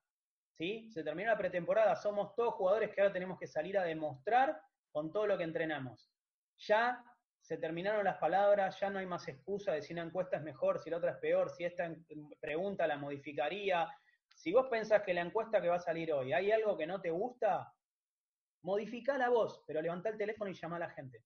[0.54, 0.90] ¿sí?
[0.92, 4.60] Se terminó la pretemporada, somos todos jugadores que ahora tenemos que salir a demostrar
[4.92, 6.12] con todo lo que entrenamos.
[6.58, 7.04] Ya
[7.40, 10.80] se terminaron las palabras, ya no hay más excusa de si una encuesta es mejor,
[10.80, 11.88] si la otra es peor, si esta
[12.40, 13.88] pregunta la modificaría.
[14.34, 17.00] Si vos pensás que la encuesta que va a salir hoy hay algo que no
[17.00, 17.72] te gusta,
[18.66, 21.24] modifica la voz, pero levanta el teléfono y llama a la gente.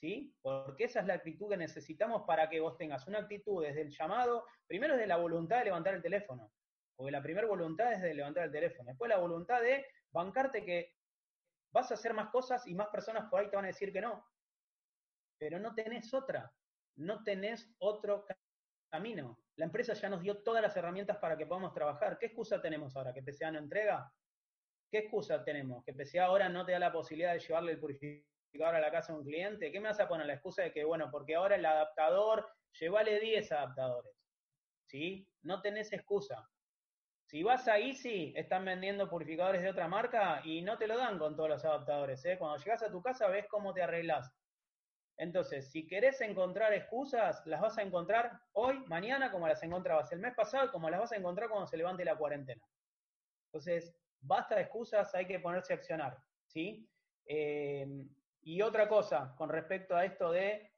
[0.00, 0.34] ¿Sí?
[0.40, 3.90] Porque esa es la actitud que necesitamos para que vos tengas una actitud desde el
[3.90, 6.50] llamado, primero desde la voluntad de levantar el teléfono.
[6.96, 8.88] Porque la primera voluntad es de levantar el teléfono.
[8.88, 10.94] Después la voluntad de bancarte que
[11.70, 14.00] vas a hacer más cosas y más personas por ahí te van a decir que
[14.00, 14.24] no.
[15.38, 16.50] Pero no tenés otra.
[16.96, 18.24] No tenés otro
[18.90, 19.38] camino.
[19.56, 22.18] La empresa ya nos dio todas las herramientas para que podamos trabajar.
[22.18, 23.12] ¿Qué excusa tenemos ahora?
[23.12, 24.10] ¿Que PCA no entrega?
[24.90, 25.84] ¿Qué excusa tenemos?
[25.84, 29.12] ¿Que PCA ahora no te da la posibilidad de llevarle el purificador a la casa
[29.12, 29.70] a un cliente?
[29.70, 30.26] ¿Qué me vas a poner?
[30.26, 34.12] La excusa de que, bueno, porque ahora el adaptador, llévale 10 adaptadores.
[34.86, 35.28] ¿Sí?
[35.42, 36.48] No tenés excusa.
[37.26, 41.16] Si vas a Easy, están vendiendo purificadores de otra marca y no te lo dan
[41.16, 42.24] con todos los adaptadores.
[42.24, 42.36] ¿eh?
[42.36, 44.34] Cuando llegas a tu casa ves cómo te arreglas.
[45.16, 50.18] Entonces, si querés encontrar excusas, las vas a encontrar hoy, mañana, como las encontrabas el
[50.18, 52.64] mes pasado, como las vas a encontrar cuando se levante la cuarentena.
[53.52, 56.18] Entonces, basta de excusas, hay que ponerse a accionar.
[56.46, 56.88] ¿sí?
[57.26, 57.86] Eh,
[58.42, 60.70] y otra cosa, con respecto a esto de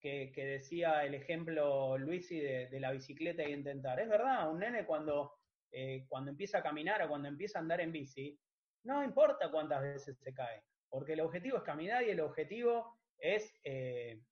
[0.00, 3.98] que, decía el ejemplo Luisi de, de la bicicleta y intentar.
[3.98, 5.36] Es verdad, un nene cuando
[5.78, 8.38] eh, cuando empieza a caminar o cuando empieza a andar en bici,
[8.84, 13.52] no importa cuántas veces se cae, porque el objetivo es caminar y el objetivo es,
[13.64, 14.22] eh,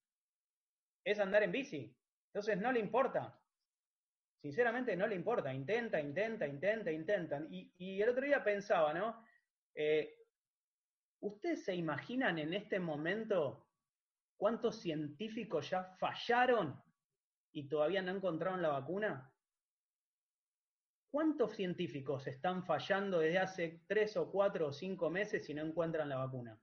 [1.03, 1.95] es andar en bici.
[2.33, 3.39] Entonces no le importa.
[4.45, 5.51] Sinceramente no le importa.
[5.51, 7.41] Intenta, intenta, intenta, intenta.
[7.49, 9.25] Y, el otro día pensaba, ¿no?
[9.73, 10.19] Eh,
[11.21, 13.67] ¿Ustedes se imaginan en este momento
[14.37, 16.79] cuántos científicos ya fallaron
[17.53, 19.33] y todavía no encontraron la vacuna?
[21.09, 26.07] ¿Cuántos científicos están fallando desde hace tres o cuatro o cinco meses y no encuentran
[26.07, 26.55] la vacuna?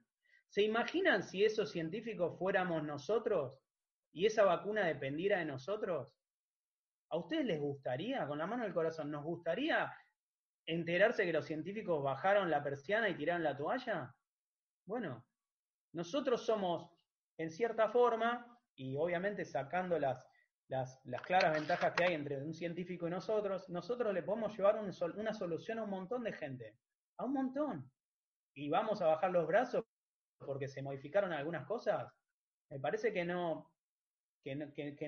[0.47, 3.59] ¿Se imaginan si esos científicos fuéramos nosotros
[4.13, 6.13] y esa vacuna dependiera de nosotros?
[7.13, 9.93] ¿A ustedes les gustaría, con la mano del corazón, nos gustaría
[10.65, 14.15] enterarse que los científicos bajaron la persiana y tiraron la toalla?
[14.87, 15.23] Bueno,
[15.93, 16.91] nosotros somos,
[17.37, 20.27] en cierta forma, y obviamente sacando las,
[21.27, 25.81] claras ventajas que hay entre un científico y nosotros, nosotros le podemos llevar una solución
[25.81, 26.79] a un montón de gente,
[27.19, 27.93] a un montón.
[28.55, 29.85] Y vamos a bajar los brazos
[30.39, 32.11] porque se modificaron algunas cosas.
[32.71, 33.71] Me parece que no,
[34.43, 34.57] que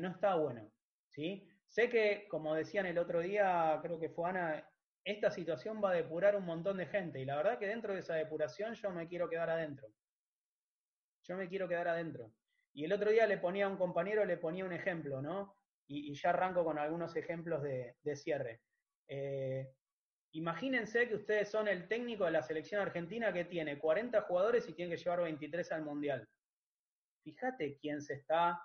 [0.01, 0.71] no está bueno.
[1.09, 1.49] ¿sí?
[1.75, 4.65] Sé que, como decían el otro día, creo que fue Ana,
[5.05, 7.99] esta situación va a depurar un montón de gente y la verdad que dentro de
[7.99, 9.89] esa depuración yo me quiero quedar adentro.
[11.25, 12.31] Yo me quiero quedar adentro.
[12.75, 15.57] Y el otro día le ponía a un compañero, le ponía un ejemplo, ¿no?
[15.89, 18.61] Y, ya arranco con algunos ejemplos de, cierre.
[19.09, 19.69] Eh,
[20.31, 24.75] imagínense que ustedes son el técnico de la selección argentina que tiene 40 jugadores y
[24.75, 26.29] tiene que llevar 23 al Mundial.
[27.25, 28.63] Fíjate quién se está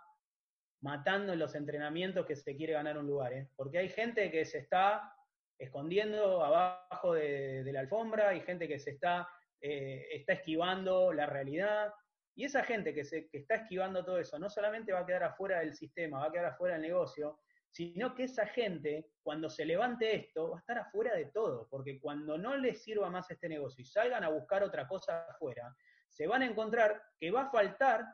[0.81, 3.49] matando en los entrenamientos que se quiere ganar un lugar, ¿eh?
[3.55, 5.13] porque hay gente que se está
[5.57, 9.27] escondiendo abajo de, la alfombra, hay gente que se está,
[9.61, 11.93] eh, está esquivando la realidad,
[12.35, 15.23] y esa gente que, se, que está esquivando todo eso no solamente va a quedar
[15.23, 19.65] afuera del sistema, va a quedar afuera del negocio, sino que esa gente, cuando se
[19.65, 23.49] levante esto, va a estar afuera de todo, porque cuando no les sirva más este
[23.49, 25.75] negocio y salgan a buscar otra cosa afuera,
[26.07, 28.05] se van a encontrar que va a faltar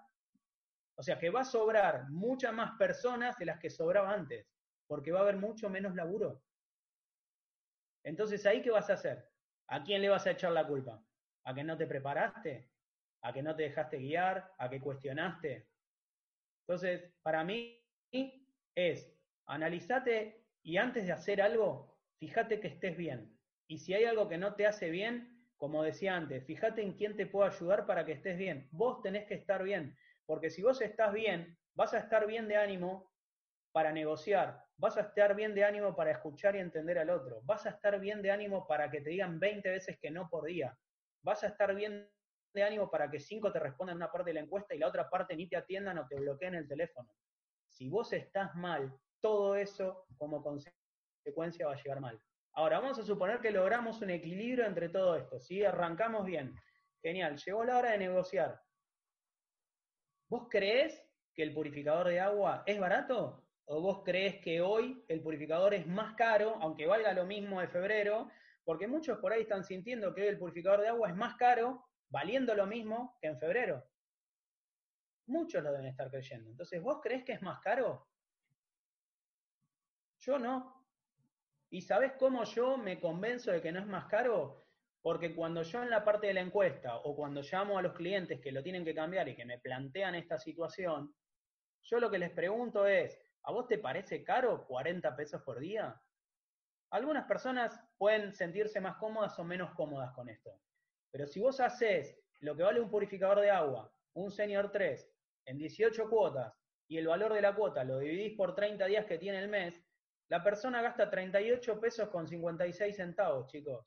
[0.95, 4.47] o sea que va a sobrar muchas más personas de las que sobraba antes,
[4.87, 6.41] porque va a haber mucho menos laburo.
[8.03, 9.29] Entonces, ¿ahí qué vas a hacer?
[9.67, 11.03] ¿A quién le vas a echar la culpa?
[11.43, 12.69] ¿A que no te preparaste?
[13.21, 14.51] ¿A que no te dejaste guiar?
[14.57, 15.67] ¿A que cuestionaste?
[16.67, 17.83] Entonces, para mí
[18.75, 19.11] es,
[19.47, 23.37] analizate y antes de hacer algo, fíjate que estés bien.
[23.67, 27.15] Y si hay algo que no te hace bien, como decía antes, fíjate en quién
[27.15, 28.67] te puede ayudar para que estés bien.
[28.71, 29.97] Vos tenés que estar bien.
[30.25, 33.11] Porque si vos estás bien, vas a estar bien de ánimo
[33.71, 37.65] para negociar, vas a estar bien de ánimo para escuchar y entender al otro, vas
[37.65, 40.77] a estar bien de ánimo para que te digan 20 veces que no por día,
[41.21, 42.09] vas a estar bien
[42.53, 45.09] de ánimo para que 5 te respondan una parte de la encuesta y la otra
[45.09, 47.13] parte ni te atiendan o te bloqueen el teléfono.
[47.67, 52.21] Si vos estás mal, todo eso como consecuencia va a llegar mal.
[52.53, 55.65] Ahora, vamos a suponer que logramos un equilibrio entre todo esto, ¿sí?
[55.65, 56.55] Arrancamos bien.
[57.01, 58.61] Genial, llegó la hora de negociar.
[60.27, 61.03] ¿Vos crees
[61.33, 63.43] que el purificador de agua es barato?
[63.65, 67.67] ¿O vos crees que hoy el purificador es más caro, aunque valga lo mismo de
[67.67, 68.29] febrero?
[68.63, 71.85] Porque muchos por ahí están sintiendo que hoy el purificador de agua es más caro,
[72.09, 73.83] valiendo lo mismo que en febrero.
[75.27, 76.49] Muchos lo deben estar creyendo.
[76.49, 78.07] Entonces, ¿vos crees que es más caro?
[80.19, 80.83] Yo no.
[81.69, 84.64] ¿Y sabés cómo yo me convenzo de que no es más caro?
[85.05, 88.41] Porque cuando yo en la parte de la encuesta o cuando llamo a los clientes
[88.41, 91.13] que lo tienen que cambiar y que me plantean esta situación,
[91.83, 96.01] yo lo que les pregunto es, ¿a vos te parece caro 40 pesos por día?
[96.89, 100.59] Algunas personas pueden sentirse más cómodas o menos cómodas con esto.
[101.11, 105.07] Pero si vos haces lo que vale un purificador de agua, un Senior 3,
[105.45, 106.51] en 18 cuotas,
[106.87, 109.79] y el valor de la cuota lo dividís por 30 días que tiene el mes,
[110.29, 113.85] la persona gasta 38 pesos con 56 centavos, chicos.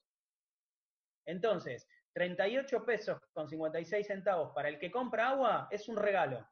[1.29, 6.49] Entonces, 38 pesos con 56 centavos para el que compra agua es un regalo.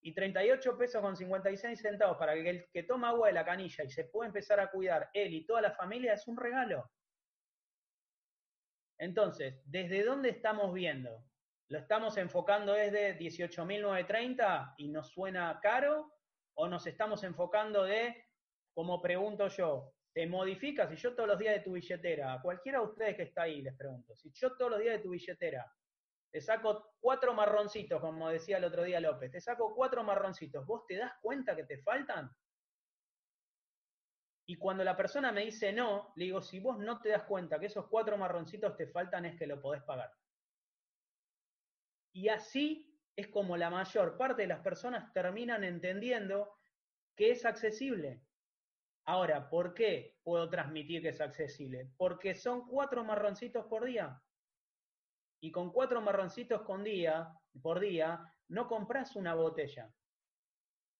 [0.00, 3.90] Y 38 pesos con 56 centavos para el que toma agua de la canilla y
[3.90, 6.90] se puede empezar a cuidar él y toda la familia es un regalo.
[8.98, 11.22] Entonces, ¿desde dónde estamos viendo?
[11.68, 16.14] ¿Lo estamos enfocando desde 18.930 y nos suena caro?
[16.54, 18.24] ¿O nos estamos enfocando de,
[18.72, 22.80] como pregunto yo, te modificas, si yo todos los días de tu billetera, a cualquiera
[22.80, 25.72] de ustedes que está ahí les pregunto, si yo todos los días de tu billetera
[26.28, 30.84] te saco cuatro marroncitos, como decía el otro día López, te saco cuatro marroncitos, ¿vos
[30.88, 32.28] te das cuenta que te faltan?
[34.48, 37.60] Y cuando la persona me dice no, le digo, si vos no te das cuenta
[37.60, 40.10] que esos cuatro marroncitos te faltan, es que lo podés pagar.
[42.12, 46.58] Y así es como la mayor parte de las personas terminan entendiendo
[47.14, 48.24] que es accesible,
[49.08, 51.90] Ahora, ¿por qué puedo transmitir que es accesible?
[51.96, 54.22] Porque son cuatro marroncitos por día.
[55.40, 57.32] Y con cuatro marroncitos con día,
[57.62, 59.90] por día, no compras una botella.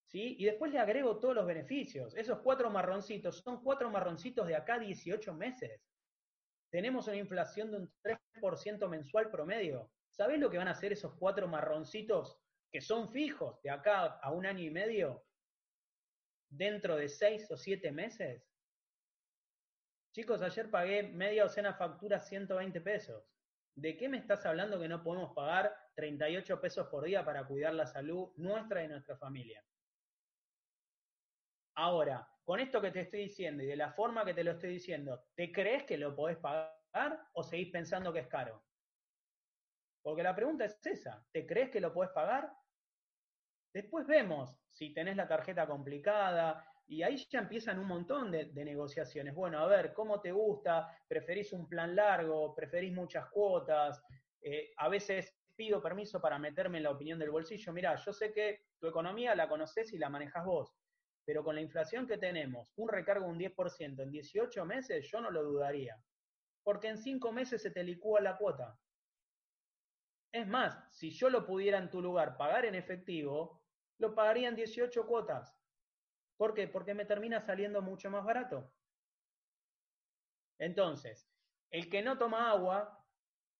[0.06, 0.36] ¿Sí?
[0.38, 2.16] Y después le agrego todos los beneficios.
[2.16, 5.78] Esos cuatro marroncitos son cuatro marroncitos de acá 18 meses.
[6.70, 9.90] Tenemos una inflación de un 3% mensual promedio.
[10.08, 12.40] ¿Sabés lo que van a hacer esos cuatro marroncitos
[12.72, 15.27] que son fijos de acá a un año y medio?
[16.48, 18.42] Dentro de seis o siete meses?
[20.14, 23.24] Chicos, ayer pagué media docena factura 120 pesos.
[23.74, 27.74] ¿De qué me estás hablando que no podemos pagar 38 pesos por día para cuidar
[27.74, 29.64] la salud nuestra y nuestra familia?
[31.76, 34.70] Ahora, con esto que te estoy diciendo y de la forma que te lo estoy
[34.70, 38.64] diciendo, ¿te crees que lo podés pagar o seguís pensando que es caro?
[40.02, 42.52] Porque la pregunta es esa, ¿te crees que lo podés pagar?
[43.72, 49.34] Después vemos si tenés la tarjeta complicada y ahí ya empiezan un montón de, negociaciones.
[49.34, 50.96] Bueno, a ver, ¿cómo te gusta?
[51.06, 52.54] ¿Preferís un plan largo?
[52.54, 54.02] ¿Preferís muchas cuotas?
[54.40, 57.72] Eh, a veces pido permiso para meterme en la opinión del bolsillo.
[57.72, 60.72] Mira, yo sé que tu economía la conoces y la manejas vos,
[61.26, 65.20] pero con la inflación que tenemos, un recargo de un 10% en 18 meses, yo
[65.20, 66.00] no lo dudaría.
[66.62, 68.78] Porque en 5 meses se te licúa la cuota.
[70.32, 73.62] Es más, si yo lo pudiera en tu lugar pagar en efectivo,
[73.98, 75.58] lo pagaría en 18 cuotas.
[76.36, 76.68] ¿Por qué?
[76.68, 78.72] Porque me termina saliendo mucho más barato.
[80.58, 81.32] Entonces,
[81.70, 83.04] el que no toma agua,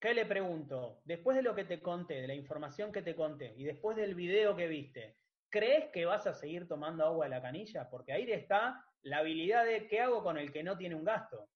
[0.01, 1.01] ¿qué le pregunto?
[1.05, 4.15] Después de lo que te conté, de la información que te conté y después del
[4.15, 7.89] video que viste, ¿crees que vas a seguir tomando agua de la canilla?
[7.89, 11.51] Porque ahí está la habilidad de qué hago con el que no tiene un gasto.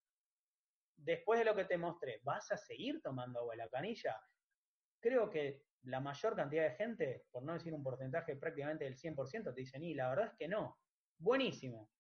[0.97, 4.17] Después de lo que te mostré, ¿vas a seguir tomando agua de la canilla?
[5.03, 9.53] Creo que la mayor cantidad de gente, por no decir un porcentaje prácticamente del 100%,
[9.53, 10.79] te dicen, y la verdad es que no.
[11.19, 11.91] Buenísimo.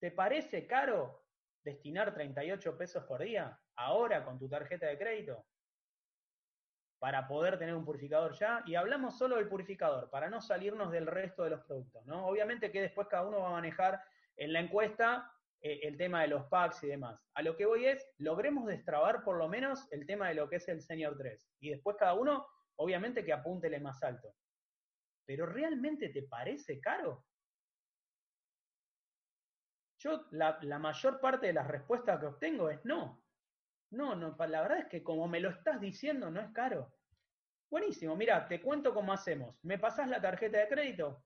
[0.00, 1.24] ¿Te parece caro
[1.62, 5.46] destinar 38 pesos por día ahora con tu tarjeta de crédito?
[6.98, 8.62] Para poder tener un purificador ya.
[8.66, 12.04] Y hablamos solo del purificador, para no salirnos del resto de los productos.
[12.04, 12.26] ¿no?
[12.26, 14.02] Obviamente que después cada uno va a manejar
[14.36, 15.32] en la encuesta
[15.66, 17.20] eh, el tema de los packs y demás.
[17.34, 20.56] A lo que voy es, logremos destrabar por lo menos el tema de lo que
[20.56, 21.44] es el Senior 3.
[21.58, 22.46] Y después cada uno,
[22.76, 24.32] obviamente que apúntele más alto.
[25.24, 27.26] Pero ¿realmente te parece caro?
[29.98, 33.24] Yo, la, mayor parte de las respuestas que obtengo es no.
[33.90, 36.94] No, no, la verdad es que como me lo estás diciendo, no es caro.
[37.68, 39.56] Buenísimo, mira, te cuento cómo hacemos.
[39.64, 41.24] ¿Me pasás la tarjeta de crédito?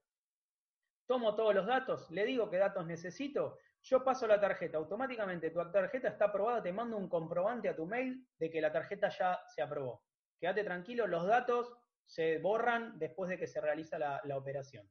[1.07, 5.71] Tomo todos los datos, le digo qué datos necesito yo paso la tarjeta, automáticamente tu
[5.71, 9.41] tarjeta está aprobada, te mando un comprobante a tu mail de que la tarjeta ya
[9.47, 10.05] se aprobó.
[10.39, 11.73] Quédate tranquilo, los datos
[12.05, 14.91] se borran después de que se realiza la, la operación.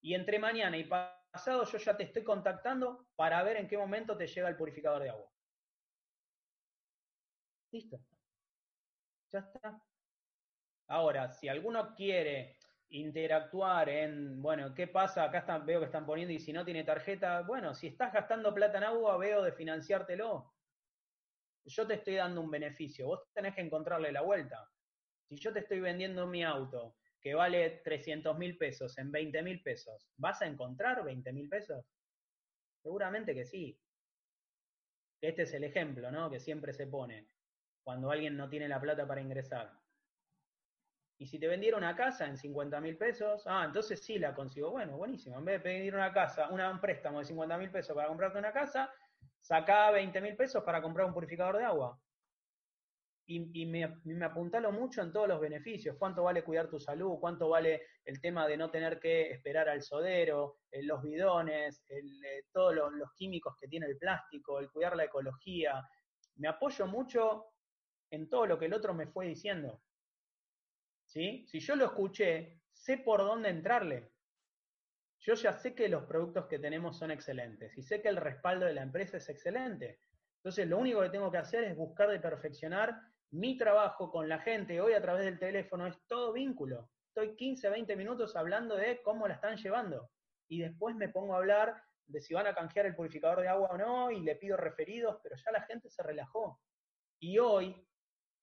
[0.00, 4.16] Y entre mañana y pasado yo ya te estoy contactando para ver en qué momento
[4.16, 5.30] te llega el purificador de agua.
[7.72, 8.00] Listo.
[9.32, 9.82] Ya está.
[10.88, 12.56] Ahora, si alguno quiere
[12.88, 15.24] interactuar en, bueno, ¿qué pasa?
[15.24, 18.78] Acá veo que están poniendo y si no tiene tarjeta, bueno, si estás gastando plata
[18.78, 20.52] en agua, veo de financiártelo.
[21.64, 24.68] Yo te estoy dando un beneficio, vos tenés que encontrarle la vuelta.
[25.28, 29.62] Si yo te estoy vendiendo mi auto que vale 300 mil pesos en 20 mil
[29.62, 31.84] pesos, ¿vas a encontrar 20 mil pesos?
[32.82, 33.80] Seguramente que sí.
[35.20, 36.30] Este es el ejemplo, ¿no?
[36.30, 37.26] Que siempre se pone
[37.82, 39.72] cuando alguien no tiene la plata para ingresar.
[41.18, 44.70] Y si te vendiera una casa en 50 mil pesos, ah, entonces sí la consigo.
[44.70, 45.38] Bueno, buenísimo.
[45.38, 48.52] En vez de pedir una casa, un préstamo de 50 mil pesos para comprarte una
[48.52, 48.90] casa,
[49.40, 51.98] saca 20 mil pesos para comprar un purificador de agua.
[53.28, 55.96] Y, y me, me, apuntalo mucho en todos los beneficios.
[55.98, 57.18] ¿Cuánto vale cuidar tu salud?
[57.18, 60.58] ¿Cuánto vale el tema de no tener que esperar al sodero?
[60.70, 64.94] Eh, los bidones, el, eh, todos los, los químicos que tiene el plástico, el cuidar
[64.94, 65.82] la ecología.
[66.36, 67.46] Me apoyo mucho
[68.10, 69.80] en todo lo que el otro me fue diciendo.
[71.16, 74.12] Si yo lo escuché, sé por dónde entrarle.
[75.20, 78.66] Yo ya sé que los productos que tenemos son excelentes y sé que el respaldo
[78.66, 80.00] de la empresa es excelente.
[80.36, 83.00] Entonces, lo único que tengo que hacer es buscar de perfeccionar
[83.30, 84.78] mi trabajo con la gente.
[84.82, 86.90] Hoy a través del teléfono es todo vínculo.
[87.08, 90.10] Estoy 15, 20 minutos hablando de cómo la están llevando.
[90.48, 93.70] Y después me pongo a hablar de si van a canjear el purificador de agua
[93.70, 96.60] o no, y le pido referidos, pero ya la gente se relajó.
[97.18, 97.74] Y hoy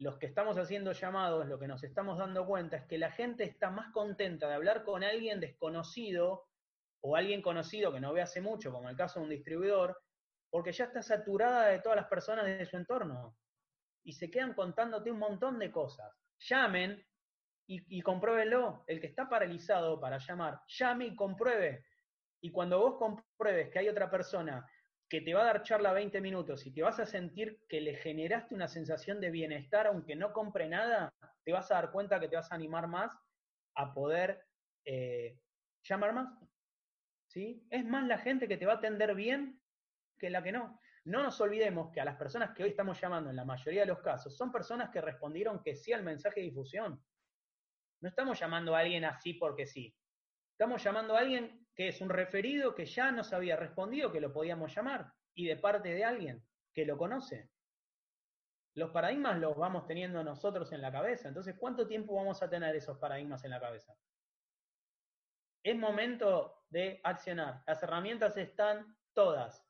[0.03, 3.45] los que estamos haciendo llamados, lo que nos estamos dando cuenta es que la gente
[3.45, 6.49] está más contenta de hablar con alguien desconocido
[7.01, 9.97] o alguien conocido que no ve hace mucho, como el caso de un distribuidor,
[10.49, 13.37] porque ya está saturada de todas las personas de su entorno.
[14.03, 16.13] Y se quedan contándote un montón de cosas.
[16.37, 17.01] Llamen
[17.65, 18.83] y, y compruébenlo.
[18.87, 21.85] El que está paralizado para llamar, llame y compruebe.
[22.41, 24.69] Y cuando vos compruebes que hay otra persona
[25.13, 27.93] que te va a dar charla 20 minutos y te vas a sentir que le
[27.93, 32.27] generaste una sensación de bienestar, aunque no compre nada, te vas a dar cuenta que
[32.27, 33.15] te vas a animar más
[33.75, 34.43] a poder
[34.85, 35.39] eh,
[35.83, 36.35] llamar más.
[37.27, 37.63] ¿Sí?
[37.69, 39.61] Es más la gente que te va a atender bien
[40.17, 40.79] que la que no.
[41.05, 43.87] No nos olvidemos que a las personas que hoy estamos llamando, en la mayoría de
[43.93, 46.99] los casos, son personas que respondieron que sí al mensaje de difusión.
[48.01, 49.95] No estamos llamando a alguien así porque sí.
[50.53, 54.31] Estamos llamando a alguien que es un referido que ya nos había respondido que lo
[54.31, 57.49] podíamos llamar y de parte de alguien que lo conoce.
[58.75, 61.27] Los paradigmas los vamos teniendo nosotros en la cabeza.
[61.27, 63.95] Entonces, ¿cuánto tiempo vamos a tener esos paradigmas en la cabeza?
[65.63, 67.63] es momento de accionar.
[67.65, 69.65] Las herramientas están todas,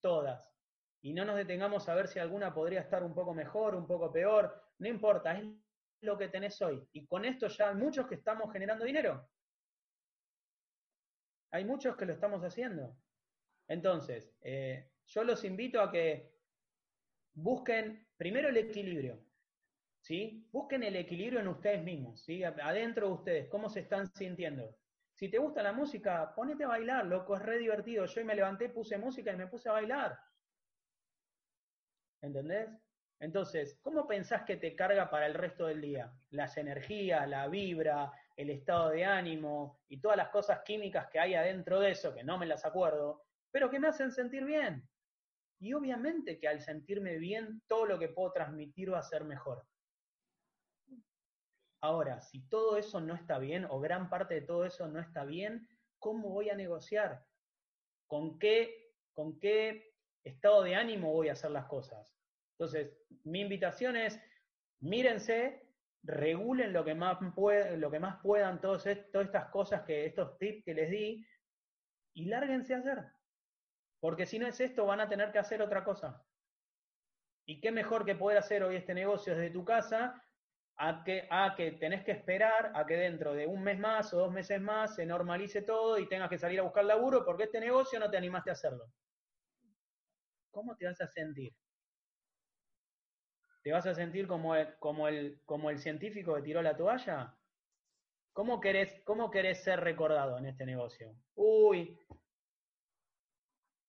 [0.00, 0.52] todas.
[1.00, 4.12] Y no nos detengamos a ver si alguna podría estar un poco mejor, un poco
[4.12, 4.60] peor.
[4.78, 5.46] No importa, es
[6.00, 6.86] lo que tenés hoy.
[6.92, 9.28] Y con esto ya hay muchos que estamos generando dinero.
[11.52, 12.96] Hay muchos que lo estamos haciendo.
[13.68, 16.32] Entonces, eh, yo los invito a que
[17.34, 19.24] busquen primero el equilibrio.
[20.02, 20.48] ¿sí?
[20.50, 22.42] Busquen el equilibrio en ustedes mismos, ¿sí?
[22.44, 24.76] Adentro de ustedes, cómo se están sintiendo.
[25.14, 28.04] Si te gusta la música, ponete a bailar, loco, es re divertido.
[28.06, 30.18] Yo me levanté, puse música y me puse a bailar.
[32.20, 32.68] ¿Entendés?
[33.20, 36.12] Entonces, ¿cómo pensás que te carga para el resto del día?
[36.30, 41.34] Las energías, la vibra, el estado de ánimo y todas las cosas químicas que hay
[41.34, 44.88] adentro de eso, que no me las acuerdo, pero que me hacen sentir bien.
[45.60, 49.64] Y obviamente que al sentirme bien, todo lo que puedo transmitir va a ser mejor.
[51.80, 55.24] Ahora, si todo eso no está bien, o gran parte de todo eso no está
[55.24, 55.68] bien,
[55.98, 57.24] ¿cómo voy a negociar?
[58.06, 62.16] ¿Con qué, con qué estado de ánimo voy a hacer las cosas?
[62.52, 64.20] Entonces, mi invitación es,
[64.80, 65.71] mírense,
[66.02, 67.18] regulen lo que más,
[67.76, 71.26] lo que más puedan, todas estas cosas, que estos tips que les di,
[72.14, 73.04] y lárguense a hacer.
[74.00, 76.24] Porque si no es esto, van a tener que hacer otra cosa.
[77.46, 80.22] Y qué mejor que poder hacer hoy este negocio desde tu casa
[80.76, 84.18] a que, a que tenés que esperar a que dentro de un mes más o
[84.18, 87.60] dos meses más se normalice todo y tengas que salir a buscar laburo porque este
[87.60, 88.86] negocio no te animaste a hacerlo.
[90.50, 91.52] ¿Cómo te vas a sentir?
[93.62, 97.36] ¿Te vas a sentir como el, científico que tiró la toalla?
[98.32, 101.14] ¿Cómo querés, ¿Cómo querés ser recordado en este negocio?
[101.36, 101.96] Uy,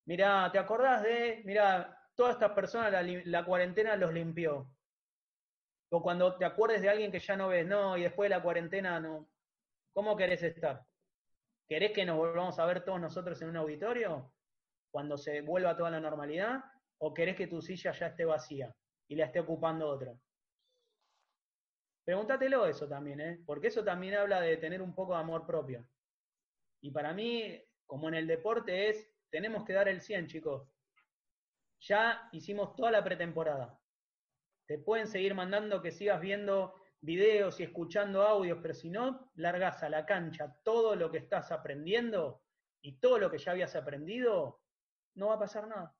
[0.06, 4.70] mirá, ¿te acordás de, mirá, todas estas personas la, la cuarentena los limpió?
[5.90, 8.44] O cuando te acuerdes de alguien que ya no ves, no, y después de la
[8.44, 9.28] cuarentena, no.
[9.92, 10.86] ¿Cómo querés estar?
[11.68, 14.34] ¿Querés que nos volvamos a ver todos nosotros en un auditorio?
[14.92, 16.64] Cuando se vuelva toda la normalidad?
[17.00, 18.76] ¿O querés que tu silla ya esté vacía
[19.08, 20.20] y la esté ocupando otro?
[22.04, 23.42] Pregúntatelo eso también, ¿eh?
[23.46, 25.88] Porque eso también habla de tener un poco de amor propio.
[26.82, 30.68] Y para mí, como en el deporte, es, tenemos que dar el 100, chicos.
[31.80, 33.80] Ya hicimos toda la pretemporada.
[34.66, 39.84] Te pueden seguir mandando que sigas viendo videos y escuchando audios, pero si no, largas
[39.84, 42.42] a la cancha todo lo que estás aprendiendo
[42.82, 44.62] y todo lo que ya habías aprendido,
[45.16, 45.96] no va a pasar nada.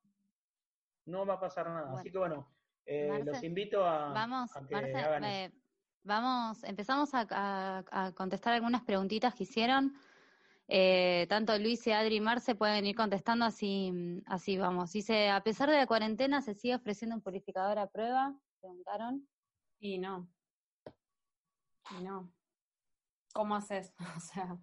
[1.06, 1.98] No va a pasar nada.
[1.98, 2.53] Así que bueno,
[2.86, 5.52] eh, los invito a, vamos, que
[6.06, 9.94] Vamos, empezamos a, contestar algunas preguntitas que hicieron.
[10.68, 13.92] Eh, tanto Luis y Adri y Marce pueden ir contestando así,
[14.26, 14.92] así vamos.
[14.92, 18.34] Dice, a pesar de la cuarentena, ¿se sigue ofreciendo un purificador a prueba?
[18.60, 19.28] preguntaron.
[19.78, 20.28] Y no.
[21.98, 22.32] Y no.
[23.32, 23.94] ¿Cómo haces?
[24.16, 24.58] O sea,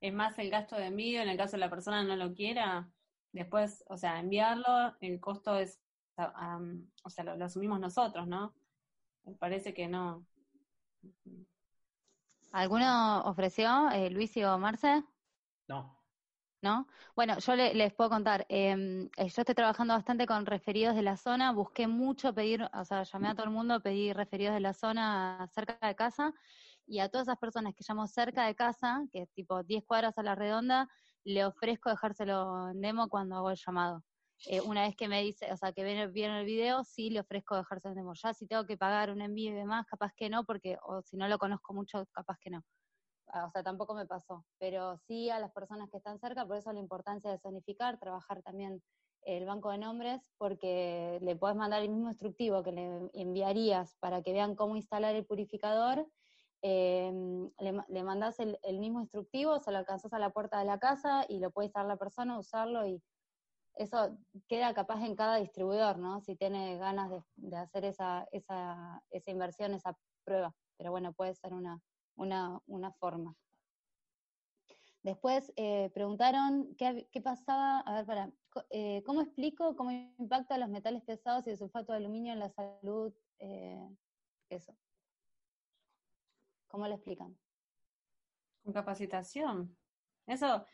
[0.00, 2.88] es más el gasto de envío en el caso de la persona no lo quiera.
[3.32, 5.81] Después, o sea, enviarlo, el costo es,
[6.16, 8.54] o sea, lo, asumimos nosotros, ¿no?
[9.24, 10.26] Me parece que no.
[12.52, 15.04] ¿Alguno ofreció, eh, Luis y o Marce?
[15.68, 16.02] No.
[16.62, 16.86] ¿no?
[17.16, 21.16] Bueno, yo les puedo contar, em, eh, yo estoy trabajando bastante con referidos de la
[21.16, 24.72] zona, busqué mucho pedir, o sea, llamé a todo el mundo, pedí referidos de la
[24.72, 26.32] zona cerca de casa,
[26.86, 30.16] y a todas esas personas que llamo cerca de casa, que es tipo 10 cuadras
[30.18, 30.88] a la redonda,
[31.24, 34.04] le ofrezco dejárselo en demo cuando hago el llamado.
[34.46, 37.56] Eh, una vez que me dice, o sea, que vieron el video, sí le ofrezco
[37.56, 38.12] dejarse en demo.
[38.14, 41.16] Ya si tengo que pagar un envío y demás, capaz que no, porque, o si
[41.16, 42.62] no lo conozco mucho, capaz que no.
[43.28, 46.56] Ah, o sea, tampoco me pasó, pero sí a las personas que están cerca, por
[46.56, 48.82] eso la importancia de zonificar, trabajar también
[49.22, 54.22] el banco de nombres, porque le puedes mandar el mismo instructivo que le enviarías para
[54.22, 56.06] que vean cómo instalar el purificador,
[56.60, 60.78] em, le, le mandas el, mismo instructivo, se lo alcanzas a la puerta de la
[60.78, 63.02] casa y lo puede instalar la persona, usarlo y
[63.74, 64.16] eso
[64.48, 66.20] queda capaz en cada distribuidor, ¿no?
[66.20, 70.54] Si tiene ganas de, hacer esa, esa, esa inversión, esa prueba.
[70.76, 71.80] Pero bueno, puede ser una,
[72.16, 73.34] una, una forma.
[75.02, 78.32] Después eh, preguntaron qué, qué, pasaba, a ver, para,
[78.70, 82.50] eh, ¿cómo explico cómo impacta los metales pesados y el sulfato de aluminio en la
[82.50, 83.12] salud?
[83.40, 83.88] Eh,
[84.48, 84.76] eso.
[86.68, 87.36] ¿Cómo lo explican?
[88.62, 89.76] Con capacitación.
[90.26, 90.64] Eso,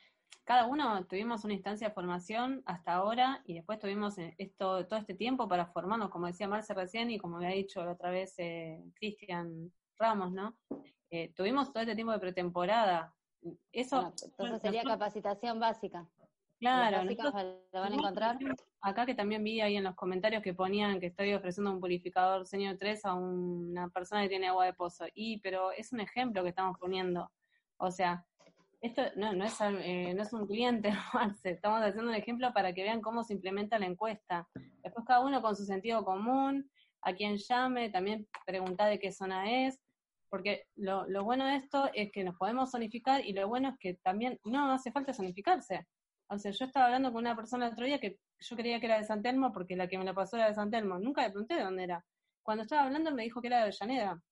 [0.45, 5.15] cada uno tuvimos una instancia de formación hasta ahora y después tuvimos esto, todo este
[5.15, 8.35] tiempo para formarnos, como decía Marce recién y como había dicho otra vez
[8.95, 10.57] Cristian Ramos, ¿no?
[11.11, 13.15] Eh, tuvimos todo este tiempo de pretemporada.
[13.73, 14.13] Eso.
[14.25, 16.07] entonces sería capacitación básica.
[16.59, 18.39] Claro, lo van a encontrar.
[18.81, 22.47] Acá que también vi ahí en los comentarios que ponían que estoy ofreciendo un purificador
[22.47, 25.05] señor 3 a una persona que tiene agua de pozo.
[25.15, 27.31] Y, pero es un ejemplo que estamos poniendo.
[27.77, 28.27] O sea,
[28.81, 30.93] esto no, no, es, eh, no es un cliente,
[31.45, 34.49] estamos haciendo un ejemplo para que vean cómo se implementa la encuesta.
[34.83, 36.71] Después cada uno con su sentido común,
[37.03, 39.81] a quien llame, también pregunta de qué zona es,
[40.29, 43.75] porque lo, lo bueno de esto es que nos podemos zonificar y lo bueno es
[43.79, 45.87] que también no hace falta zonificarse.
[46.31, 48.87] O sea, yo estaba hablando con una persona el otro día que yo creía que
[48.87, 50.99] era de San Telmo porque la que me la pasó era de San Telmo.
[50.99, 52.05] Nunca le pregunté de dónde era.
[52.43, 54.23] Cuando estaba hablando me dijo que era de Avellaneda.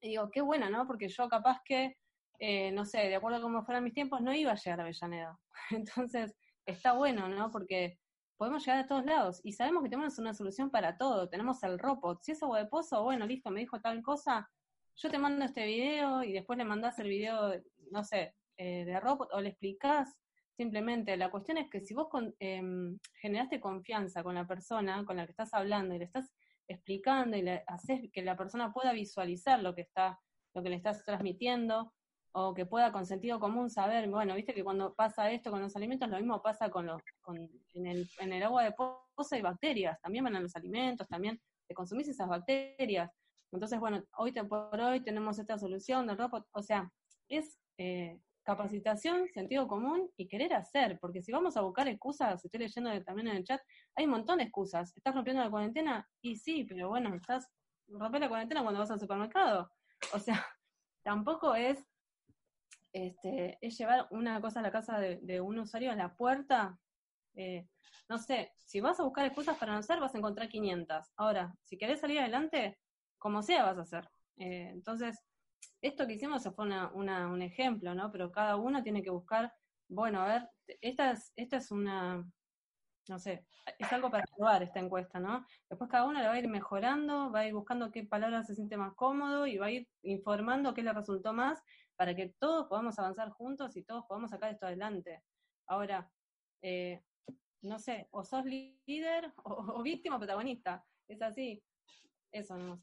[0.00, 0.86] Y digo, qué buena, ¿no?
[0.86, 1.96] Porque yo capaz que,
[2.38, 4.82] eh, no sé, de acuerdo a cómo fueran mis tiempos, no iba a llegar a
[4.84, 5.38] Avellaneda.
[5.70, 6.34] Entonces,
[6.66, 7.50] está bueno, ¿no?
[7.50, 7.98] Porque
[8.36, 11.28] podemos llegar a todos lados y sabemos que tenemos una solución para todo.
[11.28, 12.22] Tenemos el robot.
[12.22, 14.48] Si es agua de pozo, bueno, listo, me dijo tal cosa,
[14.96, 17.54] yo te mando este video y después le mandás el video,
[17.90, 20.18] no sé, eh, de robot o le explicás
[20.58, 22.08] Simplemente, la cuestión es que si vos
[22.40, 26.34] em, generaste confianza con la persona con la que estás hablando y le estás
[26.66, 30.18] explicando y le haces que la persona pueda visualizar lo que está,
[30.54, 31.94] lo que le estás transmitiendo,
[32.32, 35.74] o que pueda con sentido común saber, bueno, viste que cuando pasa esto con los
[35.76, 39.42] alimentos, lo mismo pasa con los, con, en, el, en el agua de pozo hay
[39.42, 43.10] bacterias, también van a los alimentos, también te consumís esas bacterias.
[43.50, 46.90] Entonces, bueno, hoy por hoy tenemos esta solución del robot, o sea,
[47.28, 52.60] es eh, capacitación, sentido común y querer hacer, porque si vamos a buscar excusas, estoy
[52.60, 53.60] leyendo también en el chat,
[53.94, 54.96] hay un montón de excusas.
[54.96, 56.08] ¿Estás rompiendo la cuarentena?
[56.22, 57.46] Y sí, pero bueno, estás
[57.88, 59.70] rompiendo la cuarentena cuando vas al supermercado.
[60.14, 60.46] O sea,
[61.04, 61.84] tampoco es
[63.06, 66.78] este, es llevar una cosa a la casa de, un usuario a la puerta.
[67.34, 67.68] Eh,
[68.08, 71.12] no sé, si vas a buscar excusas para no hacer, vas a encontrar 500.
[71.16, 72.78] Ahora, si querés salir adelante,
[73.18, 74.08] como sea vas a hacer.
[74.36, 75.22] Eh, entonces,
[75.80, 76.90] esto que hicimos fue una,
[77.28, 78.10] un ejemplo, ¿no?
[78.10, 79.52] Pero cada uno tiene que buscar,
[79.88, 80.48] bueno, a ver,
[80.80, 82.24] esta es, esta es una,
[83.08, 83.46] no sé,
[83.78, 85.44] es algo para probar esta encuesta, ¿no?
[85.68, 88.54] Después cada uno le va a ir mejorando, va a ir buscando qué palabras se
[88.54, 91.62] siente más cómodo y va a ir informando qué le resultó más
[91.98, 95.24] para que todos podamos avanzar juntos y todos podamos sacar esto adelante.
[95.66, 96.08] Ahora,
[96.62, 97.02] eh,
[97.62, 101.60] no sé, o sos líder o, víctima o protagonista, es así,
[102.30, 102.80] eso no.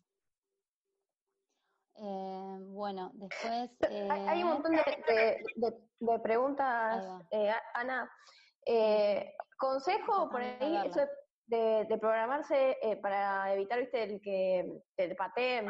[1.97, 3.71] Eh, bueno, después...
[3.89, 8.11] Hay un eh, montón de, preguntas, eh, Ana.
[9.57, 11.07] consejo por ahí, eso
[11.45, 15.67] de, programarse para evitar, viste, el que te pateen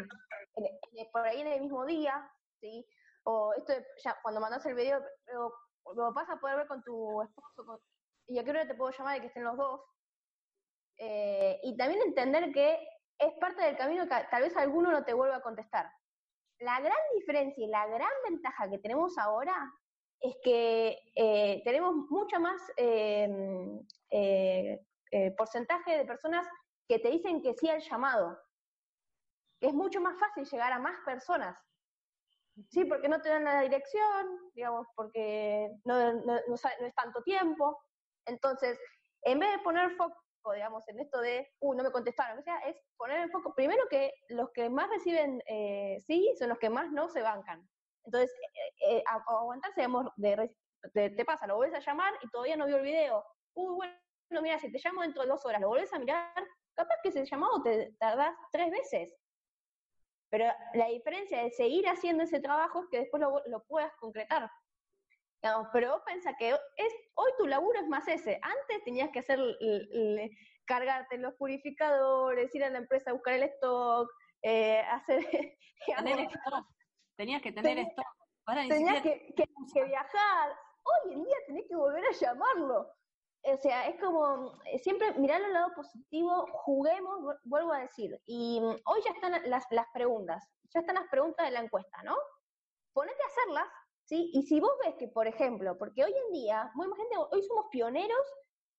[1.12, 2.28] por ahí en el mismo día,
[2.60, 2.88] ¿sí?
[3.26, 3.74] O esto
[4.04, 5.04] ya cuando mandas el video,
[5.34, 7.82] lo, vas a poder ver con tu esposo,
[8.28, 9.82] y a qué hora te puedo llamar y que estén los dos.
[10.98, 12.80] y también entender que
[13.18, 15.90] es parte del camino que tal vez alguno no te vuelva a contestar
[16.60, 19.72] la gran diferencia y la gran ventaja que tenemos ahora
[20.20, 26.48] es que eh, tenemos mucho más eh, eh, porcentaje de personas
[26.88, 28.38] que te dicen que sí al llamado.
[29.60, 31.58] Es mucho más fácil llegar a más personas.
[32.70, 37.78] Sí, porque no te dan la dirección, digamos, porque no, no es tanto tiempo.
[38.26, 38.80] Entonces,
[39.24, 42.58] en vez de poner foco digamos, en esto de, uh, no me contestaron, o sea,
[42.60, 46.70] es poner en foco, primero que los que más reciben eh, sí son los que
[46.70, 47.68] más no se bancan.
[48.04, 48.32] Entonces,
[48.88, 50.56] eh, eh aguantarse, digamos, de,
[50.94, 53.26] te pasa, lo vuelves a llamar y todavía no vio el video.
[53.56, 56.32] Uh, bueno, mira, si te llamo dentro de dos horas, lo volvés a mirar,
[56.76, 59.16] capaz que ese llamado te tardás tres veces.
[60.36, 64.50] Pero la diferencia de seguir haciendo ese trabajo es que después lo, lo puedas concretar
[65.72, 68.40] pero vos pensás que es, hoy tu laburo es más ese.
[68.42, 69.40] Antes tenías que hacer,
[70.66, 74.10] cargarte los purificadores, ir a la empresa a buscar el stock,
[74.42, 75.20] eh, hacer...
[77.18, 78.06] Tenías que tener stock.
[78.68, 80.58] tenías que, viajar.
[80.84, 82.92] Hoy en día tenés que volver a llamarlo.
[83.48, 88.20] O sea, es como, eh, siempre mirar el lado positivo, juguemos, vuelvo a decir.
[88.26, 90.44] Y mm, hoy ya están las, preguntas,
[90.74, 92.16] ya están las preguntas de la encuesta, ¿no?
[92.94, 93.68] Ponete a hacerlas
[94.06, 94.32] ¿sí?
[94.34, 98.26] Y si vos ves que, por ejemplo, porque hoy en día, imagínate, hoy somos pioneros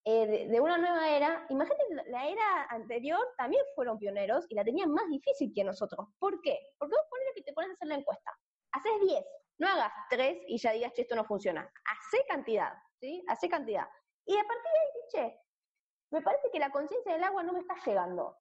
[0.05, 4.91] eh, de, una nueva era, imagínate, la era anterior también fueron pioneros y la tenían
[4.91, 6.07] más difícil que nosotros.
[6.17, 6.57] ¿Por qué?
[6.77, 8.31] Porque vos pones que te pones a hacer la encuesta,
[8.71, 9.25] haces 10,
[9.59, 11.69] no hagas 3 y ya digas, che, esto no funciona.
[11.91, 13.23] Hacé cantidad, ¿sí?
[13.27, 13.87] Hacé cantidad.
[14.27, 15.41] Y a partir de ahí, che,
[16.11, 18.37] me parece que la conciencia del agua no me está llegando.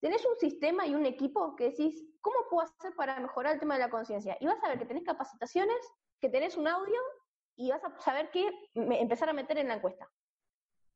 [0.00, 3.74] Tenés un sistema y un equipo que decís, ¿cómo puedo hacer para mejorar el tema
[3.74, 4.36] de la conciencia?
[4.40, 5.76] Y vas a ver que tenés capacitaciones,
[6.20, 7.00] que tenés un audio
[7.56, 10.10] y vas a saber qué empezar a meter en la encuesta.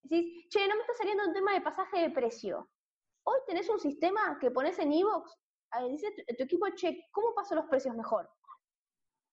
[0.03, 2.69] Decís, che, no me está saliendo un tema de pasaje de precio.
[3.25, 5.39] Hoy tenés un sistema que pones en Evox,
[5.91, 8.31] dice tu equipo, che, ¿cómo paso los precios mejor?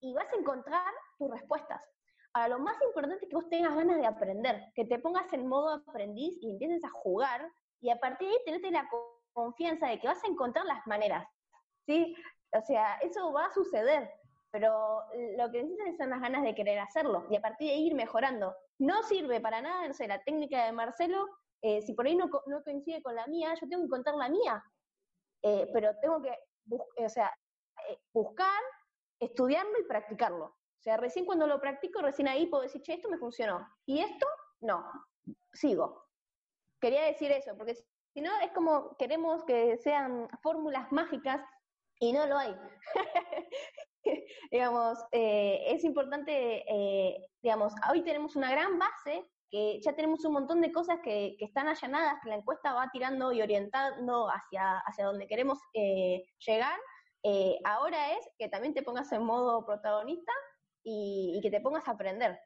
[0.02, 1.82] Y vas a encontrar tus respuestas.
[2.36, 5.48] Ahora, lo más importante es que vos tengas ganas de aprender, que te pongas en
[5.48, 7.50] modo aprendiz y empieces a jugar,
[7.80, 8.90] y a partir de ahí tenés la
[9.32, 11.26] confianza de que vas a encontrar las maneras,
[11.86, 12.14] ¿sí?
[12.52, 14.12] O sea, eso va a suceder,
[14.52, 15.02] pero
[15.38, 18.54] lo que necesitan son las ganas de querer hacerlo y a partir de ir mejorando.
[18.80, 21.30] No sirve para nada, no sé, la técnica de Marcelo,
[21.62, 24.28] eh, si por ahí no, no, coincide con la mía, yo tengo que contar la
[24.28, 24.62] mía,
[25.42, 26.38] eh, pero tengo que
[27.02, 27.34] o sea,
[27.90, 28.62] eh, buscar,
[29.22, 30.54] estudiarlo y practicarlo.
[30.86, 33.68] O sea, recién cuando lo practico, recién ahí puedo decir, che, esto me funcionó.
[33.88, 34.28] Y esto,
[34.62, 34.86] no,
[35.52, 36.06] sigo.
[36.80, 37.74] Quería decir eso, porque
[38.14, 41.42] si no, es como queremos que sean fórmulas mágicas
[42.00, 42.56] y no lo hay.
[44.52, 50.34] digamos, eh, es importante, eh, digamos, hoy tenemos una gran base, que ya tenemos un
[50.34, 55.06] montón de cosas que, están allanadas, que la encuesta va tirando y orientando hacia, hacia
[55.06, 56.80] donde queremos eh, llegar.
[57.64, 60.32] ahora es que también te pongas en modo protagonista
[60.86, 62.40] y, que te pongas a aprender.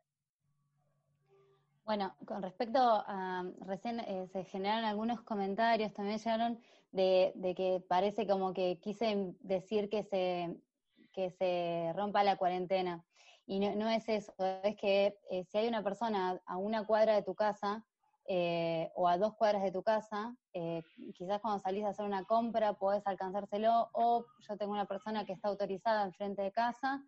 [1.85, 4.01] Bueno, con respecto a, recién
[4.31, 6.59] se generaron algunos comentarios, también llegaron
[6.91, 10.55] de, que parece como que quise decir que se,
[11.11, 13.03] que se rompa la cuarentena.
[13.45, 14.31] Y no, es eso,
[14.63, 17.83] es que eh, si hay una persona a una cuadra de tu casa
[18.25, 20.83] eh, o a dos cuadras de tu casa, eh,
[21.15, 25.33] quizás cuando salís a hacer una compra podés alcanzárselo, o yo tengo una persona que
[25.33, 27.03] está autorizada enfrente de casa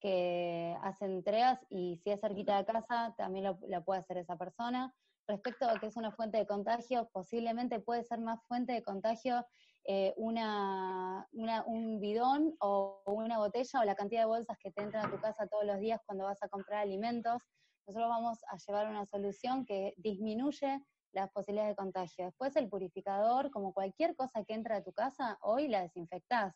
[0.00, 4.36] que hace entregas y si es cerquita de casa también lo, la puede hacer esa
[4.36, 4.94] persona.
[5.28, 9.44] Respecto a que es una fuente de contagio, posiblemente puede ser más fuente de contagio
[9.88, 11.28] eh, una,
[11.66, 15.20] un bidón o una botella o la cantidad de bolsas que te entran a tu
[15.20, 17.42] casa todos los días cuando vas a comprar alimentos.
[17.86, 20.80] Nosotros vamos a llevar una solución que disminuye
[21.12, 22.24] las posibilidades de contagio.
[22.24, 26.54] Después el purificador, como cualquier cosa que entra a tu casa, hoy la desinfectás.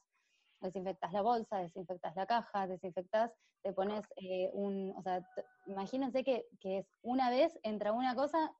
[0.61, 3.33] Desinfectas la bolsa, desinfectas la caja, desinfectas,
[3.63, 5.27] te pones eh, un, o sea,
[5.67, 8.53] imagínense que, que es una vez entra una cosa,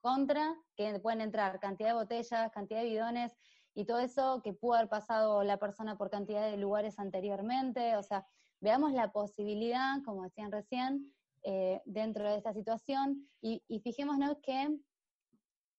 [0.00, 3.36] contra, que pueden entrar cantidad de botellas, cantidad de bidones
[3.74, 7.96] y todo eso que pudo haber pasado la persona por cantidad de lugares anteriormente.
[7.96, 8.26] O sea,
[8.60, 11.12] veamos la posibilidad, como decían recién,
[11.44, 14.76] eh, dentro de esta situación y, fijémonos que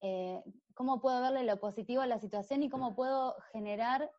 [0.02, 0.42] eh,
[0.74, 4.10] cómo puedo verle lo positivo a la situación y cómo puedo generar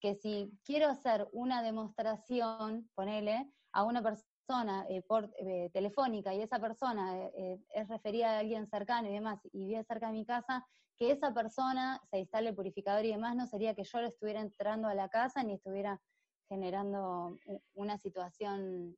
[0.00, 6.40] que si quiero hacer una demostración, ponele, a una persona eh, por eh, telefónica y
[6.40, 10.24] esa persona eh, es referida a alguien cercano y demás y vive cerca de mi
[10.24, 10.66] casa,
[10.96, 14.40] que esa persona se instale el purificador y demás, no sería que yo le estuviera
[14.40, 16.00] entrando a la casa ni estuviera
[16.48, 17.36] generando
[17.74, 18.96] una situación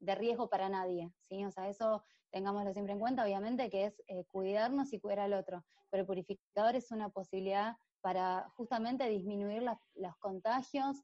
[0.00, 1.44] de riesgo para nadie, ¿sí?
[1.44, 2.02] O sea, eso
[2.32, 6.74] tengámoslo siempre en cuenta, obviamente, que es cuidarnos y cuidar al otro, pero el purificador
[6.74, 11.02] es una posibilidad para justamente disminuir los contagios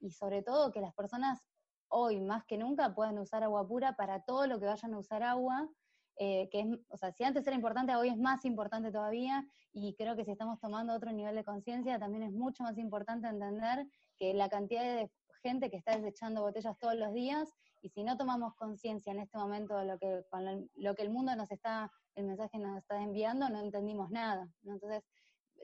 [0.00, 1.38] y sobre todo que las personas
[1.86, 5.22] hoy más que nunca puedan usar agua pura para todo lo que vayan a usar
[5.22, 5.70] agua,
[6.16, 9.94] eh, que es, o sea, si antes era importante, hoy es más importante todavía, y
[9.94, 13.86] creo que si estamos tomando otro nivel de conciencia, también es mucho más importante entender
[14.18, 15.08] que la cantidad de
[15.44, 19.38] gente que está desechando botellas todos los días, y si no tomamos conciencia en este
[19.38, 23.00] momento de lo que, con lo, que el mundo nos está, el mensaje nos está
[23.00, 24.48] enviando, no entendimos nada.
[24.64, 25.04] Entonces,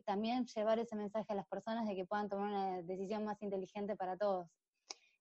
[0.05, 3.97] también llevar ese mensaje a las personas de que puedan tomar una decisión más inteligente
[3.97, 4.49] para todos.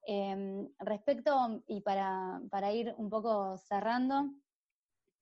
[0.03, 2.41] Em, respecto, y para,
[2.73, 4.31] ir un poco cerrando,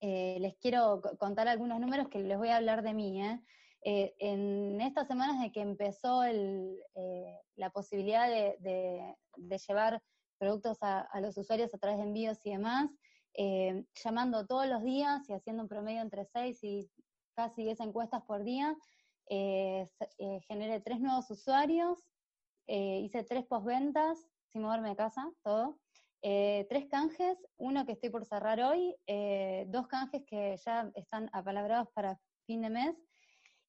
[0.02, 3.22] eh, les quiero contar algunos números que les voy a hablar de mí.
[3.22, 3.42] ¿eh?
[3.84, 6.24] Eh, en estas semanas de que empezó
[7.56, 9.16] la posibilidad de,
[9.68, 10.02] llevar
[10.38, 12.90] productos a, los usuarios a través de envíos y demás,
[14.04, 16.90] llamando todos los días y haciendo un promedio entre 6 y
[17.36, 18.76] casi 10 encuestas por día,
[19.30, 22.00] generé tres nuevos usuarios,
[22.68, 25.80] hice tres postventas, sin moverme de casa, todo.
[26.22, 31.30] Eh, tres canjes, uno que estoy por cerrar hoy, eh, dos canjes que ya están
[31.32, 32.96] apalabrados para fin de mes,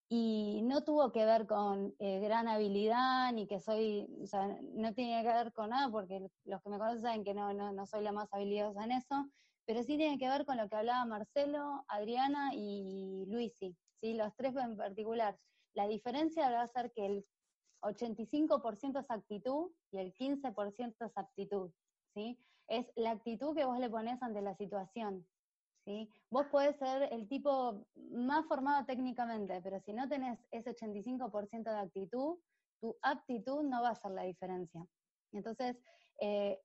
[0.08, 4.92] y no tuvo que ver con eh, gran habilidad, ni que soy, o sea, no
[4.92, 7.86] tiene que ver con nada, porque los que me conocen saben que no, no, no
[7.86, 9.30] soy la más habilidosa en eso,
[9.64, 14.14] pero sí tiene que ver con lo que hablaba Marcelo, Adriana y Luisi, ¿sí?
[14.14, 15.38] los tres en particular.
[15.74, 17.26] La diferencia va a ser que el
[17.82, 21.70] 85% es actitud y el 15% es aptitud,
[22.14, 22.38] ¿sí?
[22.68, 25.26] Es la actitud que vos le pones ante la situación,
[25.84, 26.10] ¿sí?
[26.30, 31.78] Vos podés ser el tipo más formado técnicamente, pero si no tenés ese 85% de
[31.78, 32.38] actitud,
[32.80, 34.86] tu aptitud no va a ser la diferencia.
[35.32, 35.76] Entonces,
[36.20, 36.60] eh,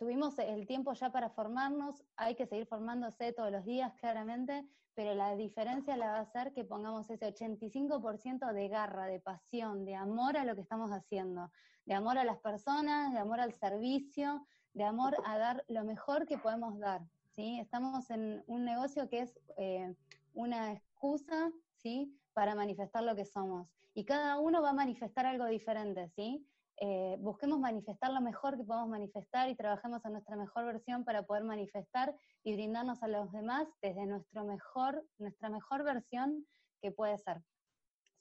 [0.00, 5.14] tuvimos el tiempo ya para formarnos, hay que seguir formándose todos los días, claramente, pero
[5.14, 9.94] la diferencia la va a ser que pongamos ese 85% de garra, de pasión, de
[9.94, 11.52] amor a lo que estamos haciendo,
[11.84, 16.26] de amor a las personas, de amor al servicio, de amor a dar lo mejor
[16.26, 17.02] que podemos dar.
[17.28, 17.60] ¿sí?
[17.60, 19.94] Estamos en un negocio que es eh,
[20.32, 22.18] una excusa ¿sí?
[22.32, 23.68] para manifestar lo que somos.
[23.92, 26.46] Y cada uno va a manifestar algo diferente, ¿sí?
[26.82, 31.26] Eh, busquemos manifestar lo mejor que podemos manifestar y trabajemos en nuestra mejor versión para
[31.26, 36.46] poder manifestar y brindarnos a los demás desde nuestro mejor, nuestra mejor versión
[36.80, 37.42] que puede ser.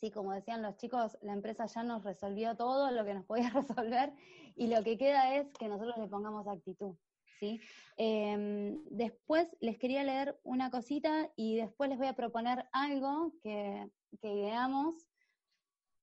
[0.01, 3.49] Sí, como decían los chicos, la empresa ya nos resolvió todo lo que nos podía
[3.53, 4.11] resolver
[4.57, 6.95] y lo que queda es que nosotros le pongamos actitud.
[7.39, 7.61] ¿sí?
[7.95, 13.89] Em, después les quería leer una cosita y después les voy a proponer algo que,
[14.21, 15.07] que ideamos.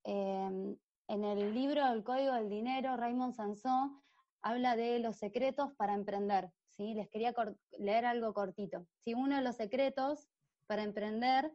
[0.03, 0.75] Em,
[1.07, 4.03] en el libro El Código del Dinero, Raymond Sansó
[4.41, 6.51] habla de los secretos para emprender.
[6.69, 6.93] ¿sí?
[6.93, 7.33] Les quería
[7.79, 8.85] leer algo cortito.
[9.03, 10.27] Si Uno de los secretos
[10.67, 11.51] para emprender,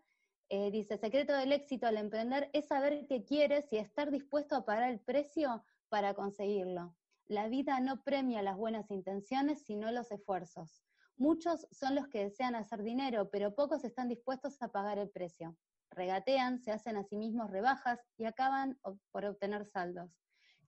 [0.49, 4.65] eh, dice, secreto del éxito al emprender es saber qué quieres y estar dispuesto a
[4.65, 6.95] pagar el precio para conseguirlo.
[7.27, 10.83] La vida no premia las buenas intenciones, sino los esfuerzos.
[11.17, 15.57] Muchos son los que desean hacer dinero, pero pocos están dispuestos a pagar el precio.
[15.93, 18.79] Regatean, se hacen a sí mismos rebajas y acaban
[19.11, 20.11] por obtener saldos.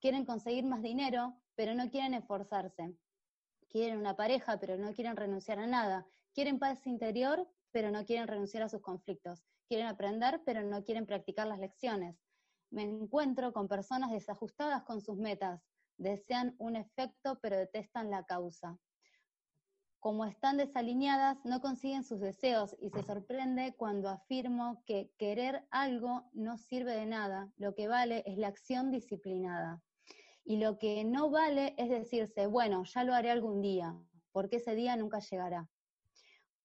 [0.00, 2.94] Quieren conseguir más dinero, pero no quieren esforzarse.
[3.68, 6.06] Quieren una pareja, pero no quieren renunciar a nada.
[6.34, 9.42] Quieren paz interior, pero no quieren renunciar a sus conflictos.
[9.66, 12.16] Quieren aprender, pero no quieren practicar las lecciones.
[12.70, 15.62] Me encuentro con personas desajustadas con sus metas,
[15.96, 18.78] desean un efecto pero detestan la causa.
[20.04, 26.28] Como están desalineadas, no consiguen sus deseos y se sorprende cuando afirmo que querer algo
[26.34, 29.82] no sirve de nada, lo que vale es la acción disciplinada.
[30.44, 33.98] Y lo que no vale es decirse, bueno, ya lo haré algún día,
[34.30, 35.70] porque ese día nunca llegará.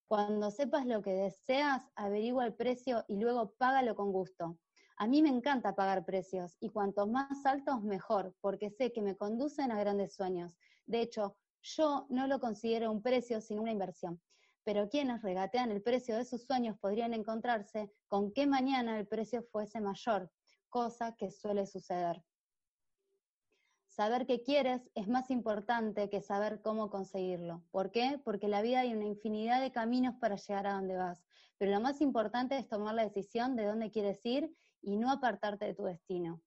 [0.06, 4.58] Cuando sepas lo que deseas, averigua el precio y luego págalo con gusto.
[4.98, 9.16] A mí me encanta pagar precios y cuanto más altos mejor, porque sé que me
[9.16, 10.58] conducen a grandes sueños.
[10.84, 14.20] De hecho, yo no lo considero un precio sino una inversión.
[14.64, 19.42] Pero quienes regatean el precio de sus sueños podrían encontrarse con que mañana el precio
[19.42, 20.30] fuese mayor,
[20.68, 22.22] cosa que suele suceder.
[23.86, 27.64] Saber qué quieres es más importante que saber cómo conseguirlo.
[27.70, 28.20] ¿Por qué?
[28.24, 31.24] Porque en la vida hay una infinidad de caminos para llegar a donde vas.
[31.58, 35.64] Pero lo más importante es tomar la decisión de dónde quieres ir y no apartarte
[35.64, 36.40] de tu destino.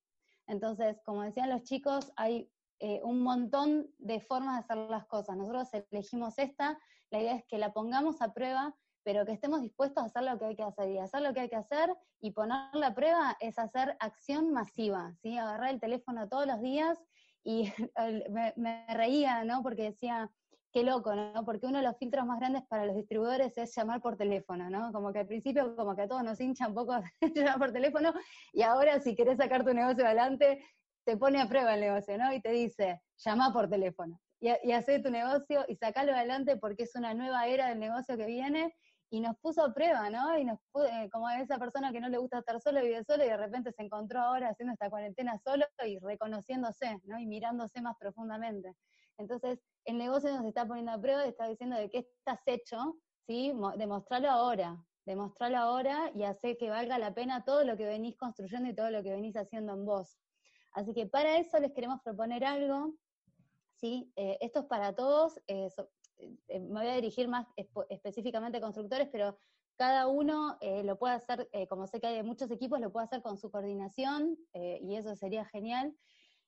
[0.47, 2.49] Entonces, como decían los chicos, hay
[2.85, 5.37] eh, un montón de formas de hacer las cosas.
[5.37, 6.77] Nosotros elegimos esta,
[7.11, 10.37] la idea es que la pongamos a prueba, pero que estemos dispuestos a hacer lo
[10.37, 10.89] que hay que hacer.
[10.89, 15.15] Y hacer lo que hay que hacer y ponerla a prueba es hacer acción masiva,
[15.21, 15.37] ¿sí?
[15.37, 16.99] Agarrar el teléfono todos los días
[17.41, 17.71] y
[18.57, 19.63] me, reía, ¿no?
[19.63, 20.29] Porque decía,
[20.73, 21.45] qué loco, ¿no?
[21.45, 24.91] Porque uno de los filtros más grandes para los distribuidores es llamar por teléfono, ¿no?
[24.91, 26.99] Como que al principio como que a todos nos hincha un poco
[27.33, 28.11] llamar por teléfono
[28.51, 30.61] y ahora si querés sacar tu negocio adelante,
[31.05, 32.33] te pone a prueba el negocio, ¿no?
[32.33, 34.19] Y te dice, llama por teléfono.
[34.39, 38.25] Y, y tu negocio y sacalo adelante porque es una nueva era del negocio que
[38.25, 38.73] viene
[39.09, 40.37] y nos puso a prueba, ¿no?
[40.39, 40.57] Y nos
[40.89, 43.71] eh, como esa persona que no le gusta estar solo, vive solo y de repente
[43.71, 47.19] se encontró ahora haciendo esta cuarentena solo y reconociéndose, ¿no?
[47.19, 48.75] Y mirándose más profundamente.
[49.19, 52.95] Entonces, el negocio nos está poniendo a prueba y está diciendo de qué estás hecho,
[53.27, 53.53] ¿sí?
[53.77, 58.67] Demostrarlo ahora, demostrarlo ahora y hacer que valga la pena todo lo que venís construyendo
[58.69, 60.17] y todo lo que venís haciendo en vos.
[60.73, 62.93] Así que para eso les queremos proponer algo,
[63.75, 64.11] ¿sí?
[64.15, 65.69] Eh, esto es para todos, eh,
[66.17, 67.47] eh, me voy a dirigir más
[67.89, 69.37] específicamente a constructores, pero
[69.75, 73.39] cada uno lo puede hacer, como sé que hay muchos equipos, lo puede hacer con
[73.39, 75.95] su coordinación y eso sería genial.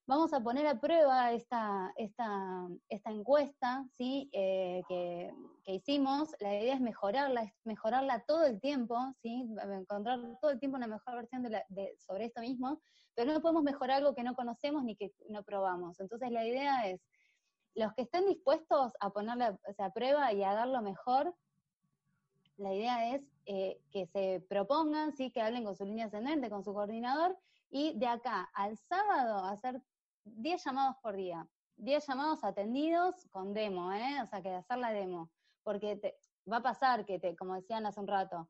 [0.08, 4.30] Vamos a poner a prueba esta, esta, esta encuesta ¿sí?
[4.34, 5.34] Eh, que,
[5.66, 6.30] hicimos.
[6.40, 9.50] La idea es mejorarla, es mejorarla todo el tiempo, ¿sí?
[9.64, 12.80] encontrar todo el tiempo una mejor versión de sobre esto mismo,
[13.16, 16.00] pero no podemos mejorar algo que no conocemos ni que no probamos.
[16.00, 17.02] Entonces la idea es,
[17.74, 21.36] los que estén dispuestos a ponerla a prueba y a dar lo mejor,
[22.58, 25.32] la idea es eh, que se propongan, ¿sí?
[25.32, 27.38] que hablen con su línea ascendente, con su coordinador,
[27.70, 29.82] y de acá al sábado hacer
[30.24, 31.48] 10 llamados por día,
[31.78, 34.22] 10 llamados atendidos con demo, ¿eh?
[34.22, 35.30] O sea, que hacer la demo,
[35.64, 36.00] porque
[36.52, 38.48] va a pasar que, te, como decían hace un rato,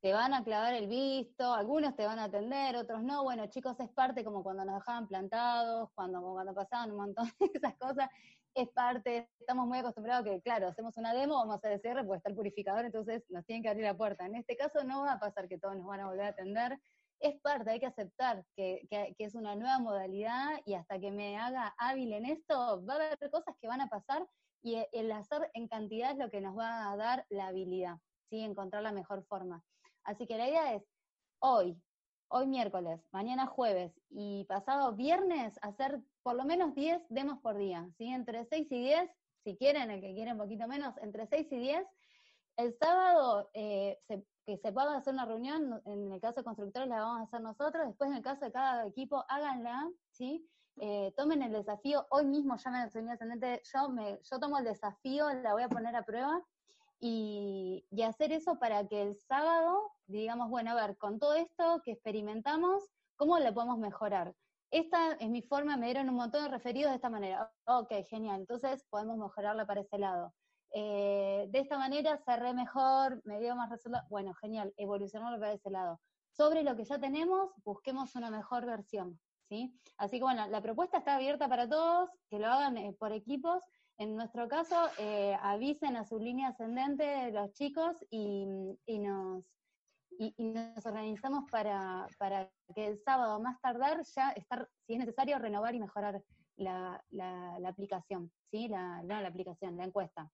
[0.00, 3.24] te van a clavar el visto, algunos te van a atender, otros no.
[3.24, 7.50] Bueno, chicos, es parte como cuando nos dejaban plantados, cuando, cuando pasaban un montón de
[7.52, 8.08] esas cosas,
[8.54, 12.18] es parte, estamos muy acostumbrados que, claro, hacemos una demo, vamos a hacer cierre, porque
[12.18, 14.26] está el purificador, entonces nos tienen que abrir la puerta.
[14.26, 16.78] En este caso no va a pasar que todos nos van a volver a atender,
[17.20, 18.86] es parte, hay que aceptar que,
[19.18, 23.30] es una nueva modalidad y hasta que me haga hábil en esto, va a haber
[23.30, 24.26] cosas que van a pasar
[24.62, 27.96] y el hacer en cantidad es lo que nos va a dar la habilidad,
[28.30, 28.40] ¿sí?
[28.40, 29.62] encontrar la mejor forma.
[30.08, 30.82] Así que la idea es
[31.38, 31.78] hoy,
[32.28, 37.86] hoy miércoles, mañana jueves y pasado viernes, hacer por lo menos 10 demos por día,
[37.98, 38.06] ¿sí?
[38.06, 39.10] entre 6 y 10,
[39.44, 41.86] si quieren, el que quiere un poquito menos, entre 6 y 10.
[42.56, 46.88] El sábado eh, se que se pueda hacer una reunión, en el caso de constructores
[46.88, 50.48] la vamos a hacer nosotros, después en el caso de cada equipo, háganla, ¿sí?
[50.80, 54.64] Eh, tomen el desafío, hoy mismo ya me enseñé ascendente, yo, me, yo tomo el
[54.64, 56.42] desafío, la voy a poner a prueba,
[57.00, 61.82] y, y, hacer eso para que el sábado digamos, bueno, a ver, con todo esto
[61.84, 62.82] que experimentamos,
[63.16, 64.34] ¿cómo lo podemos mejorar?
[64.70, 67.52] Esta es mi forma, me dieron un montón de referidos de esta manera.
[67.66, 70.34] Ok, genial, entonces podemos mejorarla para ese lado.
[70.72, 74.08] Eh, de esta manera cerré mejor, me dio más resultados.
[74.10, 76.00] Bueno, genial, evolucionarlo para ese lado.
[76.30, 79.18] Sobre lo que ya tenemos, busquemos una mejor versión.
[79.48, 79.74] ¿sí?
[79.96, 83.62] Así que bueno, la propuesta está abierta para todos, que lo hagan eh, por equipos.
[83.98, 88.46] En nuestro caso, eh, avisen a su línea ascendente los chicos y,
[88.86, 89.44] nos,
[90.10, 95.40] y, nos organizamos para, para, que el sábado más tardar ya estar, si es necesario,
[95.40, 96.22] renovar y mejorar
[96.54, 98.68] la, la, aplicación, ¿sí?
[98.68, 100.30] La, no la aplicación, la encuesta.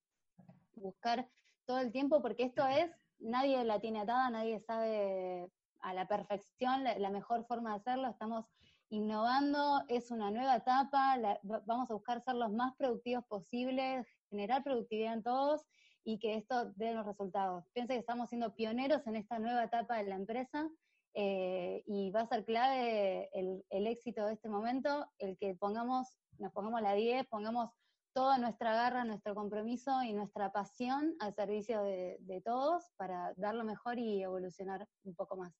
[0.74, 1.26] Buscar
[1.64, 5.48] todo el tiempo, porque esto es, nadie la tiene atada, nadie sabe
[5.80, 8.44] a la perfección la mejor forma de hacerlo, estamos
[8.94, 15.14] innovando, es una nueva etapa, vamos a buscar ser los más productivos posibles, generar productividad
[15.14, 15.66] en todos
[16.04, 17.64] y que esto dé los resultados.
[17.72, 20.68] Piensa que estamos siendo pioneros en esta nueva etapa de la empresa
[21.14, 26.52] eh, y va a ser clave el, éxito de este momento, el que pongamos, nos
[26.52, 27.70] pongamos la 10, pongamos
[28.12, 33.56] toda nuestra garra, nuestro compromiso y nuestra pasión al servicio de, de todos para dar
[33.56, 35.52] lo mejor y evolucionar un poco más.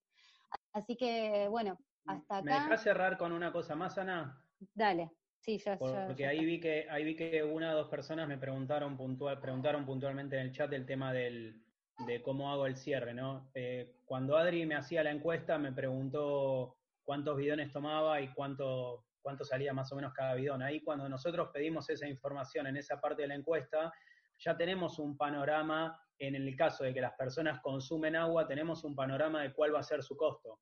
[0.72, 2.44] Así que, bueno, hasta acá.
[2.44, 4.42] ¿Me dejas cerrar con una cosa más, Ana?
[4.74, 5.10] Dale.
[5.44, 8.96] Sí, ya, Porque ahí vi que ahí vi que una o dos personas me preguntaron
[8.96, 11.62] puntual, preguntaron puntualmente en el chat el tema del,
[12.06, 13.50] de cómo hago el cierre, ¿no?
[13.54, 19.44] Eh, cuando Adri me hacía la encuesta me preguntó cuántos bidones tomaba y cuánto, cuánto
[19.44, 20.62] salía más o menos cada bidón.
[20.62, 23.92] Ahí cuando nosotros pedimos esa información en esa parte de la encuesta,
[24.38, 28.96] ya tenemos un panorama, en el caso de que las personas consumen agua, tenemos un
[28.96, 30.58] panorama de cuál va a ser su costo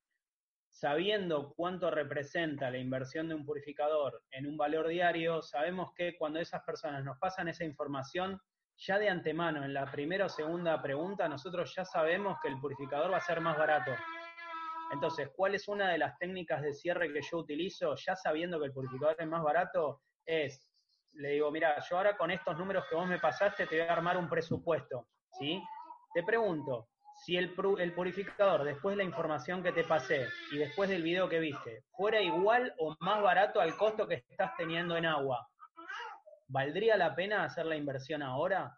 [0.73, 6.41] sabiendo cuánto representa la inversión de un purificador en un valor diario, sabemos que cuando
[6.41, 8.41] esas personas nos pasan esa información,
[8.79, 13.13] ya de antemano, en la primera o segunda pregunta, nosotros ya sabemos que el purificador
[13.13, 13.93] va a ser más barato.
[14.93, 18.67] Entonces, ¿cuál es una de las técnicas de cierre que yo utilizo, ya sabiendo que
[18.67, 20.01] el purificador es más barato?
[20.25, 20.69] Es,
[21.13, 23.93] le digo, mira, yo ahora con estos números que vos me pasaste te voy a
[23.93, 25.07] armar un presupuesto,
[25.39, 25.63] ¿sí?
[26.15, 26.89] Te pregunto,
[27.23, 31.39] si el, purificador, después de la información que te pasé y después del video que
[31.39, 35.49] viste, fuera igual o más barato al costo que estás teniendo en agua,
[36.49, 38.77] ¿valdría la pena hacer la inversión ahora?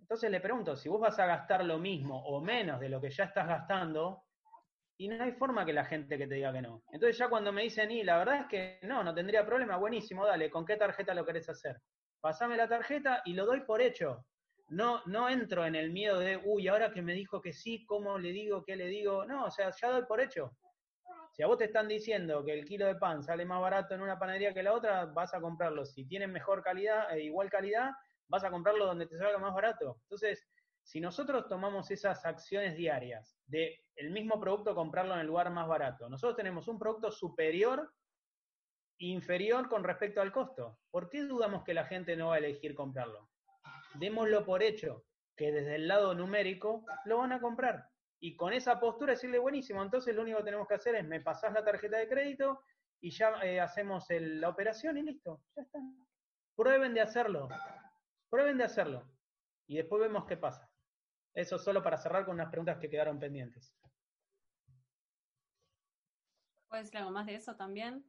[0.00, 3.08] Entonces le pregunto, si vos vas a gastar lo mismo o menos de lo que
[3.08, 4.24] ya estás gastando,
[4.98, 6.82] y no hay forma que la gente que te diga que no.
[6.92, 10.26] Entonces ya cuando me dicen, y la verdad es que no, no tendría problema, buenísimo,
[10.26, 11.80] dale, ¿con qué tarjeta lo querés hacer?
[12.20, 14.26] Pasame la tarjeta y lo doy por hecho
[14.70, 18.18] no, no entro en el miedo de, uy, ahora que me dijo que sí, ¿cómo
[18.18, 19.26] le digo, qué le digo?
[19.26, 20.56] No, o sea, ya doy por hecho.
[21.32, 24.00] Si a vos te están diciendo que el kilo de pan sale más barato en
[24.00, 25.84] una panadería que la otra, vas a comprarlo.
[25.84, 27.90] Si tienen mejor calidad, e igual calidad,
[28.28, 29.98] vas a comprarlo donde te salga más barato.
[30.02, 30.48] Entonces,
[30.82, 35.66] si nosotros tomamos esas acciones diarias de el mismo producto comprarlo en el lugar más
[35.66, 37.92] barato, nosotros tenemos un producto superior
[38.98, 40.78] inferior con respecto al costo.
[40.90, 43.29] ¿Por qué dudamos que la gente no va a elegir comprarlo?
[43.94, 45.04] Démoslo por hecho,
[45.36, 47.88] que desde el lado numérico lo van a comprar.
[48.20, 51.20] Y con esa postura decirle, buenísimo, entonces lo único que tenemos que hacer es, me
[51.20, 52.62] pasás la tarjeta de crédito
[53.00, 55.78] y ya eh, hacemos la operación y listo, ya está.
[56.54, 57.48] Prueben de hacerlo,
[58.28, 59.10] prueben de hacerlo.
[59.66, 60.70] Y después vemos qué pasa.
[61.32, 63.74] Eso solo para cerrar con unas preguntas que quedaron pendientes.
[66.68, 68.04] ¿Puedes decir algo más de eso también?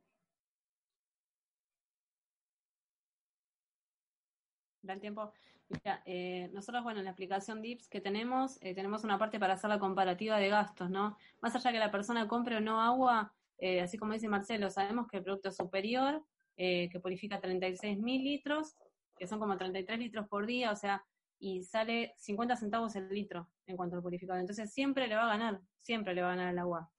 [4.82, 5.32] Da el tiempo.
[5.72, 9.54] Mira, eh, nosotros, bueno, en la aplicación DIPS que tenemos, eh, tenemos una parte para
[9.54, 11.18] hacer la comparativa de gastos, ¿no?
[11.42, 15.08] Más allá que la persona compre o no agua, eh, así como dice Marcelo, sabemos
[15.08, 16.24] que el producto es superior,
[16.58, 18.76] que purifica 36 mil litros,
[19.18, 21.04] que son como 33 litros por día, o sea,
[21.40, 24.42] y sale 50 centavos el litro en cuanto al purificador.
[24.42, 26.92] Entonces siempre le va a ganar, siempre le va a ganar el agua.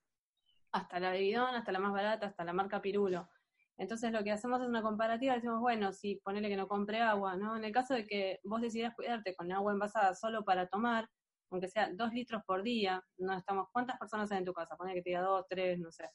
[0.73, 3.29] Hasta la de bidón, hasta la más barata, hasta la marca Pirulo.
[3.79, 7.37] Entonces lo que hacemos es una comparativa, decimos, bueno, si ponele que no compre agua,
[7.37, 7.57] ¿no?
[7.57, 11.09] En el caso de que vos decidas cuidarte con agua envasada solo para tomar,
[11.51, 14.77] aunque sea dos litros por día, no estamos, ¿cuántas personas hay en tu casa?
[14.77, 16.09] Ponele que te diga dos, tres, no sé.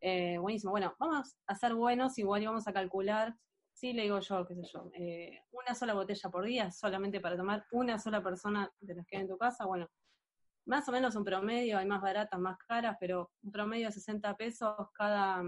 [0.00, 3.34] Eh, buenísimo, bueno, vamos a ser buenos, igual y vamos a calcular,
[3.72, 7.36] sí le digo yo, qué sé yo, eh, una sola botella por día, solamente para
[7.36, 9.88] tomar una sola persona de las que hay en tu casa, bueno,
[10.66, 14.36] más o menos un promedio, hay más baratas, más caras, pero un promedio de 60
[14.36, 15.42] pesos cada,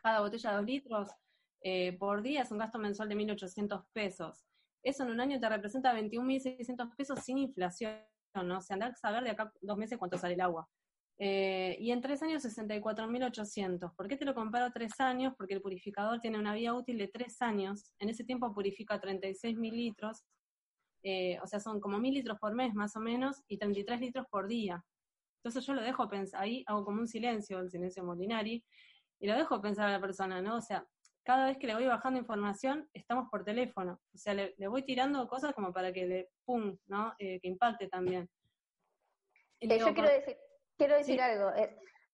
[0.00, 1.08] cada botella de dos litros
[1.62, 4.46] eh, por día es un gasto mensual de 1.800 pesos.
[4.82, 7.98] Eso en un año te representa 21.600 pesos sin inflación.
[8.34, 8.58] ¿no?
[8.58, 10.68] O sea, andar a saber de acá dos meses cuánto sale el agua.
[11.18, 13.94] Eh, y en tres años 64.800.
[13.94, 15.34] ¿Por qué te lo comparo tres años?
[15.36, 17.92] Porque el purificador tiene una vida útil de tres años.
[17.98, 20.24] En ese tiempo purifica 36 mil litros.
[21.02, 24.26] Eh, o sea, son como mil litros por mes más o menos y 33 litros
[24.30, 24.82] por día.
[25.42, 28.62] Entonces yo lo dejo pensar, ahí hago como un silencio, el silencio Molinari,
[29.20, 30.56] y lo dejo pensar a la persona, ¿no?
[30.56, 30.84] O sea,
[31.22, 34.00] cada vez que le voy bajando información, estamos por teléfono.
[34.14, 37.14] O sea, le, voy tirando cosas como para que le, pum, ¿no?
[37.18, 38.28] Eh, que impacte también.
[39.60, 40.36] yo quiero decir,
[40.76, 41.52] quiero decir algo.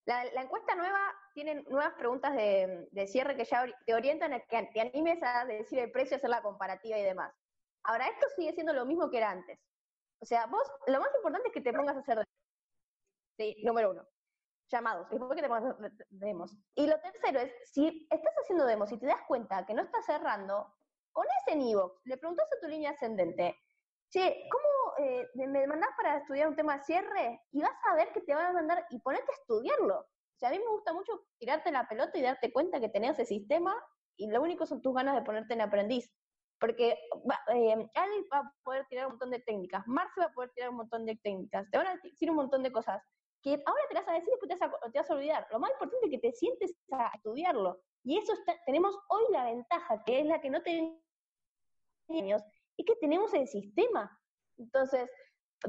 [0.04, 1.00] La, encuesta nueva
[1.32, 5.78] tiene nuevas preguntas de, cierre que ya te orientan a que te animes a decir
[5.78, 7.32] el precio, hacer la comparativa y demás.
[7.84, 9.60] Ahora, esto sigue siendo lo mismo que era antes.
[10.18, 12.24] O sea, vos, lo más importante es que te pongas a hacer
[13.38, 14.08] sí, número uno,
[14.68, 16.56] llamados, después que te pongas a hacer demos.
[16.74, 20.04] Y lo tercero es, si estás haciendo demos y te das cuenta que no estás
[20.06, 20.72] cerrando,
[21.12, 23.56] con ese Nivox, le preguntas a tu línea ascendente,
[24.10, 28.12] che, ¿cómo eh, me mandás para estudiar un tema de cierre y vas a ver
[28.12, 30.00] que te van a mandar y ponerte a estudiarlo.
[30.00, 33.12] O sea, a mí me gusta mucho tirarte la pelota y darte cuenta que tenés
[33.12, 33.74] ese sistema
[34.16, 36.10] y lo único son tus ganas de ponerte en aprendiz.
[36.58, 37.90] Porque eh,
[38.32, 41.04] va a poder tirar un montón de técnicas, Marce va a poder tirar un montón
[41.04, 43.02] de técnicas, te van a decir un montón de cosas
[43.46, 44.58] que ahora te las vas a decir y después
[44.92, 45.46] te vas a, olvidar.
[45.52, 47.80] Lo más importante es que te sientes a estudiarlo.
[48.02, 48.32] Y eso
[48.64, 50.98] tenemos hoy la ventaja, que es la que no tenemos
[52.08, 52.42] años,
[52.76, 54.20] y que tenemos el sistema.
[54.58, 55.08] Entonces,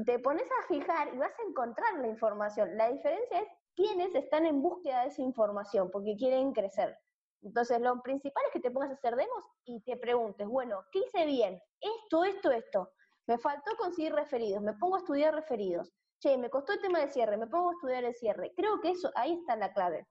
[0.04, 2.76] te pones a fijar y vas a encontrar la información.
[2.76, 6.98] La diferencia es quiénes están en búsqueda de esa información porque quieren crecer.
[7.42, 10.98] Entonces, lo principal es que te pongas a hacer demos y te preguntes, bueno, ¿qué
[10.98, 11.62] hice bien?
[11.80, 12.90] Esto, esto, esto.
[13.28, 15.92] Me faltó conseguir referidos, me pongo a estudiar referidos.
[16.20, 18.52] Che, me costó el tema de cierre, me pongo a estudiar el cierre.
[18.56, 20.06] Creo que eso, ahí está la clave.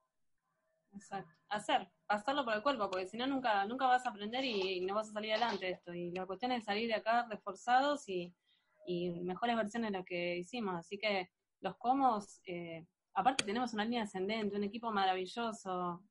[0.93, 1.31] Exacto.
[1.49, 4.95] Hacer, pasarlo por el cuerpo, porque si no nunca, nunca vas a aprender y, no
[4.95, 5.93] vas a salir adelante de esto.
[5.93, 8.33] Y la cuestión es salir de acá reforzados y,
[8.85, 10.75] y mejores versiones de lo que hicimos.
[10.75, 11.29] Así que
[11.61, 16.03] los comos, eh, aparte tenemos una línea ascendente, un equipo maravilloso,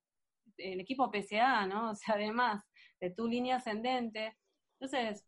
[0.59, 1.91] el equipo PCA, ¿no?
[1.93, 2.65] O sea, además
[3.01, 4.37] de tu línea ascendente.
[4.79, 5.25] Entonces,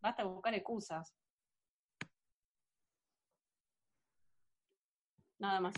[0.00, 1.14] basta buscar excusas.
[5.40, 5.74] Nada más.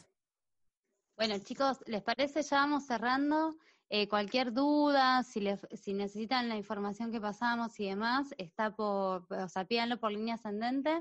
[1.16, 2.42] Bueno, chicos, ¿les parece?
[2.42, 3.54] Ya vamos cerrando.
[3.88, 9.48] Eh, cualquier duda, si, si necesitan la información que pasamos y demás, está por, o
[9.48, 11.00] sea, pídanlo por línea ascendente.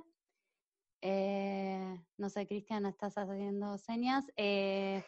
[1.02, 4.26] Eh, no sé, Cristian, estás haciendo señas.
[4.36, 5.04] Eh,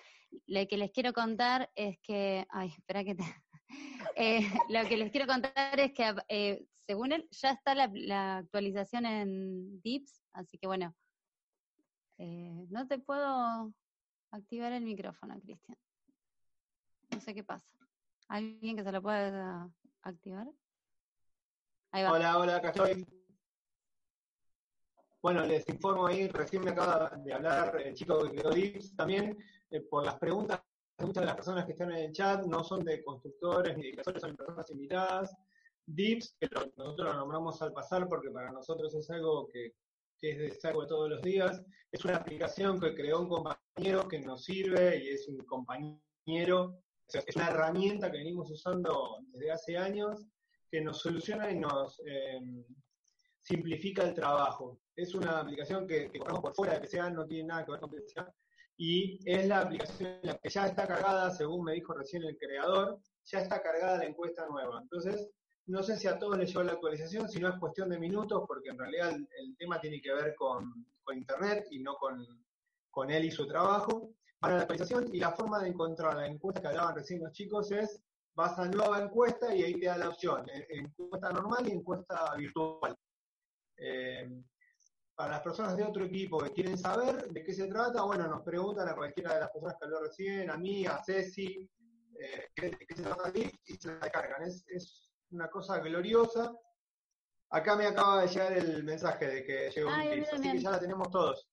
[0.48, 3.24] lo que les quiero contar es que, ay, espera que te...
[4.70, 10.24] lo que les quiero contar es que, según él, ya está la actualización en DIPS,
[10.34, 10.96] así que bueno,
[12.18, 13.74] no te puedo
[14.32, 15.78] activar el micrófono, Cristian.
[17.12, 17.66] No sé qué pasa.
[18.28, 19.70] ¿Alguien que se lo pueda
[20.02, 20.48] activar?
[21.92, 23.06] Hola, hola, acá estoy.
[25.22, 29.38] Bueno, les informo ahí, recién me acaba de hablar el chico que creó DIPS también,
[29.70, 30.62] eh, por las preguntas
[31.00, 33.90] muchas de las personas que están en el chat no son de constructores ni de
[33.90, 35.36] inversores, son personas invitadas.
[35.86, 39.74] DIPS, que nosotros lo nombramos al pasar porque para nosotros es algo que,
[40.24, 44.20] que es de saco todos los días, es una aplicación que creó un compañero que
[44.20, 46.82] nos sirve y es un compañero
[47.14, 50.26] es una herramienta que venimos usando desde hace años
[50.72, 52.64] que nos soluciona y nos em,
[53.42, 54.80] simplifica el trabajo.
[54.96, 57.92] Es una aplicación que, que por fuera de PCA, no tiene nada que ver con
[57.92, 58.34] PCA,
[58.78, 62.98] y es la aplicación la que ya está cargada, según me dijo recién el creador,
[63.26, 64.80] ya está cargada la encuesta nueva.
[64.82, 65.30] Entonces,
[65.66, 68.44] no sé si a todos les llegó la actualización, si no es cuestión de minutos,
[68.48, 72.26] porque en realidad el, tema tiene que ver con, Internet y no con,
[72.90, 76.62] con él y su trabajo para la actualización y la forma de encontrar la encuesta
[76.62, 78.02] que hablaban recién los chicos es
[78.36, 82.36] vas a nueva encuesta y ahí te da la opción, eh, encuesta normal y encuesta
[82.36, 82.98] virtual.
[83.78, 84.30] Eh,
[85.16, 88.42] para las personas de otro equipo que quieren saber de qué se trata, bueno, nos
[88.42, 91.70] preguntan a cualquiera de las personas que habló recién, a mí, a Ceci,
[92.20, 94.44] eh, qué, se trata y se la descargan.
[94.44, 95.03] Es, es,
[95.34, 96.56] una cosa gloriosa.
[97.50, 100.72] Acá me acaba de llegar el mensaje de que llegó un tips, así que ya
[100.72, 101.48] la tenemos todos.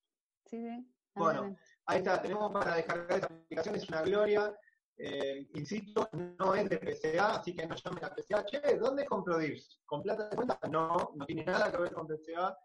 [0.47, 0.95] Sí, sí.
[1.15, 1.57] Bueno,
[1.91, 4.57] Ahí está, tenemos para descargar esta aplicación, es una gloria.
[4.97, 8.45] Eh, insisto, no es de PCA, así que no llamen a PCA.
[8.45, 9.81] Che, ¿dónde compro DIVS?
[9.87, 10.57] ¿Con plata de cuenta?
[10.71, 12.57] No, no tiene nada que ver con PCA.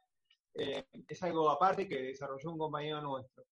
[0.54, 3.46] Eh, es algo aparte que desarrolló un compañero nuestro.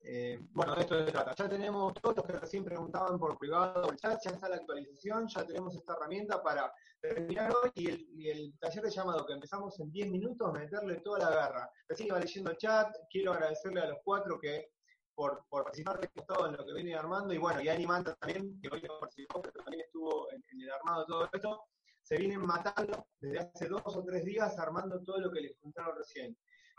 [0.00, 1.34] Eh, bueno, de esto se trata.
[1.34, 5.26] Ya tenemos todos los que recién preguntaban por privado el chat, ya está la actualización,
[5.28, 9.32] ya tenemos esta herramienta para terminar hoy y el, y el taller de llamado que
[9.32, 11.70] empezamos en 10 minutos, meterle toda la garra.
[11.88, 14.70] Recién iba leyendo el chat, quiero agradecerle a los cuatro que
[15.18, 18.60] por, por participar de todo en lo que viene armando, y bueno, y Animanta también,
[18.60, 21.64] que hoy no participó, pero también estuvo en, el armado de todo esto,
[22.08, 25.94] se vienen matando desde hace dos o tres días armando todo lo que les contaron
[25.94, 26.34] recién.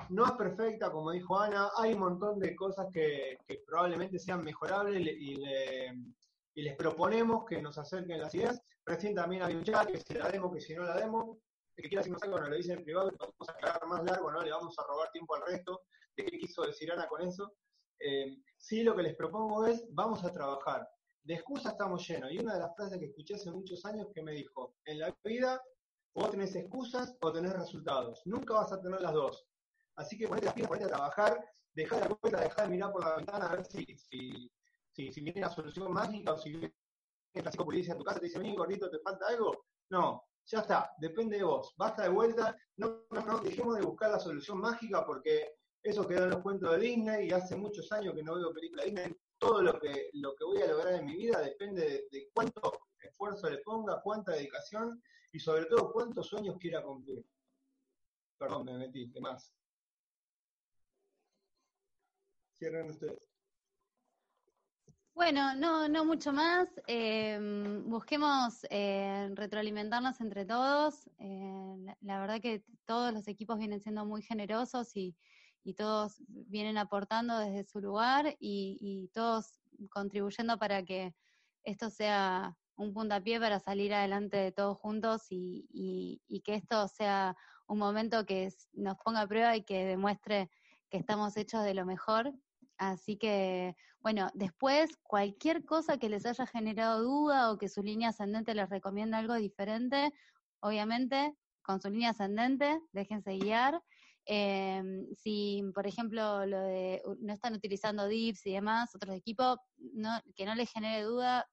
[0.09, 3.37] no es perfecta, como dijo Ana, hay un montón de cosas que,
[3.67, 5.35] probablemente sean mejorables y,
[6.55, 8.59] les proponemos que nos acerquen las ideas.
[8.85, 11.39] Recién también hay un chat, que si la demo, que si no la demo,
[11.75, 14.31] el que quiera decirnos algo nos lo dice en privado, vamos a quedar más largo,
[14.31, 15.83] no le vamos a robar tiempo al resto
[16.17, 17.53] de qué quiso decir Ana con eso.
[17.99, 20.89] Eh, sí, lo que les propongo es, vamos a trabajar.
[21.29, 22.31] De excusas estamos llenos.
[22.31, 25.15] Y una de las frases que escuché hace muchos años que me dijo, en la
[25.23, 25.61] vida
[26.13, 28.23] o tenés excusas o tenés resultados.
[28.25, 29.45] Nunca vas a tener las dos.
[29.95, 32.91] Así que ponete las pilas, ponete a trabajar, dejá de la vuelta, dejá de mirar
[32.91, 36.73] por la ventana a ver si, si, si, viene la solución mágica o si viene
[37.31, 39.67] Francisco Pulicia a tu casa y te dice, vení gordito, ¿te falta algo?
[39.91, 41.75] No, ya está, depende de vos.
[41.77, 46.23] Basta de vuelta, no, no, no, dejemos de buscar la solución mágica porque eso quedó
[46.23, 49.15] en los cuentos de Disney y hace muchos años que no veo películas de Disney.
[49.39, 53.49] Todo lo que, lo que voy a lograr en mi vida depende de cuánto esfuerzo
[53.49, 55.01] le ponga, cuánta dedicación
[55.31, 57.25] y sobre todo cuántos sueños quiera cumplir.
[58.37, 59.53] Perdón, me metí, ¿qué más?
[62.57, 63.29] Cierren ustedes.
[65.13, 66.69] Bueno, no, no mucho más.
[66.87, 71.09] Em, busquemos eh, retroalimentarnos entre todos.
[71.17, 75.17] Eh, la, verdad que todos los equipos vienen siendo muy generosos y,
[75.75, 79.59] todos vienen aportando desde su lugar y, todos
[79.89, 81.13] contribuyendo para que
[81.63, 85.67] esto sea un puntapié para salir adelante de todos juntos y,
[86.27, 87.35] y que esto sea
[87.67, 90.49] un momento que nos ponga a prueba y que demuestre
[90.89, 92.33] que estamos hechos de lo mejor
[92.79, 98.09] Así que, bueno, después cualquier cosa que les haya generado duda o que su línea
[98.09, 100.13] ascendente les recomienda algo diferente,
[100.61, 103.83] obviamente con su línea ascendente, déjense guiar.
[104.31, 109.57] Em, si, por ejemplo, lo de, no están utilizando dips y demás, otros equipos,
[110.35, 111.49] que no les genere duda,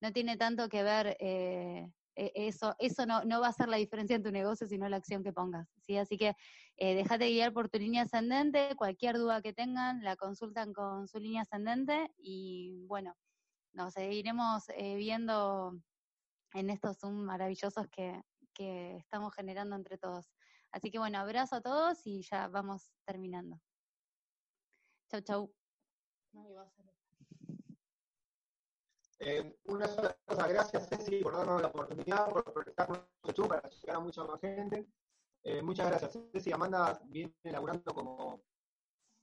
[0.00, 3.76] no tiene tanto que ver eh, e, eso, eso no, no, va a ser la
[3.76, 5.68] diferencia en tu negocio, sino la acción que pongas.
[5.86, 5.96] ¿sí?
[5.96, 6.34] Así que
[6.76, 11.18] eh, déjate guiar por tu línea ascendente, cualquier duda que tengan, la consultan con su
[11.18, 13.14] línea ascendente y bueno,
[13.72, 15.78] nos seguiremos eh, viendo
[16.54, 18.20] en estos Zoom maravillosos que,
[18.54, 20.26] que estamos generando entre todos.
[20.72, 23.60] Así que bueno, abrazo a todos y ya vamos terminando.
[25.10, 25.54] Chau, chau.
[29.18, 33.96] Eh, una sola cosa, gracias Ceci por darnos la oportunidad, por prestarnos YouTube para llegar
[33.96, 34.86] a mucha más gente.
[35.42, 36.18] Eh, muchas gracias.
[36.32, 38.42] Ceci Amanda viene elaborando como,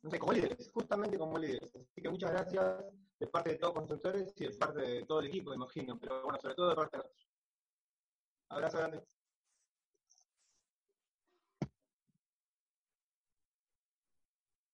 [0.03, 1.75] no sé, como líderes, justamente como líderes.
[1.75, 2.85] Así que muchas gracias
[3.19, 6.23] de parte de todos los constructores y de parte de todo el equipo, imagino, pero
[6.23, 7.27] bueno, sobre todo de parte de nosotros.
[8.49, 9.16] Abrazo grande.